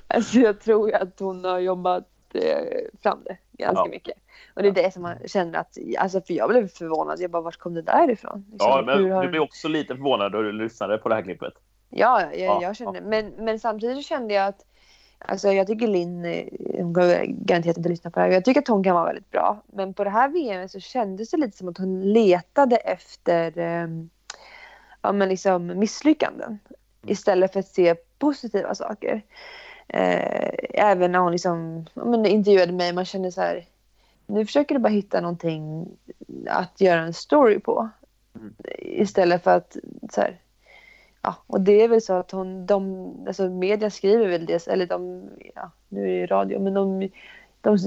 [0.07, 3.89] alltså jag tror att hon har jobbat eh, fram det ganska ja.
[3.89, 4.17] mycket.
[4.53, 7.19] Och det är det som man känner att, alltså för jag blev förvånad.
[7.19, 8.45] Jag bara, vart kom det där ifrån?
[8.51, 9.23] Liksom, ja, men har...
[9.23, 11.53] du blev också lite förvånad då du lyssnade på det här klippet.
[11.89, 13.05] Ja, jag, ja, jag kände, ja.
[13.05, 14.65] men, men samtidigt kände jag att
[15.27, 16.45] Alltså jag tycker Linn, eh,
[16.77, 19.31] hon kommer garanterat inte lyssna på det här, jag tycker att hon kan vara väldigt
[19.31, 19.63] bra.
[19.67, 24.09] Men på det här VM så kändes det lite som att hon letade efter um,
[25.05, 26.59] ja, men liksom misslyckanden mm.
[27.11, 29.21] istället för att se positiva saker.
[29.87, 33.65] Eh, även när hon liksom, ja, men intervjuade mig, man kände så här,
[34.27, 35.87] nu försöker du bara hitta någonting
[36.47, 37.89] att göra en story på.
[38.35, 38.53] Mm.
[38.79, 39.77] Istället för att
[40.11, 40.39] så här,
[41.21, 44.85] ja, och det är väl så att hon, de, alltså media skriver väl det, eller
[44.85, 47.09] de, ja, nu är det radio, men de,
[47.61, 47.77] de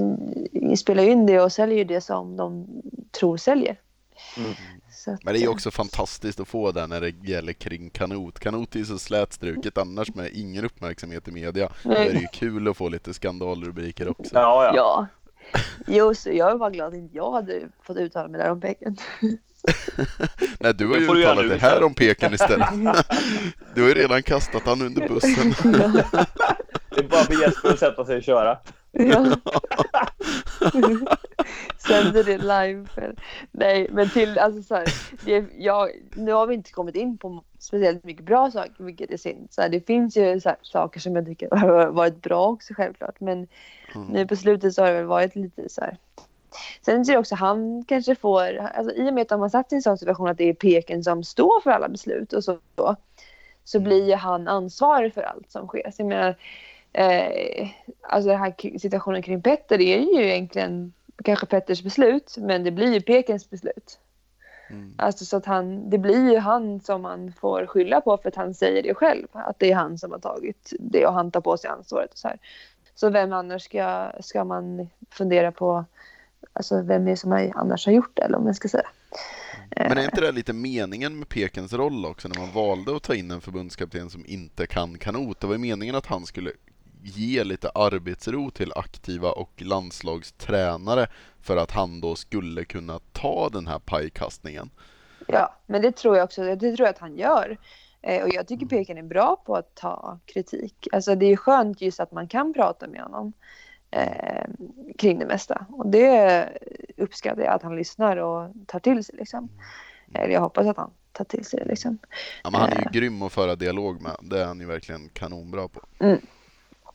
[0.77, 2.67] spelar ju in det och säljer det som de
[3.11, 3.77] tror säljer.
[4.37, 4.51] Mm.
[5.07, 8.39] Att, Men det är eh, också fantastiskt att få det när det gäller kring kanot.
[8.39, 11.69] Kanot är ju så slätstruket annars med ingen uppmärksamhet i media.
[11.85, 14.31] Är det ju kul att få lite skandalrubriker också.
[14.35, 14.73] Ja, ja.
[14.75, 15.07] Ja.
[15.87, 18.97] Jo, så jag är bara glad att jag hade fått uttala mig där om Pecken.
[20.61, 22.69] Nej, du har ju uttalat det här om Peken istället.
[23.75, 25.55] Du har ju redan kastat han under bussen.
[26.91, 28.59] Det är bara för Jesper att sätta sig och köra.
[28.99, 29.37] Ja.
[31.79, 32.87] Sänder det live.
[32.95, 33.15] För...
[33.51, 34.87] Nej, men till alltså så här,
[35.25, 39.17] det, jag, nu har vi inte kommit in på speciellt mycket bra saker, vilket är
[39.17, 39.49] synd.
[39.51, 42.75] Så här, det finns ju så här, saker som jag tycker har varit bra också
[42.75, 43.49] självklart, men
[43.95, 44.09] Mm.
[44.09, 45.97] nu på slutet så har det väl varit lite så här.
[46.85, 49.73] Sen är det också han kanske får, alltså i och med att de har satt
[49.73, 52.59] i en sån situation att det är Peken som står för alla beslut och så,
[53.65, 55.91] så blir ju han ansvarig för allt som sker.
[55.91, 56.37] Så jag menar,
[56.99, 57.69] eh,
[58.03, 60.93] alltså den här situationen kring Petter det är ju egentligen
[61.25, 63.99] kanske Petters beslut, men det blir ju Pekens beslut.
[64.71, 64.95] Mm.
[64.99, 68.37] Alltså så att han, det blir ju han som man får skylla på för att
[68.37, 69.27] han säger det själv.
[69.33, 72.13] Att det är han som har tagit det och han tar på sig ansvaret.
[72.13, 72.39] Och så, här.
[72.95, 75.85] så vem annars ska, ska man fundera på,
[76.53, 78.89] alltså vem är det som annars har gjort det eller om man ska säga.
[79.77, 83.15] Men är inte det lite meningen med Pekens roll också när man valde att ta
[83.15, 85.41] in en förbundskapten som inte kan kanot?
[85.41, 86.53] Det var ju meningen att han skulle
[87.03, 91.07] ge lite arbetsro till aktiva och landslagstränare
[91.41, 94.71] för att han då skulle kunna ta den här pajkastningen.
[95.27, 97.59] Ja, men det tror jag också, det tror jag att han gör.
[98.03, 100.89] Eh, och jag tycker Peken är bra på att ta kritik.
[100.93, 103.33] Alltså det är skönt just att man kan prata med honom
[103.91, 104.45] eh,
[104.99, 105.67] kring det mesta.
[105.69, 106.49] Och det
[106.97, 109.49] uppskattar jag att han lyssnar och tar till sig liksom.
[110.15, 111.99] Eller jag hoppas att han tar till sig det liksom.
[112.45, 114.17] Ja, men han är ju grym att föra dialog med.
[114.23, 115.81] Det är han ju verkligen kanonbra på.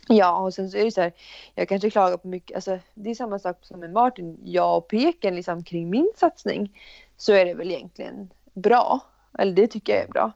[0.07, 1.13] Ja, och sen så är det så här,
[1.55, 4.87] jag kanske klagar på mycket, alltså det är samma sak som med Martin, jag och
[4.87, 6.79] Peken liksom kring min satsning
[7.17, 8.99] så är det väl egentligen bra,
[9.39, 10.31] eller det tycker jag är bra.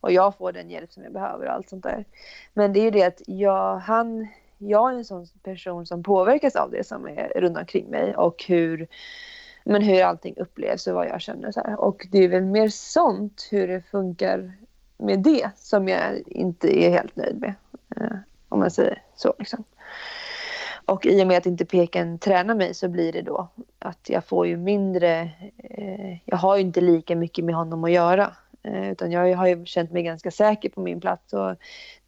[0.00, 2.04] Och jag får den hjälp som jag behöver och allt sånt där.
[2.54, 4.28] Men det är ju det att jag, han,
[4.58, 8.44] jag är en sån person som påverkas av det som är runt omkring mig och
[8.48, 8.86] hur,
[9.64, 11.80] men hur allting upplevs och vad jag känner så här.
[11.80, 14.52] Och det är väl mer sånt, hur det funkar
[14.96, 17.54] med det som jag inte är helt nöjd med.
[17.96, 18.16] Eh,
[18.52, 19.34] om man säger så.
[19.38, 19.64] Liksom.
[20.84, 23.48] Och i och med att inte Peken tränar mig så blir det då
[23.78, 27.90] att jag får ju mindre, eh, jag har ju inte lika mycket med honom att
[27.90, 28.36] göra.
[28.62, 31.56] Eh, utan jag har ju känt mig ganska säker på min plats och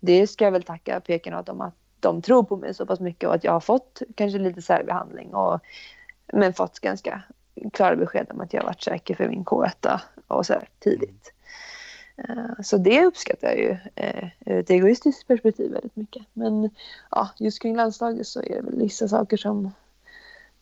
[0.01, 3.01] det ska jag väl tacka Peken åt om att de tror på mig så pass
[3.01, 5.61] mycket och att jag har fått kanske lite särbehandling och
[6.33, 7.23] men fått ganska
[7.73, 11.33] klara besked om att jag har varit säker för min K1 och så här tidigt.
[12.17, 16.23] Eh, Så det uppskattar jag ju eh, ur ett egoistiskt perspektiv väldigt mycket.
[16.33, 16.71] Men
[17.11, 19.71] ja, just kring landslaget så är det väl vissa saker som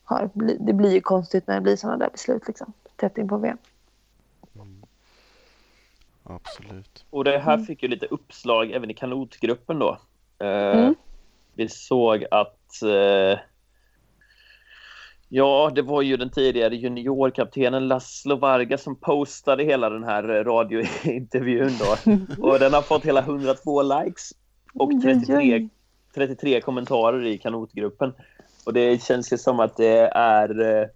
[0.03, 2.73] har, det blir ju konstigt när det blir sådana där beslut liksom.
[2.95, 3.57] Tätt in på VM.
[6.23, 7.05] Absolut.
[7.09, 9.97] Och det här fick ju lite uppslag även i kanotgruppen då.
[10.39, 10.95] Eh, Mm.
[11.55, 13.39] Vi såg att eh,
[15.35, 20.43] Ja, det var ju den tidigare juniorkaptenen Laszlo Varga som postade hela den här eh,
[20.43, 22.11] radiointervjun då.
[22.47, 24.31] Och den har fått hela 102 likes
[24.73, 25.69] och Oj, oj, 33, oj.
[26.15, 28.13] 33 kommentarer i kanotgruppen.
[28.65, 30.87] Och det känns ju som att det är, eh,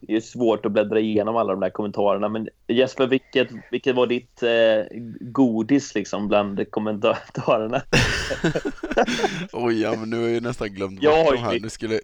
[0.00, 2.28] det är svårt att bläddra igenom alla de där kommentarerna.
[2.28, 7.82] Men Jesper, vilket, vilket var ditt eh, godis liksom bland kommentarerna?
[9.52, 11.60] Oj, ja, men nu har jag ju nästan glömt Jag bort har de här.
[11.60, 12.00] Nu skulle...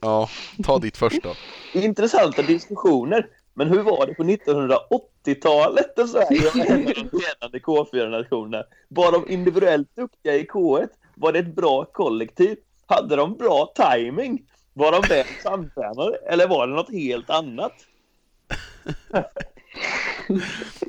[0.00, 0.28] Ja,
[0.64, 1.34] ta ditt först då.
[1.72, 3.26] Intressanta diskussioner.
[3.54, 8.64] Men hur var det på 1980-talet då Sverige var en av de ledande K4-nationerna?
[8.88, 10.88] Var de individuellt duktiga i K1?
[11.14, 12.56] Var det ett bra kollektiv?
[12.86, 14.42] Hade de bra timing?
[14.72, 16.16] Var de väl samtränade?
[16.16, 17.72] Eller var det något helt annat?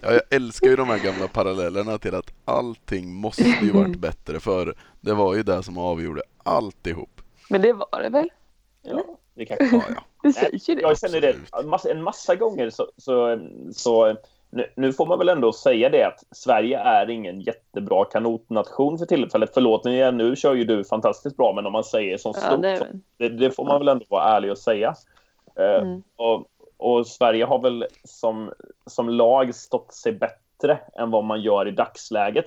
[0.02, 4.40] Ja, jag älskar ju de här gamla parallellerna till att allting måste ju varit bättre
[4.40, 7.22] för det var ju det som avgjorde alltihop.
[7.50, 8.30] Men det var det väl?
[8.82, 9.04] Ja,
[9.34, 10.04] det kanske Ja, ja.
[10.52, 10.82] Ju det.
[10.82, 11.36] Jag känner det
[11.92, 13.40] en massa, gånger så, så,
[13.74, 14.16] så
[14.76, 19.52] nu, får man väl ändå säga det att Sverige är ingen jättebra kanotnation för tillfället.
[19.54, 22.62] Förlåt mig nu kör ju du fantastiskt bra, men om man säger som Ja, stort,
[22.62, 22.88] det
[23.18, 24.96] det, det får man väl ändå vara ärlig och säga.
[25.56, 26.04] Eh, Mm.
[26.16, 26.46] och,
[26.78, 28.52] och Sverige har väl som,
[28.86, 32.46] som lag stått sig bättre än vad man gör i dagsläget.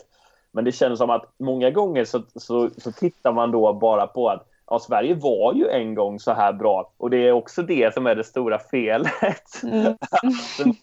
[0.52, 4.28] Men det känns som att många gånger så, så, så tittar man då bara på
[4.28, 7.94] att ja, Sverige var ju en gång så här bra och det är också det
[7.94, 9.62] som är det stora felet.
[9.62, 9.96] Mm.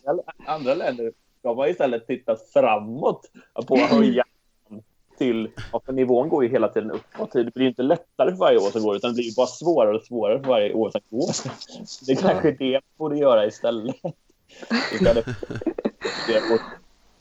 [0.46, 3.32] Andra länder de har istället tittat framåt
[3.68, 4.24] på att höja
[5.18, 7.32] till, ja, för nivån går ju hela tiden uppåt.
[7.32, 10.04] Det blir inte lättare för varje år som går utan det blir bara svårare och
[10.04, 11.30] svårare för varje år som går.
[12.06, 13.96] Det är kanske det man borde göra istället.
[14.94, 15.34] Istället för
[16.28, 16.60] det på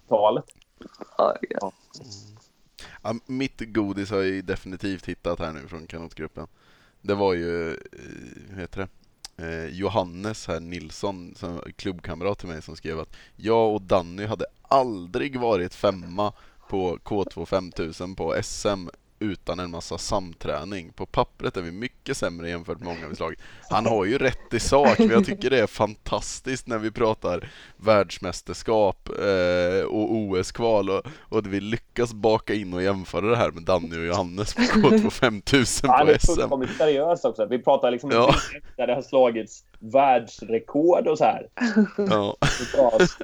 [0.09, 0.45] talet.
[1.19, 1.73] Ja,
[3.03, 3.15] ja.
[3.27, 6.47] Mitt godis har jag ju definitivt hittat här nu från kanotgruppen.
[7.03, 7.77] Det var ju, eh,
[8.49, 8.89] hur heter det?
[9.41, 14.45] Eh, Johannes här Nilsson, som klubbkamrat till mig, som skrev att jag och Danny hade
[14.63, 16.33] aldrig varit femma
[16.69, 18.89] på K2 5000 på SM
[19.21, 20.93] utan en massa samträning.
[20.93, 23.39] På pappret är vi mycket sämre jämfört med många vi slagit.
[23.71, 27.49] Han har ju rätt i sak, men jag tycker det är fantastiskt när vi pratar
[27.77, 33.63] världsmästerskap eh, och OS-kval och, och vi lyckas baka in och jämföra det här med
[33.63, 36.27] Danny och Johannes på K2 5000 Han på är SM.
[36.35, 37.47] fullkomligt seriös också.
[37.47, 38.35] Vi pratar liksom Ja.
[38.77, 41.47] där det har slagits världsrekord och så här.
[41.97, 42.37] Ja.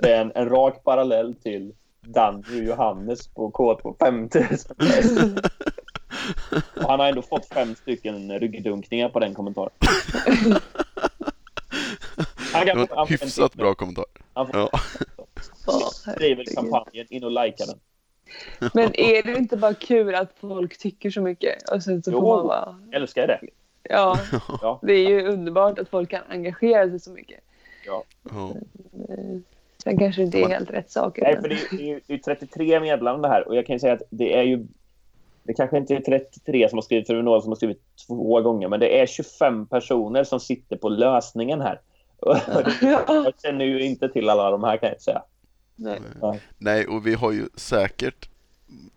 [0.00, 1.72] Det en, en rak parallell till
[2.06, 4.76] Danny och Johannes på K2 5000.
[6.76, 9.70] Och han har ändå fått fem stycken ryggdunkningar på den kommentaren.
[12.52, 14.04] Han Det kan var få en hyfsat bra kommentar.
[14.34, 14.70] Han får Ja.
[16.06, 16.54] Herregud.
[16.54, 17.78] kampanjen, in och likea den.
[18.74, 21.70] Men är det inte bara kul att folk tycker så mycket?
[21.70, 22.20] Och sen så Jo.
[22.20, 22.78] får man bara...
[22.92, 23.40] Älskar det.
[23.82, 24.18] Ja,
[24.62, 24.78] Ja.
[24.82, 27.40] det är ju underbart att folk kan engagera sig så mycket.
[27.86, 28.04] Ja.
[29.82, 31.22] Sen kanske det inte är helt rätt saker.
[31.22, 33.74] Nej, men- för det är, det ju det är 33 medlemmar här och jag kan
[33.76, 34.66] ju säga att det är ju
[35.46, 37.82] det kanske inte är 33 som har skrivit, för det är några som har skrivit
[38.06, 41.80] två gånger, men det är 25 personer som sitter på lösningen här.
[42.80, 45.22] Jag känner ju inte till alla de här kan jag inte säga.
[45.76, 46.00] Nej.
[46.58, 48.28] Nej, och vi har ju säkert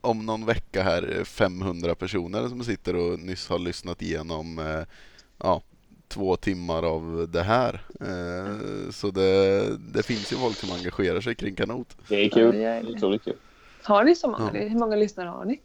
[0.02, 4.86] om någon vecka här 500 personer som sitter och nyss har lyssnat igenom eh,
[5.44, 5.62] ja,
[6.08, 7.82] två timmar av det här.
[8.02, 11.98] Eh, så det, det finns ju folk som engagerar sig kring kanot.
[12.10, 12.46] Det är kul.
[12.46, 12.94] Ja, det är Det det.
[12.94, 13.36] är otroligt kul.
[13.84, 14.52] Har ni så många?
[14.54, 14.60] Ja.
[14.60, 15.60] Hur många lyssnare har ni?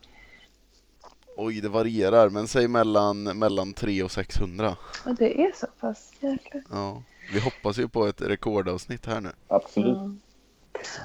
[1.37, 4.77] Oj, det varierar, men säg mellan, mellan 300 och 600.
[5.05, 6.13] Ja, det är så pass.
[6.21, 6.63] Jäklar.
[6.71, 7.03] Ja.
[7.33, 9.31] Vi hoppas ju på ett rekordavsnitt här nu.
[9.49, 9.97] Absolut.
[9.97, 10.11] Ja.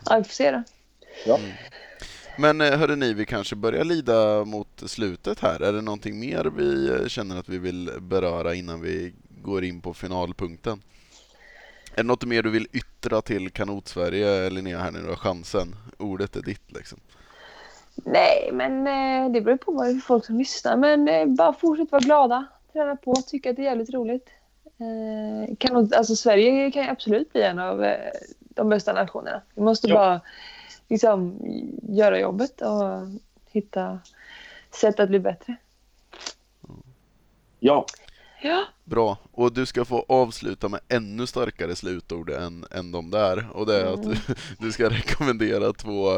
[0.05, 0.63] Ja, vi får se då.
[1.25, 1.39] Ja.
[2.37, 5.59] Men eh, hörde ni, vi kanske börjar lida mot slutet här.
[5.59, 9.81] Är det någonting mer vi eh, känner att vi vill beröra innan vi går in
[9.81, 10.81] på finalpunkten?
[11.91, 15.01] Är det något mer du vill yttra till Kanot-Sverige, Linnea, här nu?
[15.01, 15.75] Du har chansen.
[15.97, 16.99] Ordet är ditt liksom.
[18.05, 20.77] Nej, men eh, det beror på vad det är för folk som lyssnar.
[20.77, 22.45] Men eh, bara fortsätt vara glada.
[22.73, 23.15] Träna på.
[23.15, 24.29] Tycka att det är jävligt roligt.
[24.65, 29.41] Eh, kan, alltså, Sverige kan ju absolut bli en av eh, de bästa nationerna.
[29.55, 29.95] Vi måste Ja.
[29.95, 30.21] bara
[30.87, 31.37] liksom,
[31.89, 33.07] göra jobbet och
[33.51, 33.99] hitta
[34.71, 35.55] sätt att bli bättre.
[37.59, 37.85] Ja,
[38.41, 39.17] Ja, Bra.
[39.31, 43.47] Och du ska få avsluta med ännu starkare slutord än, än de där.
[43.53, 44.15] Och det är att du,
[44.59, 46.09] du ska rekommendera två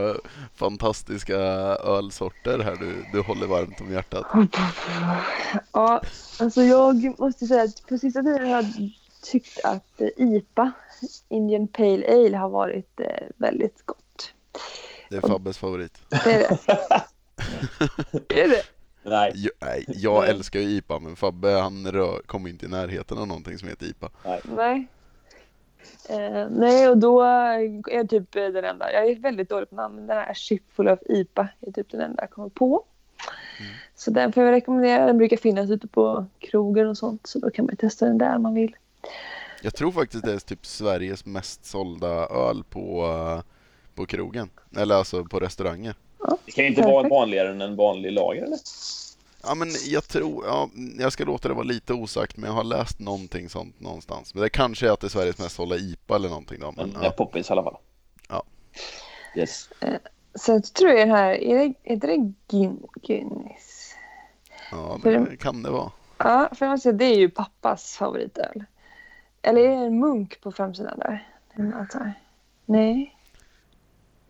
[0.55, 4.25] fantastiska ölsorter här du, du håller varmt om hjärtat.
[5.71, 6.01] ja
[6.39, 8.65] alltså jag måste säga att på sista tiden har jag
[9.23, 10.71] tyckt att IPA,
[11.29, 14.33] Indian Pale Ale, har varit eh, väldigt gott.
[15.09, 16.01] Det är Fabbes favorit.
[16.09, 16.57] Det är det.
[18.43, 18.63] är det?
[19.03, 19.31] Nej.
[19.35, 23.27] Jag, nej, jag älskar ju IPA, men Fabbe han rör, kommer inte i närheten av
[23.27, 24.09] någonting som heter IPA.
[24.43, 24.87] Nej.
[26.09, 28.93] Eh, nej, och då är jag typ eh, den enda.
[28.93, 31.91] Jag är väldigt dålig på namn, men den här Ship Full of IPA är typ
[31.91, 32.85] den enda jag kommer på.
[33.95, 35.05] Så den får jag rekommendera.
[35.05, 38.35] Den brukar finnas ute på krogen och sånt, så då kan man testa den där
[38.35, 38.75] om man vill.
[39.61, 43.43] Jag tror faktiskt det är typ Sveriges mest sålda öl på, eh,
[43.95, 44.49] på krogen.
[44.77, 45.95] Eller alltså på restauranger.
[46.45, 48.59] Det kan ju inte vara vanligare än en vanlig lager, eller?
[49.43, 50.69] Ja men jag tror, ja,
[50.99, 54.33] jag ska låta det vara lite osagt men jag har läst någonting sånt någonstans.
[54.33, 56.73] Men det kanske är att det är Sveriges mest sålda IPA eller någonting då.
[56.77, 57.07] Men, Men ja.
[57.07, 57.11] ja.
[57.11, 57.77] poppis i alla fall.
[58.29, 58.43] Ja.
[59.35, 59.69] Yes.
[60.35, 63.95] Sen så tror jag den här, är det, är det Gin, Guinness?
[64.71, 65.91] ja, För det kan det vara.
[66.17, 68.63] Ja, för jag säga, det är ju pappas favoritöl.
[69.41, 71.27] Eller är det en munk på framsidan där?
[71.55, 72.13] Det är något så här.
[72.65, 73.17] Nej.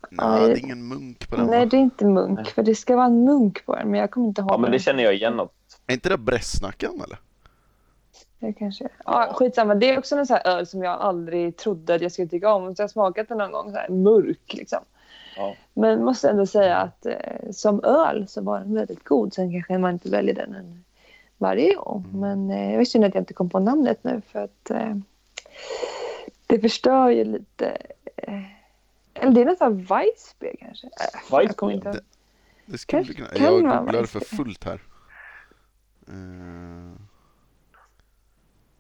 [0.09, 1.65] Nej, det är ingen munk på den Nej, va?
[1.65, 2.47] det är inte munk.
[2.47, 4.51] För det ska vara en munk på den, men jag kommer inte ihåg.
[4.51, 5.53] Ja, men det känner jag igen något.
[5.87, 7.19] Är inte det Brässnacken eller?
[8.39, 9.75] Det kanske Ja, skitsamma.
[9.75, 12.53] Det är också en sån här öl som jag aldrig trodde att jag skulle tycka
[12.53, 12.75] om.
[12.75, 13.71] Så jag har smakat den någon gång.
[13.71, 14.79] Så här, mörk liksom.
[15.37, 15.55] Ja.
[15.73, 19.33] Men måste ändå säga att eh, som öl så var den väldigt god.
[19.33, 20.83] Sen kanske man inte väljer den en
[21.37, 22.05] varje gång.
[22.13, 24.21] Men eh, jag visste synd att jag inte kom på namnet nu.
[24.27, 24.95] För att eh,
[26.47, 27.77] det förstör ju lite.
[28.15, 28.60] Eh,
[29.21, 30.87] eller det är nästan Weissbier kanske.
[30.87, 30.91] Äh?
[31.31, 31.97] Jag kommer inte ihåg.
[32.65, 33.27] Det skulle Kanske kunna...
[33.29, 33.53] kan Jag
[33.83, 34.81] googlar för fullt här.
[36.07, 37.01] Eh,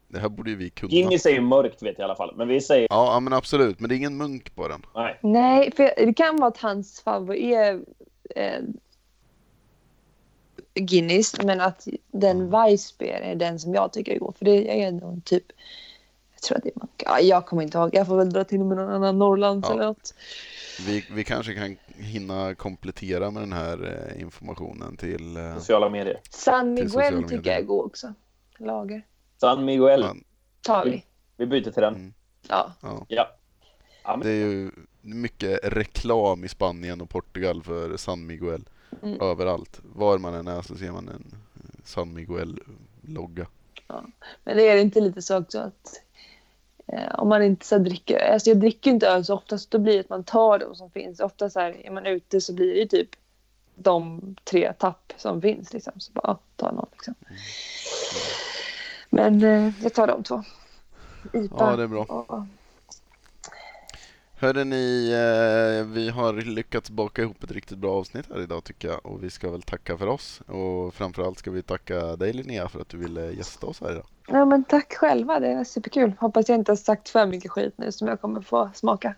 [0.07, 0.89] Det här borde ju vi kunna.
[0.89, 2.33] Guinness är ju mörkt vet jag i alla fall.
[2.37, 3.79] Men vi säger Ja, ja, men absolut.
[3.79, 4.85] Men det är ingen munk på den.
[4.95, 5.19] nej.
[5.21, 7.81] Nej, för det kan vara att hans favorit är
[8.35, 8.61] eh,
[10.73, 14.37] Guinness, men att den Weissbier är den som jag tycker är god.
[14.37, 15.43] För det är någon typ,
[16.41, 17.03] jag tror att det är Munk.
[17.05, 17.89] Ja, jag kommer inte ihåg.
[17.93, 19.73] Jag får väl dra till med någon annan Norrlands Ja.
[19.75, 20.13] eller något.
[20.85, 25.37] Vi, vi kanske kan hinna komplettera med den här eh, informationen till...
[25.37, 26.19] Eh, Sociala medier.
[26.29, 28.13] San Miguel tycker jag är god också.
[28.57, 29.05] Lager.
[29.37, 30.01] San Miguel.
[30.01, 30.15] Ja.
[30.61, 31.05] Tar vi.
[31.37, 31.95] Vi byter till den.
[31.95, 32.13] Mm.
[32.49, 32.73] Ja.
[32.81, 33.05] ja.
[33.07, 33.27] Ja.
[34.03, 38.69] ja Det är ju mycket reklam i Spanien och Portugal för San Miguel.
[39.03, 39.21] Mm.
[39.21, 39.79] Överallt.
[39.83, 43.47] Var man än är så ser man en eh, San Miguel-logga.
[44.43, 46.01] Men det är inte lite så också att
[47.13, 49.93] om man inte så dricker, alltså jag dricker inte öl så ofta så då blir
[49.93, 51.19] det att man tar de som finns.
[51.19, 53.09] Ofta så här, är man ute så blir det ju typ
[53.75, 55.93] de tre tapp som finns liksom.
[55.97, 57.15] Så bara, ta någon liksom.
[59.09, 60.43] Men eh, jag tar de två.
[61.33, 62.03] IPA Ja, det är bra.
[62.03, 62.45] och
[64.41, 68.87] Hörde ni, eh, vi har lyckats baka ihop ett riktigt bra avsnitt här idag tycker
[68.87, 72.69] jag och vi ska väl tacka för oss och framförallt ska vi tacka dig Linnea
[72.69, 74.05] för att du ville gästa oss här idag.
[74.27, 76.13] Ja, men tack själva, det är superkul.
[76.19, 79.15] Hoppas jag inte har sagt för mycket skit nu som jag kommer få smaka.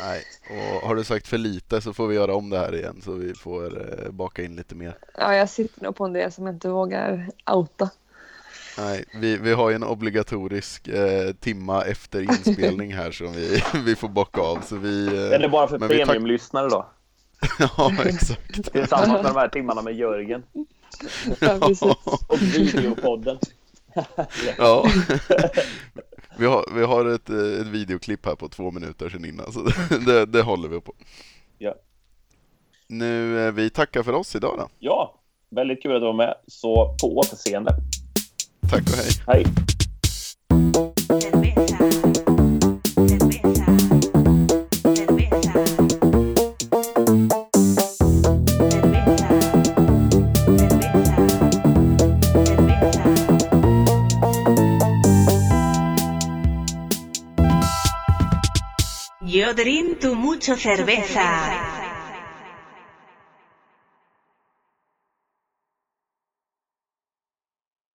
[0.00, 3.00] Nej, och har du sagt för lite så får vi göra om det här igen
[3.04, 3.64] så vi får
[4.04, 4.98] eh, baka in lite mer.
[5.18, 7.90] Ja, jag sitter nog på en del som jag inte vågar outa.
[8.78, 13.96] Nej, vi, vi har ju en obligatorisk eh, timma efter inspelning här som vi, vi
[13.96, 15.06] får bocka av så vi...
[15.06, 16.86] Eh, är bara för premiumlyssnare då.
[17.58, 18.72] ja, exakt.
[18.72, 20.42] Tillsammans med de här timmarna med Jörgen.
[21.40, 21.82] Ja, precis.
[21.82, 23.38] Och videopodden.
[24.58, 24.86] Ja.
[26.38, 29.60] Vi har, vi har ett, eh, ett videoklipp här på två minuter sedan innan, så
[30.06, 30.94] det, det håller vi på.
[31.58, 31.74] Ja.
[32.86, 34.68] Nu, eh, vi tackar för oss idag då.
[34.78, 35.20] Ja,
[35.50, 36.34] väldigt kul att du var med.
[36.46, 37.74] Så på återseende.
[38.70, 39.10] Tack och hej.
[39.26, 39.46] Hej!
[41.20, 41.78] Cerveza.
[43.08, 43.66] Cerveza.
[44.96, 45.52] Cerveza.
[48.70, 49.28] Cerveza.
[50.58, 51.16] Cerveza.
[52.46, 53.04] Cerveza.
[59.20, 61.85] Yo drink tu mucho cerveza.